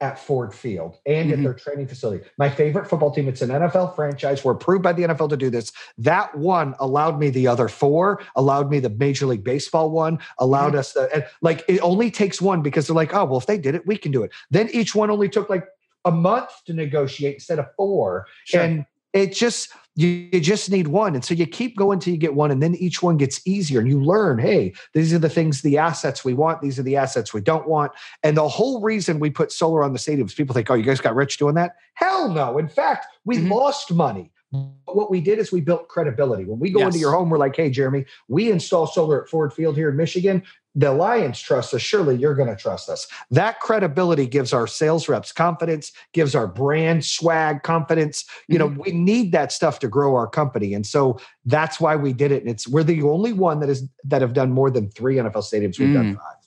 at 0.00 0.18
Ford 0.18 0.52
Field 0.52 0.98
and 1.06 1.32
at 1.32 1.38
Mhm. 1.38 1.44
their 1.44 1.54
training 1.54 1.86
facility. 1.86 2.24
My 2.36 2.50
favorite 2.50 2.88
football 2.88 3.10
team, 3.10 3.28
it's 3.28 3.40
an 3.42 3.50
NFL 3.50 3.94
franchise. 3.94 4.44
We're 4.44 4.52
approved 4.52 4.82
by 4.82 4.92
the 4.92 5.04
NFL 5.04 5.28
to 5.28 5.36
do 5.36 5.48
this. 5.50 5.72
That 5.96 6.34
one 6.36 6.74
allowed 6.80 7.18
me 7.18 7.30
the 7.30 7.46
other 7.46 7.68
four, 7.68 8.20
allowed 8.36 8.70
me 8.70 8.80
the 8.80 8.90
Major 8.90 9.26
League 9.26 9.44
Baseball 9.44 9.90
one, 9.90 10.18
allowed 10.38 10.74
us 10.74 10.92
the, 10.92 11.08
and 11.14 11.24
like 11.42 11.64
it 11.68 11.78
only 11.78 12.10
takes 12.10 12.42
one 12.42 12.60
because 12.60 12.86
they're 12.86 12.96
like, 12.96 13.14
oh, 13.14 13.24
well, 13.24 13.38
if 13.38 13.46
they 13.46 13.56
did 13.56 13.74
it, 13.74 13.86
we 13.86 13.96
can 13.96 14.12
do 14.12 14.22
it. 14.24 14.32
Then 14.50 14.68
each 14.72 14.94
one 14.94 15.10
only 15.10 15.28
took 15.28 15.48
like 15.48 15.64
a 16.04 16.10
month 16.10 16.50
to 16.66 16.74
negotiate 16.74 17.34
instead 17.34 17.58
of 17.58 17.66
four. 17.76 18.26
Sure. 18.44 18.60
And 18.60 18.84
it 19.14 19.32
just, 19.32 19.72
you, 19.96 20.28
you 20.32 20.40
just 20.40 20.70
need 20.70 20.88
one. 20.88 21.14
And 21.14 21.24
so 21.24 21.34
you 21.34 21.46
keep 21.46 21.76
going 21.76 21.98
till 22.00 22.12
you 22.12 22.18
get 22.18 22.34
one, 22.34 22.50
and 22.50 22.62
then 22.62 22.74
each 22.74 23.02
one 23.02 23.16
gets 23.16 23.40
easier 23.46 23.80
and 23.80 23.88
you 23.88 24.02
learn, 24.02 24.38
hey, 24.38 24.72
these 24.92 25.12
are 25.14 25.18
the 25.18 25.28
things, 25.28 25.62
the 25.62 25.78
assets 25.78 26.24
we 26.24 26.34
want, 26.34 26.60
these 26.60 26.78
are 26.78 26.82
the 26.82 26.96
assets 26.96 27.32
we 27.32 27.40
don't 27.40 27.68
want. 27.68 27.92
And 28.22 28.36
the 28.36 28.48
whole 28.48 28.80
reason 28.80 29.20
we 29.20 29.30
put 29.30 29.52
solar 29.52 29.84
on 29.84 29.92
the 29.92 29.98
stadiums, 29.98 30.34
people 30.36 30.54
think, 30.54 30.70
oh, 30.70 30.74
you 30.74 30.82
guys 30.82 31.00
got 31.00 31.14
rich 31.14 31.38
doing 31.38 31.54
that? 31.54 31.76
Hell 31.94 32.28
no. 32.28 32.58
In 32.58 32.68
fact, 32.68 33.06
we 33.24 33.38
Mhm. 33.38 33.50
lost 33.50 33.92
money. 33.92 34.30
But 34.52 34.94
what 34.94 35.10
we 35.10 35.20
did 35.20 35.40
is 35.40 35.50
we 35.50 35.60
built 35.60 35.88
credibility. 35.88 36.44
When 36.44 36.60
we 36.60 36.70
go 36.70 36.80
into 36.86 36.98
your 36.98 37.10
home, 37.10 37.28
we're 37.28 37.38
like, 37.38 37.56
hey, 37.56 37.70
Jeremy, 37.70 38.04
we 38.28 38.52
install 38.52 38.86
solar 38.86 39.22
at 39.22 39.28
Ford 39.28 39.52
Field 39.52 39.74
here 39.76 39.88
in 39.88 39.96
Michigan. 39.96 40.44
The 40.74 40.90
alliance 40.90 41.38
trusts 41.38 41.72
us, 41.72 41.80
surely 41.82 42.16
you're 42.16 42.34
going 42.34 42.48
to 42.48 42.56
trust 42.56 42.88
us. 42.88 43.06
That 43.30 43.60
credibility 43.60 44.26
gives 44.26 44.52
our 44.52 44.66
sales 44.66 45.08
reps 45.08 45.30
confidence, 45.32 45.92
gives 46.12 46.34
our 46.34 46.46
brand 46.46 47.04
swag 47.04 47.62
confidence. 47.62 48.24
You 48.48 48.58
know, 48.58 48.66
we 48.66 48.90
need 48.92 49.32
that 49.32 49.52
stuff 49.52 49.78
to 49.80 49.88
grow 49.88 50.14
our 50.14 50.26
company. 50.26 50.74
And 50.74 50.84
so 50.86 51.20
that's 51.44 51.80
why 51.80 51.94
we 51.96 52.12
did 52.12 52.32
it. 52.32 52.42
And 52.42 52.50
it's 52.50 52.66
we're 52.66 52.82
the 52.82 53.02
only 53.02 53.32
one 53.32 53.60
that 53.60 53.68
is 53.68 53.88
that 54.04 54.20
have 54.20 54.32
done 54.32 54.50
more 54.50 54.70
than 54.70 54.90
three 54.90 55.16
NFL 55.16 55.44
stadiums. 55.44 55.78
We've 55.78 55.94
done 55.94 56.14
Mm. 56.14 56.16
five. 56.16 56.43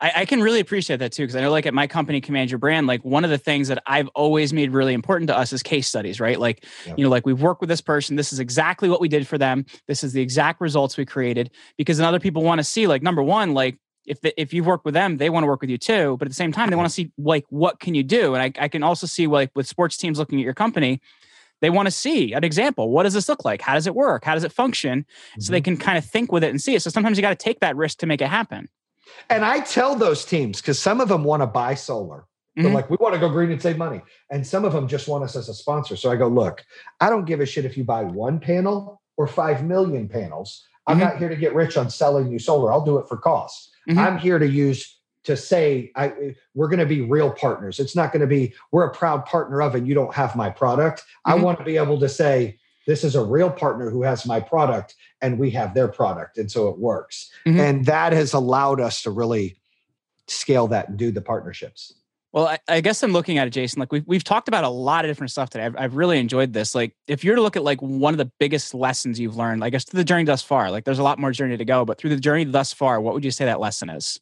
I, 0.00 0.12
I 0.16 0.24
can 0.24 0.40
really 0.40 0.60
appreciate 0.60 0.98
that 0.98 1.12
too 1.12 1.24
because 1.24 1.34
I 1.36 1.40
know, 1.40 1.50
like 1.50 1.66
at 1.66 1.74
my 1.74 1.86
company, 1.86 2.20
Command 2.20 2.50
Your 2.50 2.58
Brand, 2.58 2.86
like 2.86 3.04
one 3.04 3.24
of 3.24 3.30
the 3.30 3.38
things 3.38 3.68
that 3.68 3.82
I've 3.86 4.08
always 4.08 4.52
made 4.52 4.70
really 4.70 4.94
important 4.94 5.28
to 5.28 5.36
us 5.36 5.52
is 5.52 5.62
case 5.62 5.88
studies, 5.88 6.20
right? 6.20 6.38
Like, 6.38 6.64
Yeah. 6.86 6.94
you 6.96 7.04
know, 7.04 7.10
like 7.10 7.26
we've 7.26 7.40
worked 7.40 7.60
with 7.60 7.68
this 7.68 7.80
person. 7.80 8.16
This 8.16 8.32
is 8.32 8.38
exactly 8.38 8.88
what 8.88 9.00
we 9.00 9.08
did 9.08 9.26
for 9.26 9.38
them. 9.38 9.66
This 9.86 10.04
is 10.04 10.12
the 10.12 10.20
exact 10.20 10.60
results 10.60 10.96
we 10.96 11.04
created 11.04 11.50
because 11.76 11.98
then 11.98 12.06
other 12.06 12.20
people 12.20 12.42
want 12.42 12.58
to 12.60 12.64
see, 12.64 12.86
like, 12.86 13.02
number 13.02 13.22
one, 13.22 13.54
like 13.54 13.78
if 14.06 14.20
the, 14.20 14.40
if 14.40 14.54
you've 14.54 14.66
worked 14.66 14.84
with 14.84 14.94
them, 14.94 15.18
they 15.18 15.30
want 15.30 15.44
to 15.44 15.48
work 15.48 15.60
with 15.60 15.70
you 15.70 15.78
too. 15.78 16.16
But 16.18 16.26
at 16.26 16.30
the 16.30 16.34
same 16.34 16.52
time, 16.52 16.70
they 16.70 16.76
want 16.76 16.88
to 16.88 16.94
see 16.94 17.12
like 17.18 17.44
what 17.50 17.78
can 17.78 17.94
you 17.94 18.02
do? 18.02 18.34
And 18.34 18.42
I, 18.42 18.64
I 18.64 18.68
can 18.68 18.82
also 18.82 19.06
see 19.06 19.26
like 19.26 19.50
with 19.54 19.66
sports 19.66 19.96
teams 19.96 20.18
looking 20.18 20.38
at 20.40 20.44
your 20.44 20.54
company, 20.54 21.00
they 21.60 21.70
want 21.70 21.86
to 21.86 21.90
see 21.90 22.32
an 22.32 22.44
example. 22.44 22.90
What 22.90 23.02
does 23.02 23.14
this 23.14 23.28
look 23.28 23.44
like? 23.44 23.60
How 23.60 23.74
does 23.74 23.86
it 23.86 23.94
work? 23.94 24.24
How 24.24 24.34
does 24.34 24.44
it 24.44 24.52
function? 24.52 25.04
So 25.40 25.50
they 25.50 25.58
mm-hmm. 25.58 25.64
can 25.64 25.76
kind 25.76 25.98
of 25.98 26.04
think 26.04 26.32
with 26.32 26.44
it 26.44 26.50
and 26.50 26.60
see 26.60 26.74
it. 26.74 26.82
So 26.82 26.90
sometimes 26.90 27.18
you 27.18 27.22
got 27.22 27.30
to 27.30 27.44
take 27.44 27.60
that 27.60 27.76
risk 27.76 27.98
to 27.98 28.06
make 28.06 28.20
it 28.20 28.28
happen. 28.28 28.68
And 29.30 29.44
I 29.44 29.60
tell 29.60 29.94
those 29.94 30.24
teams 30.24 30.60
because 30.60 30.78
some 30.78 31.00
of 31.00 31.08
them 31.08 31.24
want 31.24 31.42
to 31.42 31.46
buy 31.46 31.74
solar. 31.74 32.24
They're 32.56 32.64
Mhm. 32.70 32.74
like, 32.74 32.90
we 32.90 32.96
want 32.98 33.14
to 33.14 33.20
go 33.20 33.28
green 33.28 33.52
and 33.52 33.62
save 33.62 33.78
money. 33.78 34.02
And 34.30 34.44
some 34.44 34.64
of 34.64 34.72
them 34.72 34.88
just 34.88 35.06
want 35.06 35.22
us 35.22 35.36
as 35.36 35.48
a 35.48 35.54
sponsor. 35.54 35.94
So 35.94 36.10
I 36.10 36.16
go, 36.16 36.26
look, 36.26 36.64
I 37.00 37.08
don't 37.08 37.24
give 37.24 37.40
a 37.40 37.46
shit 37.46 37.64
if 37.64 37.76
you 37.76 37.84
buy 37.84 38.02
one 38.02 38.40
panel 38.40 39.00
or 39.16 39.28
5 39.28 39.64
million 39.64 40.08
panels. 40.08 40.64
I'm 40.88 40.96
Mhm. 40.96 41.00
not 41.02 41.16
here 41.18 41.28
to 41.28 41.36
get 41.36 41.54
rich 41.54 41.76
on 41.76 41.88
selling 41.90 42.32
you 42.32 42.38
solar. 42.38 42.72
I'll 42.72 42.84
do 42.84 42.98
it 42.98 43.06
for 43.08 43.16
cost. 43.16 43.70
Mhm. 43.88 43.98
I'm 43.98 44.18
here 44.18 44.38
to 44.38 44.46
use 44.48 44.96
to 45.24 45.36
say 45.36 45.92
I 45.94 46.34
we're 46.54 46.68
going 46.68 46.78
to 46.78 46.86
be 46.86 47.02
real 47.02 47.30
partners. 47.30 47.78
It's 47.78 47.94
not 47.94 48.12
going 48.12 48.22
to 48.22 48.26
be 48.26 48.54
we're 48.72 48.86
a 48.86 48.92
proud 48.92 49.26
partner 49.26 49.60
of 49.60 49.74
and 49.74 49.86
you 49.86 49.94
don't 49.94 50.14
have 50.14 50.34
my 50.34 50.48
product. 50.48 51.04
I 51.26 51.36
Mhm. 51.36 51.42
want 51.42 51.58
to 51.58 51.64
be 51.64 51.76
able 51.76 52.00
to 52.00 52.08
say 52.08 52.58
this 52.88 53.04
is 53.04 53.14
a 53.14 53.22
real 53.22 53.50
partner 53.50 53.90
who 53.90 54.02
has 54.02 54.24
my 54.24 54.40
product 54.40 54.96
and 55.20 55.38
we 55.38 55.50
have 55.50 55.74
their 55.74 55.88
product 55.88 56.38
and 56.38 56.50
so 56.50 56.68
it 56.68 56.78
works. 56.78 57.30
Mhm. 57.46 57.60
And 57.60 57.84
that 57.84 58.14
has 58.14 58.32
allowed 58.32 58.80
us 58.80 59.02
to 59.02 59.10
really 59.10 59.58
scale 60.26 60.66
that 60.68 60.88
and 60.88 60.96
do 60.98 61.12
the 61.12 61.20
partnerships. 61.20 61.92
Well, 62.32 62.46
I, 62.46 62.58
I 62.68 62.80
guess 62.80 63.02
I'm 63.02 63.12
looking 63.12 63.36
at 63.36 63.46
it, 63.46 63.52
Jayson. 63.52 63.78
Like 63.78 63.92
we've 63.92 64.06
we've 64.06 64.24
talked 64.24 64.48
about 64.48 64.64
a 64.64 64.68
lot 64.68 65.04
of 65.04 65.10
different 65.10 65.30
stuff 65.30 65.50
today. 65.50 65.66
I've, 65.66 65.76
I've 65.76 65.96
really 65.96 66.18
enjoyed 66.18 66.52
this. 66.54 66.74
Like, 66.74 66.94
if 67.06 67.24
you're 67.24 67.36
to 67.36 67.42
look 67.42 67.56
at 67.56 67.62
like 67.62 67.80
one 67.80 68.14
of 68.14 68.18
the 68.18 68.30
biggest 68.38 68.74
lessons 68.74 69.20
you've 69.20 69.36
learned, 69.36 69.62
I 69.62 69.70
guess 69.70 69.84
through 69.84 69.98
the 69.98 70.04
journey 70.04 70.24
thus 70.24 70.42
far, 70.42 70.70
like 70.70 70.84
there's 70.84 70.98
a 70.98 71.02
lot 71.02 71.18
more 71.18 71.30
journey 71.30 71.56
to 71.58 71.64
go, 71.64 71.84
but 71.84 71.98
through 71.98 72.10
the 72.10 72.20
journey 72.20 72.44
thus 72.44 72.72
far, 72.72 73.00
what 73.00 73.12
would 73.14 73.24
you 73.24 73.30
say 73.30 73.44
that 73.46 73.60
lesson 73.60 73.88
is? 73.90 74.18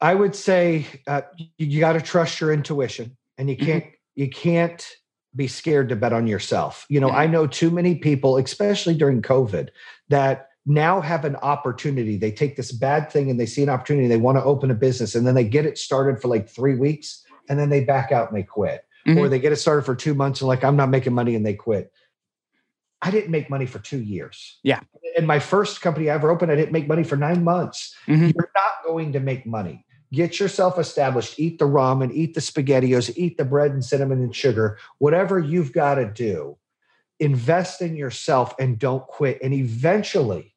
I 0.00 0.14
would 0.14 0.34
say 0.34 0.86
uh, 1.08 1.22
you, 1.36 1.46
you 1.58 1.80
got 1.80 1.92
to 1.94 2.00
trust 2.00 2.40
your 2.40 2.52
intuition, 2.52 3.16
and 3.38 3.48
you 3.50 3.56
Mhm. 3.56 3.66
can't 3.66 3.84
you 4.14 4.28
can't 4.30 4.96
be 5.34 5.48
scared 5.48 5.88
to 5.88 5.96
bet 5.96 6.12
on 6.12 6.26
yourself. 6.26 6.86
You 6.88 7.00
know. 7.00 7.10
I 7.10 7.26
know 7.26 7.46
too 7.46 7.70
many 7.70 7.94
people, 7.96 8.36
especially 8.36 8.94
during 8.94 9.22
COVID, 9.22 9.68
that 10.08 10.48
now 10.66 11.00
have 11.00 11.24
an 11.24 11.36
opportunity. 11.36 12.16
They 12.16 12.30
take 12.30 12.56
this 12.56 12.70
bad 12.72 13.10
thing 13.10 13.30
and 13.30 13.40
they 13.40 13.46
see 13.46 13.62
an 13.62 13.68
opportunity. 13.68 14.06
They 14.08 14.16
want 14.18 14.38
to 14.38 14.44
open 14.44 14.70
a 14.70 14.74
business, 14.74 15.14
and 15.14 15.26
then 15.26 15.34
they 15.34 15.44
get 15.44 15.66
it 15.66 15.78
started 15.78 16.20
for 16.20 16.28
like 16.28 16.48
three 16.48 16.76
weeks, 16.76 17.24
and 17.48 17.58
then 17.58 17.70
they 17.70 17.82
back 17.84 18.12
out 18.12 18.28
and 18.28 18.36
they 18.38 18.42
quit, 18.44 18.84
or 19.06 19.14
Mhm. 19.14 19.30
they 19.30 19.40
get 19.40 19.52
it 19.52 19.56
started 19.56 19.84
for 19.84 19.94
two 19.94 20.14
months 20.14 20.40
and 20.40 20.48
like 20.48 20.62
I'm 20.62 20.76
not 20.76 20.90
making 20.90 21.14
money, 21.14 21.34
and 21.34 21.44
they 21.44 21.54
quit. 21.54 21.92
I 23.04 23.10
didn't 23.10 23.32
make 23.32 23.50
money 23.50 23.66
for 23.66 23.80
two 23.80 24.00
years. 24.00 24.60
Yeah. 24.62 24.78
In 25.16 25.26
my 25.26 25.40
first 25.40 25.80
company 25.80 26.08
I 26.08 26.14
ever 26.14 26.30
opened, 26.30 26.52
I 26.52 26.54
didn't 26.54 26.70
make 26.70 26.86
money 26.86 27.02
for 27.02 27.16
nine 27.16 27.42
months. 27.42 27.96
Mhm. 28.06 28.32
You're 28.32 28.50
not 28.54 28.84
going 28.86 29.12
to 29.14 29.20
make 29.20 29.44
money. 29.44 29.84
Get 30.12 30.38
yourself 30.38 30.78
established. 30.78 31.38
Eat 31.38 31.58
the 31.58 31.64
ramen, 31.64 32.12
eat 32.12 32.34
the 32.34 32.40
spaghettios, 32.40 33.16
eat 33.16 33.38
the 33.38 33.44
bread 33.44 33.70
and 33.70 33.84
cinnamon 33.84 34.22
and 34.22 34.34
sugar, 34.34 34.78
whatever 34.98 35.38
you've 35.38 35.72
got 35.72 35.94
to 35.94 36.04
do. 36.04 36.58
Invest 37.18 37.80
in 37.80 37.96
yourself 37.96 38.54
and 38.58 38.78
don't 38.78 39.06
quit. 39.06 39.38
And 39.42 39.54
eventually, 39.54 40.51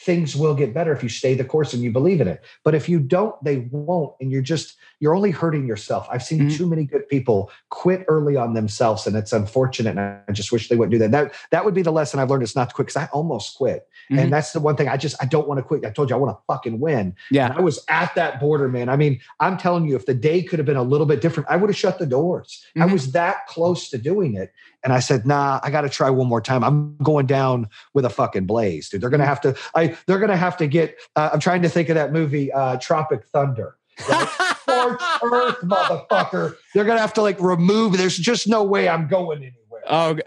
things 0.00 0.36
will 0.36 0.54
get 0.54 0.72
better 0.72 0.92
if 0.92 1.02
you 1.02 1.08
stay 1.08 1.34
the 1.34 1.44
course 1.44 1.72
and 1.74 1.82
you 1.82 1.90
believe 1.90 2.20
in 2.20 2.28
it. 2.28 2.44
But 2.62 2.74
if 2.76 2.88
you 2.88 3.00
don't, 3.00 3.34
they 3.42 3.68
won't. 3.72 4.14
And 4.20 4.30
you're 4.30 4.42
just, 4.42 4.76
you're 5.00 5.14
only 5.14 5.32
hurting 5.32 5.66
yourself. 5.66 6.06
I've 6.10 6.22
seen 6.22 6.42
Mhm. 6.42 6.56
too 6.56 6.66
many 6.68 6.84
good 6.84 7.08
people 7.08 7.50
quit 7.70 8.04
early 8.08 8.36
on 8.36 8.54
themselves, 8.54 9.06
and 9.08 9.16
it's 9.16 9.32
unfortunate. 9.32 9.98
And 9.98 10.00
I 10.28 10.32
just 10.32 10.52
wish 10.52 10.68
they 10.68 10.76
wouldn't 10.76 10.92
do 10.92 10.98
that. 10.98 11.10
That 11.10 11.32
that 11.50 11.64
would 11.64 11.74
be 11.74 11.82
the 11.82 11.90
lesson 11.90 12.20
I've 12.20 12.30
learned 12.30 12.44
is 12.44 12.54
not 12.54 12.68
to 12.68 12.74
quit 12.76 12.86
because 12.88 13.02
I 13.02 13.08
almost 13.12 13.56
quit. 13.56 13.88
Mhm. 14.10 14.18
And 14.18 14.32
that's 14.32 14.52
the 14.52 14.60
one 14.60 14.76
thing 14.76 14.88
I 14.88 14.96
just 14.96 15.16
I 15.20 15.26
don't 15.26 15.48
want 15.48 15.58
to 15.58 15.62
quit. 15.62 15.84
I 15.84 15.90
told 15.90 16.10
you 16.10 16.16
I 16.16 16.18
want 16.18 16.36
to 16.36 16.42
fucking 16.46 16.78
win. 16.78 17.14
Yeah. 17.30 17.46
And 17.46 17.54
I 17.58 17.60
was 17.60 17.84
at 17.88 18.14
that 18.14 18.38
border, 18.40 18.68
man. 18.68 18.88
I 18.88 18.96
mean, 18.96 19.18
I'm 19.40 19.56
telling 19.56 19.86
you, 19.88 19.96
if 19.96 20.06
the 20.06 20.14
day 20.14 20.42
could 20.42 20.58
have 20.60 20.66
been 20.66 20.76
a 20.76 20.82
little 20.82 21.06
bit 21.06 21.20
different, 21.20 21.48
I 21.50 21.56
would 21.56 21.70
have 21.70 21.76
shut 21.76 21.98
the 21.98 22.06
doors. 22.06 22.64
I 22.76 22.80
Mhm. 22.86 22.92
was 22.92 23.10
that 23.12 23.46
close 23.48 23.90
to 23.90 23.98
doing 23.98 24.34
it. 24.36 24.52
And 24.84 24.92
I 24.92 25.00
said, 25.00 25.26
nah, 25.26 25.58
I 25.62 25.70
got 25.70 25.80
to 25.82 25.88
try 25.88 26.08
one 26.08 26.28
more 26.28 26.40
time. 26.40 26.62
I'm 26.62 26.96
going 26.98 27.26
down 27.26 27.68
with 27.94 28.04
a 28.04 28.10
fucking 28.10 28.46
blaze, 28.46 28.88
dude. 28.88 29.00
They're 29.00 29.10
gonna 29.10 29.26
have 29.26 29.40
to, 29.40 29.56
I 29.74 29.96
they're 30.06 30.20
gonna 30.20 30.36
have 30.36 30.56
to 30.58 30.66
get, 30.68 30.96
uh, 31.16 31.30
I'm 31.32 31.40
trying 31.40 31.62
to 31.62 31.68
think 31.68 31.88
of 31.88 31.96
that 31.96 32.12
movie, 32.12 32.52
uh, 32.52 32.76
Tropic 32.76 33.24
Thunder. 33.26 33.76
Right? 34.08 34.28
Scorched 34.60 35.02
earth, 35.24 35.56
motherfucker. 35.62 36.54
They're 36.74 36.84
gonna 36.84 37.00
have 37.00 37.14
to 37.14 37.22
like 37.22 37.40
remove, 37.40 37.96
there's 37.98 38.16
just 38.16 38.46
no 38.46 38.62
way 38.62 38.88
I'm 38.88 39.08
going 39.08 39.38
anywhere. 39.38 39.82
oh, 39.88 40.14
g- 40.14 40.22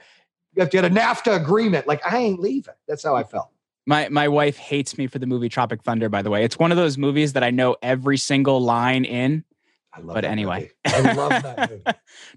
you 0.55 0.59
have 0.61 0.69
to 0.69 0.77
get 0.81 0.85
a 0.85 0.89
NAFTA 0.89 1.41
agreement. 1.41 1.87
Like 1.87 2.05
I 2.05 2.17
ain't 2.17 2.41
leaving. 2.41 2.73
That's 2.87 3.03
how 3.03 3.15
I 3.15 3.23
felt. 3.23 3.49
my 3.85 4.09
my 4.09 4.27
wife 4.27 4.57
hates 4.57 4.97
me 4.97 5.07
for 5.07 5.17
the 5.19 5.27
movie 5.27 5.47
Tropic 5.47 5.81
Thunder. 5.83 6.09
By 6.09 6.21
the 6.21 6.29
way, 6.29 6.43
it's 6.43 6.59
one 6.59 6.71
of 6.71 6.77
those 6.77 6.97
movies 6.97 7.31
that 7.33 7.43
I 7.43 7.51
know 7.51 7.77
every 7.81 8.17
single 8.17 8.59
line 8.61 9.05
in. 9.05 9.45
I 9.93 9.99
love 9.99 10.15
But 10.15 10.23
anyway. 10.25 10.71
I 10.85 11.13
love 11.13 11.43
that 11.43 11.69
movie. 11.83 11.83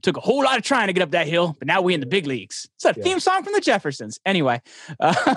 Took 0.03 0.17
a 0.17 0.21
whole 0.21 0.43
lot 0.43 0.57
of 0.57 0.63
trying 0.65 0.89
to 0.89 0.93
get 0.93 1.03
up 1.03 1.13
that 1.13 1.29
hill, 1.29 1.55
but 1.59 1.69
now 1.69 1.81
we 1.83 1.95
in 1.95 2.01
the 2.01 2.07
big 2.07 2.27
leagues. 2.27 2.69
It's 2.77 2.85
a 2.85 2.95
Yeah. 2.97 3.03
theme 3.05 3.21
song 3.21 3.45
from 3.45 3.53
the 3.53 3.61
Jeffersons. 3.61 4.19
Anyway, 4.27 4.61
uh, 5.01 5.35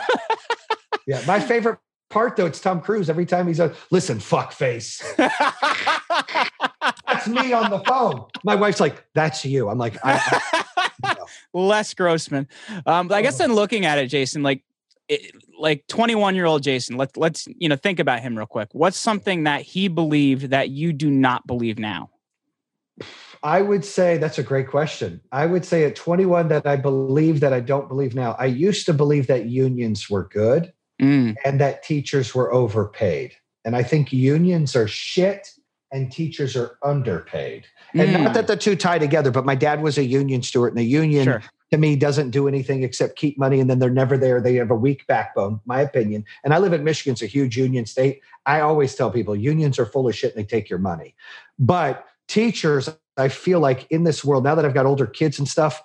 Yeah, 1.08 1.21
my 1.27 1.39
favorite 1.39 1.77
part 2.10 2.36
though, 2.36 2.45
it's 2.47 2.60
Tom 2.60 2.82
Cruise. 2.82 3.10
Every 3.10 3.25
time 3.25 3.47
he's 3.47 3.60
a 3.60 3.73
listen, 3.91 4.19
fuck 4.19 4.51
face. 4.51 5.01
That's 5.17 7.27
me 7.27 7.53
on 7.53 7.69
the 7.71 7.82
phone. 7.88 8.25
My 8.43 8.56
wife's 8.56 8.80
like, 8.80 9.06
"That's 9.13 9.45
you." 9.45 9.69
I'm 9.69 9.77
like, 9.77 9.97
I, 10.03 10.65
I, 11.03 11.15
Les 11.53 11.93
Grossman. 11.93 12.47
Um, 12.86 13.08
but 13.08 13.15
I 13.15 13.21
guess 13.21 13.36
Oh. 13.36 13.38
then 13.39 13.53
looking 13.53 13.86
at 13.86 13.97
it, 13.99 14.10
Jayson, 14.10 14.43
like 14.43 14.63
it, 15.10 15.36
like 15.58 15.86
21 15.88 16.36
year 16.36 16.46
old 16.46 16.63
Jayson, 16.63 16.98
let's 16.98 17.17
let's 17.17 17.48
you 17.58 17.70
know 17.70 17.76
think 17.76 18.00
about 18.00 18.20
him 18.22 18.38
real 18.38 18.48
quick. 18.48 18.70
What's 18.72 18.98
something 18.98 19.43
that 19.43 19.62
he 19.62 19.88
believed 19.88 20.50
that 20.50 20.70
you 20.70 20.93
do 20.93 21.10
not 21.10 21.46
believe 21.48 21.80
now? 21.80 22.10
I 23.43 23.62
would 23.62 23.86
say 23.86 24.17
that's 24.17 24.39
a 24.39 24.43
great 24.43 24.67
question. 24.67 25.22
I 25.32 25.46
would 25.46 25.63
say 25.63 25.84
at 25.84 25.96
21 25.96 26.48
that 26.48 26.65
I 26.65 26.76
believe 26.76 27.39
that 27.41 27.54
I 27.54 27.60
don't 27.60 27.88
believe 27.88 28.15
now. 28.15 28.36
I 28.39 28.46
used 28.46 28.88
to 28.88 28.93
believe 28.93 29.28
that 29.28 29.46
unions 29.46 30.10
were 30.10 30.28
good 30.28 30.74
Mm, 31.02 31.36
and 31.46 31.62
that 31.62 31.84
teachers 31.84 32.34
were 32.34 32.52
overpaid. 32.52 33.34
And 33.65 33.76
I 33.76 33.84
think 33.84 34.12
unions 34.12 34.76
are 34.76 34.88
shit 34.88 35.48
and 35.91 36.12
teachers 36.12 36.56
are 36.56 36.78
underpaid. 36.84 37.65
And 37.93 38.10
mm, 38.10 38.24
not 38.24 38.34
that 38.34 38.48
the 38.48 38.58
two 38.58 38.76
tie 38.76 38.98
together, 38.98 39.30
but 39.30 39.46
my 39.46 39.56
dad 39.56 39.82
was 39.82 39.98
a 39.98 40.04
union 40.04 40.41
steward, 40.41 40.70
and 40.70 40.78
the 40.78 40.84
union 40.84 41.26
sure. 41.26 41.43
To 41.71 41.77
me 41.77 41.95
doesn't 41.95 42.32
do 42.32 42.47
anything 42.47 42.84
except 42.84 43.17
keep 43.17 43.38
money 43.38 43.60
and 43.60 43.69
then 43.69 43.80
they're 43.80 43.89
never 43.89 44.17
there. 44.17 44.39
They 44.39 44.56
have 44.56 44.71
a 44.71 44.75
weak 44.75 45.06
backbone 45.08 45.60
my 45.65 45.82
opinion. 45.82 46.25
And 46.43 46.53
i 46.53 46.58
live 46.58 46.73
in 46.73 46.84
michigan 46.84 47.13
it's 47.13 47.21
a 47.21 47.27
huge 47.27 47.58
union 47.58 47.86
state. 47.86 48.21
I 48.45 48.62
always 48.62 48.95
tell 48.95 49.12
people 49.12 49.36
unions 49.36 49.80
are 49.80 49.86
full 49.86 50.08
of 50.08 50.15
shit 50.15 50.36
and 50.36 50.43
they 50.43 50.47
take 50.47 50.69
your 50.69 50.80
money. 50.80 51.15
But 51.60 52.06
teachers 52.27 52.89
i 53.15 53.30
feel 53.30 53.60
like 53.60 53.89
in 53.89 54.03
this 54.03 54.23
world 54.23 54.43
now 54.43 54.53
that 54.53 54.65
i've 54.65 54.73
got 54.73 54.86
older 54.86 55.08
kids 55.08 55.39
and 55.39 55.47
stuff 55.47 55.82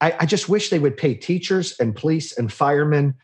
i, 0.00 0.14
I 0.20 0.26
just 0.26 0.48
wish 0.48 0.68
they 0.68 0.78
would 0.78 0.96
pay 0.96 1.14
teachers 1.14 1.74
and 1.80 1.96
police 1.96 2.36
and 2.36 2.52
firemen 2.52 3.14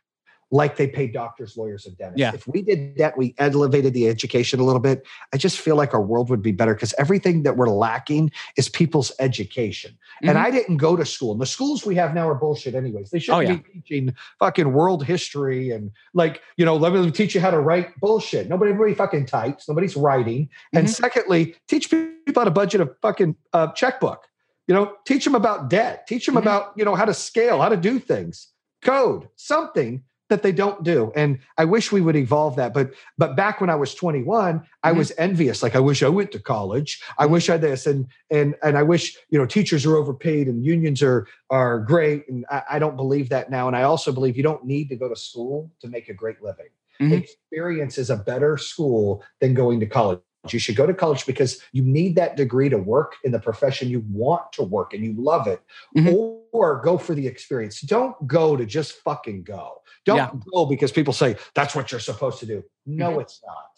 like 0.52 0.76
they 0.76 0.86
pay 0.86 1.06
doctors 1.08 1.56
lawyers 1.56 1.86
and 1.86 1.96
dentists 1.98 2.20
Yeah. 2.20 2.32
if 2.34 2.46
we 2.46 2.62
did 2.62 2.96
that 2.98 3.18
we 3.18 3.34
elevated 3.38 3.94
the 3.94 4.06
education 4.08 4.60
a 4.60 4.64
little 4.64 4.80
bit 4.80 5.04
i 5.34 5.36
just 5.36 5.58
feel 5.58 5.74
like 5.74 5.92
our 5.92 6.00
world 6.00 6.30
would 6.30 6.42
be 6.42 6.52
better 6.52 6.72
because 6.74 6.94
everything 6.98 7.42
that 7.42 7.56
we're 7.56 7.68
lacking 7.68 8.30
is 8.56 8.68
people's 8.68 9.10
education 9.18 9.98
and 10.22 10.36
Mhm. 10.38 10.44
I 10.46 10.50
didn't 10.50 10.76
go 10.78 10.96
to 10.96 11.04
school. 11.04 11.32
And 11.32 11.40
the 11.42 11.46
schools 11.46 11.84
we 11.84 11.94
have 11.96 12.14
now 12.14 12.26
are 12.26 12.34
bullshit, 12.34 12.74
anyways. 12.74 13.10
They 13.10 13.18
shouldn't 13.18 13.48
Oh, 13.48 13.50
yeah. 13.52 13.58
be 13.58 13.80
teaching 13.80 14.14
fucking 14.38 14.72
world 14.72 15.04
history 15.04 15.72
and 15.72 15.90
like, 16.14 16.40
you 16.56 16.64
know, 16.64 16.74
let 16.74 16.94
me 16.94 17.10
teach 17.10 17.34
you 17.34 17.40
how 17.42 17.50
to 17.50 17.60
write 17.60 17.88
bullshit. 18.00 18.48
Nobody, 18.48 18.70
everybody 18.72 18.94
fucking 18.94 19.26
types. 19.26 19.68
Nobody's 19.68 19.94
writing. 19.94 20.48
And 20.72 20.86
Mhm. 20.86 20.90
secondly, 20.90 21.56
teach 21.68 21.90
people 21.90 22.32
how 22.34 22.44
to 22.44 22.50
budget 22.50 22.80
a 22.80 22.86
fucking 23.02 23.36
uh, 23.52 23.72
checkbook. 23.72 24.22
You 24.68 24.74
know, 24.74 24.94
teach 25.04 25.24
them 25.24 25.34
about 25.34 25.68
debt. 25.68 26.06
Teach 26.06 26.24
them 26.24 26.36
Mhm. 26.36 26.38
about 26.42 26.72
you 26.76 26.84
know 26.86 26.94
how 26.94 27.04
to 27.04 27.12
scale, 27.14 27.60
how 27.60 27.68
to 27.68 27.76
do 27.76 27.98
things, 27.98 28.48
code, 28.82 29.28
something 29.36 30.02
that 30.28 30.42
they 30.42 30.52
don't 30.52 30.82
do. 30.82 31.12
And 31.14 31.38
I 31.56 31.64
wish 31.64 31.92
we 31.92 32.00
would 32.00 32.16
evolve 32.16 32.56
that. 32.56 32.74
But 32.74 32.92
but 33.18 33.36
back 33.36 33.60
when 33.60 33.70
I 33.70 33.74
was 33.76 33.94
21, 33.94 34.62
I 34.82 34.92
Mhm. 34.92 34.96
was 34.96 35.12
envious. 35.18 35.62
Like 35.62 35.76
I 35.76 35.80
wish 35.80 36.02
I 36.02 36.08
went 36.08 36.32
to 36.32 36.38
college. 36.40 37.02
I 37.18 37.26
wish 37.26 37.48
I 37.48 37.56
this 37.56 37.86
and 37.86 38.06
and 38.30 38.54
and 38.62 38.76
I 38.76 38.82
wish 38.82 39.16
you 39.30 39.38
know 39.38 39.46
teachers 39.46 39.86
are 39.86 39.96
overpaid 39.96 40.48
and 40.48 40.64
unions 40.64 41.02
are 41.02 41.26
are 41.50 41.78
great. 41.80 42.28
And 42.28 42.44
I, 42.50 42.62
I 42.72 42.78
don't 42.78 42.96
believe 42.96 43.28
that 43.28 43.50
now. 43.50 43.66
And 43.68 43.76
I 43.76 43.82
also 43.82 44.12
believe 44.12 44.36
you 44.36 44.42
don't 44.42 44.64
need 44.64 44.88
to 44.88 44.96
go 44.96 45.08
to 45.08 45.16
school 45.16 45.70
to 45.80 45.88
make 45.88 46.08
a 46.08 46.14
great 46.14 46.42
living. 46.42 46.68
Mhm. 47.00 47.12
Experience 47.22 47.98
is 47.98 48.10
a 48.10 48.16
better 48.16 48.56
school 48.56 49.22
than 49.40 49.54
going 49.54 49.80
to 49.80 49.86
college. 49.86 50.20
You 50.52 50.58
should 50.58 50.76
go 50.76 50.86
to 50.86 50.94
college 50.94 51.26
because 51.26 51.60
you 51.72 51.82
need 51.82 52.16
that 52.16 52.36
degree 52.36 52.68
to 52.68 52.78
work 52.78 53.16
in 53.24 53.32
the 53.32 53.38
profession 53.38 53.88
you 53.88 54.04
want 54.10 54.52
to 54.52 54.62
work 54.62 54.94
and 54.94 55.04
you 55.04 55.14
love 55.16 55.46
it, 55.46 55.60
Mhm. 55.96 56.40
or 56.52 56.80
go 56.82 56.98
for 56.98 57.14
the 57.14 57.26
experience. 57.26 57.80
Don't 57.80 58.26
go 58.26 58.56
to 58.56 58.66
just 58.66 58.92
fucking 59.02 59.42
go. 59.44 59.82
Don't 60.04 60.16
Yeah. 60.16 60.30
go 60.52 60.66
because 60.66 60.92
people 60.92 61.12
say 61.12 61.36
that's 61.54 61.74
what 61.74 61.90
you're 61.90 62.00
supposed 62.00 62.38
to 62.40 62.46
do. 62.46 62.64
No, 62.86 63.18
it's 63.20 63.42
not. 63.46 63.70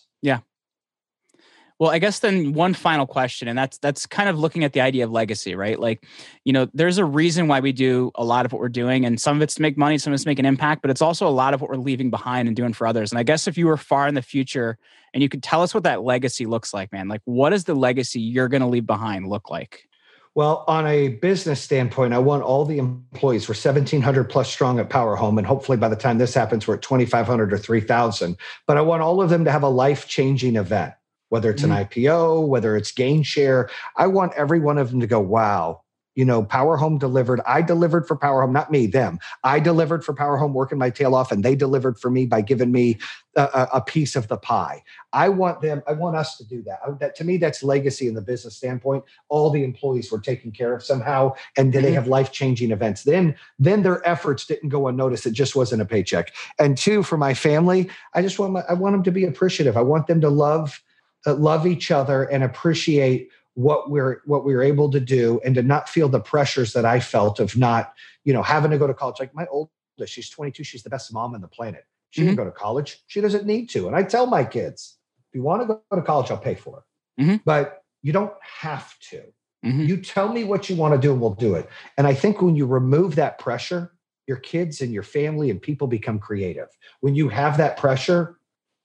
Well, 1.78 1.90
I 1.90 2.00
guess 2.00 2.18
then 2.18 2.54
one 2.54 2.74
final 2.74 3.06
question, 3.06 3.46
and 3.46 3.56
that's 3.56 3.78
that's 3.78 4.04
kind 4.04 4.28
of 4.28 4.36
looking 4.38 4.64
at 4.64 4.72
the 4.72 4.80
idea 4.80 5.04
of 5.04 5.12
legacy, 5.12 5.54
right? 5.54 5.78
Like, 5.78 6.04
you 6.44 6.52
know, 6.52 6.66
there's 6.74 6.98
a 6.98 7.04
reason 7.04 7.46
why 7.46 7.60
we 7.60 7.70
do 7.70 8.10
a 8.16 8.24
lot 8.24 8.44
of 8.44 8.52
what 8.52 8.60
we're 8.60 8.68
doing, 8.68 9.04
and 9.04 9.20
some 9.20 9.36
of 9.36 9.42
it's 9.42 9.54
to 9.54 9.62
make 9.62 9.78
money, 9.78 9.96
some 9.96 10.12
of 10.12 10.14
it's 10.14 10.24
to 10.24 10.28
make 10.28 10.40
an 10.40 10.46
impact, 10.46 10.82
but 10.82 10.90
it's 10.90 11.02
also 11.02 11.28
a 11.28 11.30
lot 11.30 11.54
of 11.54 11.60
what 11.60 11.70
we're 11.70 11.76
leaving 11.76 12.10
behind 12.10 12.48
and 12.48 12.56
doing 12.56 12.72
for 12.72 12.86
others. 12.86 13.12
And 13.12 13.18
I 13.18 13.22
guess 13.22 13.46
if 13.46 13.56
you 13.56 13.66
were 13.66 13.76
far 13.76 14.08
in 14.08 14.14
the 14.14 14.22
future 14.22 14.76
and 15.14 15.22
you 15.22 15.28
could 15.28 15.42
tell 15.42 15.62
us 15.62 15.72
what 15.72 15.84
that 15.84 16.02
legacy 16.02 16.46
looks 16.46 16.74
like, 16.74 16.92
man, 16.92 17.06
like 17.06 17.22
what 17.26 17.50
does 17.50 17.64
the 17.64 17.74
legacy 17.74 18.20
you're 18.20 18.48
going 18.48 18.62
to 18.62 18.66
leave 18.66 18.86
behind 18.86 19.28
look 19.28 19.48
like? 19.48 19.88
Well, 20.34 20.64
on 20.68 20.86
a 20.86 21.08
business 21.08 21.60
standpoint, 21.60 22.14
I 22.14 22.18
want 22.18 22.44
all 22.44 22.64
the 22.64 22.78
employees. 22.78 23.48
We're 23.48 23.54
1,700 23.54 24.24
plus 24.24 24.48
strong 24.48 24.78
at 24.78 24.88
Power 24.88 25.16
Home. 25.16 25.36
And 25.36 25.44
hopefully 25.44 25.78
by 25.78 25.88
the 25.88 25.96
time 25.96 26.18
this 26.18 26.32
happens, 26.32 26.66
we're 26.68 26.74
at 26.74 26.82
2,500 26.82 27.52
or 27.52 27.58
3,000. 27.58 28.36
But 28.66 28.76
I 28.76 28.80
want 28.82 29.02
all 29.02 29.20
of 29.20 29.30
them 29.30 29.44
to 29.46 29.50
have 29.50 29.64
a 29.64 29.68
life 29.68 30.06
changing 30.06 30.54
event, 30.54 30.94
whether 31.28 31.50
it's 31.50 31.62
an 31.62 31.70
IPO, 31.70 32.46
whether 32.48 32.76
it's 32.76 32.92
gain 32.92 33.22
share. 33.22 33.68
I 33.96 34.06
want 34.06 34.32
every 34.34 34.60
one 34.60 34.78
of 34.78 34.90
them 34.90 35.00
to 35.00 35.06
go, 35.06 35.20
wow, 35.20 35.82
you 36.14 36.24
know, 36.24 36.42
Power 36.42 36.76
Home 36.76 36.98
delivered. 36.98 37.40
I 37.46 37.62
delivered 37.62 38.08
for 38.08 38.16
Power 38.16 38.40
Home, 38.42 38.52
not 38.52 38.72
me, 38.72 38.86
them. 38.88 39.20
I 39.44 39.60
delivered 39.60 40.04
for 40.04 40.14
Power 40.14 40.36
Home, 40.36 40.52
working 40.52 40.76
my 40.78 40.90
tail 40.90 41.14
off, 41.14 41.30
and 41.30 41.44
they 41.44 41.54
delivered 41.54 41.98
for 41.98 42.10
me 42.10 42.26
by 42.26 42.40
giving 42.40 42.72
me 42.72 42.98
a, 43.36 43.68
a- 43.74 43.80
piece 43.82 44.16
of 44.16 44.26
the 44.26 44.36
pie. 44.36 44.82
I 45.12 45.28
want 45.28 45.60
them, 45.60 45.80
I 45.86 45.92
want 45.92 46.16
us 46.16 46.36
to 46.38 46.44
do 46.44 46.60
that. 46.62 46.80
I- 46.84 46.90
that. 46.98 47.14
To 47.16 47.24
me, 47.24 47.36
that's 47.36 47.62
legacy 47.62 48.08
in 48.08 48.14
the 48.14 48.20
business 48.20 48.56
standpoint 48.56 49.04
all 49.28 49.50
the 49.50 49.62
employees 49.62 50.10
were 50.10 50.18
taken 50.18 50.50
care 50.50 50.74
of 50.74 50.82
somehow 50.82 51.32
and 51.56 51.72
did 51.72 51.84
they 51.84 51.90
Mhm. 51.92 51.94
have 51.94 52.08
life-changing 52.08 52.70
events 52.72 53.04
then 53.04 53.34
then 53.58 53.82
their 53.82 54.06
efforts 54.08 54.44
didn't 54.46 54.70
go 54.70 54.88
unnoticed 54.88 55.26
it 55.26 55.32
just 55.32 55.54
wasn't 55.54 55.80
a 55.80 55.84
paycheck 55.84 56.32
and 56.58 56.76
two 56.76 57.02
for 57.02 57.16
my 57.16 57.32
family 57.34 57.88
i 58.14 58.22
just 58.22 58.38
want 58.38 58.52
my, 58.52 58.62
i 58.68 58.72
want 58.72 58.94
them 58.94 59.02
to 59.02 59.12
be 59.12 59.24
appreciative 59.24 59.76
i 59.76 59.82
want 59.82 60.06
them 60.06 60.20
to 60.20 60.28
love 60.30 60.82
uh, 61.28 61.34
love 61.34 61.66
each 61.66 61.90
other 61.90 62.24
and 62.24 62.42
appreciate 62.42 63.28
what 63.54 63.90
we're 63.90 64.22
what 64.24 64.44
we 64.44 64.54
were 64.54 64.62
able 64.62 64.90
to 64.90 65.00
do 65.00 65.40
and 65.44 65.54
to 65.54 65.62
not 65.62 65.88
feel 65.88 66.08
the 66.08 66.20
pressures 66.20 66.72
that 66.72 66.84
i 66.84 66.98
felt 67.00 67.40
of 67.40 67.56
not 67.56 67.92
you 68.24 68.32
know 68.32 68.42
having 68.42 68.70
to 68.70 68.78
go 68.78 68.86
to 68.86 68.94
college 68.94 69.18
like 69.20 69.34
my 69.34 69.46
oldest 69.50 69.72
she's 70.06 70.30
22 70.30 70.64
she's 70.64 70.82
the 70.82 70.90
best 70.90 71.12
mom 71.12 71.34
on 71.34 71.40
the 71.40 71.48
planet 71.48 71.84
she 72.10 72.22
didn't 72.22 72.36
go 72.36 72.44
to 72.44 72.50
college 72.52 73.02
she 73.08 73.20
doesn't 73.20 73.46
need 73.46 73.68
to 73.68 73.86
and 73.88 73.96
i 73.96 74.02
tell 74.02 74.26
my 74.26 74.44
kids 74.44 74.98
if 75.28 75.34
you 75.34 75.42
want 75.42 75.60
to 75.60 75.66
go 75.66 75.96
to 75.96 76.02
college 76.02 76.30
i'll 76.30 76.38
pay 76.38 76.54
for 76.54 76.78
it 76.78 76.84
Mhm. 77.22 77.40
but 77.44 77.82
you 78.02 78.12
don't 78.12 78.32
have 78.42 78.96
to 79.10 79.22
Mhm. 79.64 79.88
you 79.88 79.96
tell 79.96 80.28
me 80.32 80.44
what 80.44 80.70
you 80.70 80.76
want 80.76 80.94
to 80.94 81.00
do 81.00 81.10
and 81.12 81.20
we'll 81.20 81.34
do 81.34 81.54
it. 81.56 81.68
And 81.96 82.06
I 82.06 82.14
think 82.14 82.40
when 82.40 82.54
you 82.54 82.64
remove 82.64 83.16
that 83.16 83.38
pressure, 83.40 83.92
your 84.28 84.36
kids 84.36 84.80
and 84.80 84.92
your 84.92 85.02
family 85.02 85.50
and 85.50 85.60
people 85.60 85.88
become 85.88 86.18
creative. 86.20 86.68
When 87.00 87.16
you 87.16 87.28
have 87.28 87.56
that 87.56 87.76
pressure, 87.76 88.37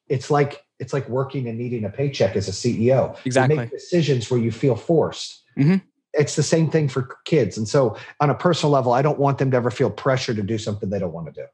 it's 0.08 0.30
like 0.32 0.64
it's 0.80 0.92
like 0.94 1.08
working 1.08 1.48
and 1.48 1.58
needing 1.58 1.86
a 1.86 1.90
paycheck 1.90 2.36
as 2.36 2.48
a 2.48 2.52
CEO. 2.52 3.14
You 3.16 3.22
Exactly. 3.26 3.56
make 3.56 3.70
decisions 3.72 4.30
where 4.30 4.40
you 4.40 4.52
feel 4.52 4.76
forced. 4.76 5.44
Mhm. 5.58 5.82
It's 6.14 6.36
the 6.36 6.44
same 6.44 6.70
thing 6.70 6.90
for 6.90 7.18
kids. 7.26 7.58
And 7.58 7.68
so 7.68 7.96
on 8.20 8.30
a 8.30 8.36
personal 8.36 8.72
level, 8.72 8.92
I 8.92 9.02
don't 9.02 9.18
want 9.20 9.38
them 9.38 9.50
to 9.52 9.58
ever 9.58 9.72
feel 9.72 9.90
pressure 9.90 10.34
to 10.34 10.44
do 10.44 10.58
something 10.58 10.90
they 10.90 11.00
don't 11.00 11.14
want 11.14 11.28
to 11.28 11.32
do. 11.42 11.46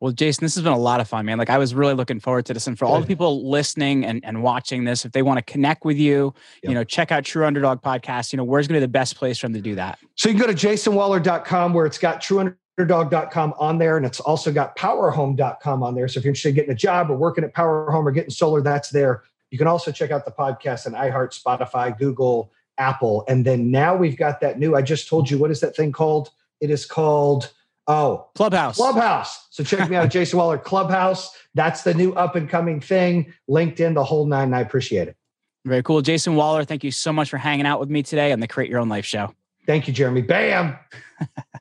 Well, 0.00 0.12
Jayson, 0.12 0.40
this 0.40 0.54
has 0.54 0.62
been 0.62 0.72
a 0.72 0.78
lot 0.78 1.00
of 1.00 1.08
fun, 1.08 1.26
man. 1.26 1.38
Like 1.38 1.50
I 1.50 1.58
was 1.58 1.74
really 1.74 1.94
looking 1.94 2.20
forward 2.20 2.46
to 2.46 2.54
this. 2.54 2.66
And 2.68 2.78
for 2.78 2.84
all 2.84 3.00
the 3.00 3.06
people 3.06 3.48
listening 3.50 4.04
and, 4.04 4.24
and 4.24 4.42
watching 4.44 4.84
this, 4.84 5.04
if 5.04 5.10
they 5.12 5.22
want 5.22 5.38
to 5.38 5.52
connect 5.52 5.84
with 5.84 5.96
you, 5.96 6.34
Yep. 6.62 6.68
you 6.70 6.74
know, 6.74 6.84
check 6.84 7.10
out 7.10 7.24
True 7.24 7.44
Underdog 7.44 7.82
Podcast. 7.82 8.32
You 8.32 8.36
know, 8.36 8.44
where's 8.44 8.68
gonna 8.68 8.78
be 8.78 8.86
the 8.86 8.88
best 8.88 9.16
place 9.16 9.38
for 9.38 9.46
them 9.46 9.54
to 9.54 9.60
do 9.60 9.74
that? 9.74 9.98
So 10.14 10.28
you 10.28 10.36
can 10.36 10.46
go 10.46 10.52
to 10.52 10.54
jaysonwaller.com 10.68 11.72
where 11.74 11.84
it's 11.86 11.98
got 11.98 12.20
trueunderdog.com 12.78 13.54
on 13.58 13.78
there 13.78 13.96
and 13.96 14.06
it's 14.06 14.20
also 14.20 14.52
got 14.52 14.76
powerhome.com 14.76 15.82
on 15.82 15.94
there. 15.94 16.08
So 16.08 16.18
if 16.18 16.24
you're 16.24 16.30
interested 16.30 16.50
in 16.50 16.54
getting 16.54 16.70
a 16.70 16.76
job 16.76 17.10
or 17.10 17.16
working 17.16 17.44
at 17.44 17.52
Power 17.54 17.90
Home 17.90 18.06
or 18.06 18.12
getting 18.12 18.30
solar, 18.30 18.62
that's 18.62 18.90
there. 18.90 19.24
You 19.50 19.58
can 19.58 19.66
also 19.66 19.90
check 19.90 20.10
out 20.10 20.24
the 20.24 20.30
podcast 20.30 20.86
on 20.86 20.92
iHeart, 20.92 21.38
Spotify, 21.40 21.96
Google, 21.96 22.52
Apple. 22.76 23.24
And 23.28 23.44
then 23.44 23.70
now 23.70 23.96
we've 23.96 24.16
got 24.16 24.40
that 24.40 24.58
new, 24.58 24.76
I 24.76 24.82
just 24.82 25.08
told 25.08 25.30
you, 25.30 25.38
what 25.38 25.50
is 25.50 25.60
that 25.60 25.74
thing 25.74 25.92
called? 25.92 26.30
It 26.60 26.70
is 26.70 26.86
called, 26.86 27.52
oh, 27.86 28.28
Clubhouse. 28.34 28.76
Clubhouse. 28.76 29.48
So 29.50 29.64
check 29.64 29.88
me 29.88 29.96
out 29.96 30.04
at 30.04 30.12
Jayson 30.12 30.38
Waller 30.38 30.58
Clubhouse. 30.58 31.34
That's 31.54 31.82
the 31.82 31.94
new 31.94 32.12
up 32.12 32.36
and 32.36 32.48
coming 32.48 32.80
thing. 32.80 33.32
LinkedIn, 33.48 33.94
the 33.94 34.04
whole 34.04 34.26
nine. 34.26 34.52
I 34.54 34.60
appreciate 34.60 35.08
it. 35.08 35.16
Very 35.64 35.82
cool. 35.82 36.02
Jayson 36.02 36.34
Waller, 36.34 36.64
thank 36.64 36.84
you 36.84 36.90
so 36.90 37.12
much 37.12 37.30
for 37.30 37.36
hanging 37.36 37.66
out 37.66 37.80
with 37.80 37.90
me 37.90 38.02
today 38.02 38.32
on 38.32 38.40
the 38.40 38.48
Create 38.48 38.70
Your 38.70 38.80
Own 38.80 38.88
Life 38.88 39.04
show. 39.04 39.34
Thank 39.66 39.88
you, 39.88 39.92
Jeremy. 39.92 40.22
Bam. 40.22 40.78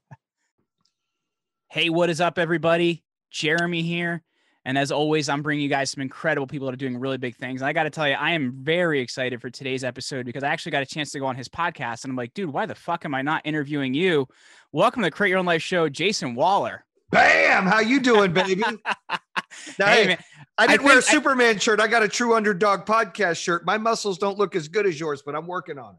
Hey, 1.69 1.89
what 1.89 2.09
is 2.09 2.21
up, 2.21 2.37
everybody? 2.37 3.03
Jeremy 3.29 3.81
here. 3.81 4.23
And 4.63 4.77
as 4.77 4.91
always, 4.91 5.29
I'm 5.29 5.41
bringing 5.41 5.63
you 5.63 5.69
guys 5.69 5.89
some 5.91 6.01
incredible 6.01 6.47
people 6.47 6.65
that 6.67 6.73
are 6.73 6.77
doing 6.77 6.97
really 6.97 7.17
big 7.17 7.35
things. 7.35 7.61
And 7.61 7.67
I 7.69 7.73
got 7.73 7.83
to 7.83 7.89
tell 7.89 8.07
you, 8.07 8.15
I 8.15 8.31
am 8.31 8.51
very 8.53 8.99
excited 8.99 9.41
for 9.41 9.49
today's 9.49 9.83
episode 9.83 10.25
because 10.25 10.43
I 10.43 10.47
actually 10.49 10.73
got 10.73 10.81
a 10.83 10.85
chance 10.85 11.11
to 11.11 11.19
go 11.19 11.25
on 11.25 11.35
his 11.35 11.47
podcast. 11.47 12.03
And 12.03 12.11
I'm 12.11 12.17
like, 12.17 12.33
dude, 12.33 12.49
why 12.51 12.65
the 12.65 12.75
fuck 12.75 13.05
am 13.05 13.13
I 13.13 13.21
not 13.21 13.41
interviewing 13.45 13.93
you? 13.93 14.27
Welcome 14.73 15.03
to 15.03 15.11
Create 15.11 15.29
Your 15.29 15.39
Own 15.39 15.45
Life 15.45 15.61
show, 15.61 15.87
Jayson 15.89 16.35
Waller. 16.35 16.85
Bam. 17.11 17.65
How 17.65 17.79
you 17.79 17.99
doing, 17.99 18.33
baby? 18.33 18.63
Now, 19.79 19.87
Hey, 19.87 20.07
man, 20.07 20.17
I 20.57 20.65
I 20.65 20.67
didn't 20.67 20.83
wear 20.85 20.99
a 20.99 21.01
think 21.01 21.09
I- 21.09 21.13
Superman 21.13 21.57
shirt. 21.59 21.79
I 21.79 21.87
got 21.87 22.03
a 22.03 22.07
True 22.07 22.35
Underdog 22.35 22.85
podcast 22.85 23.37
shirt. 23.37 23.65
My 23.65 23.77
muscles 23.77 24.17
don't 24.19 24.37
look 24.37 24.55
as 24.55 24.67
good 24.67 24.85
as 24.85 24.99
yours, 24.99 25.23
but 25.25 25.35
I'm 25.35 25.47
working 25.47 25.79
on 25.79 25.91
it. 25.93 25.95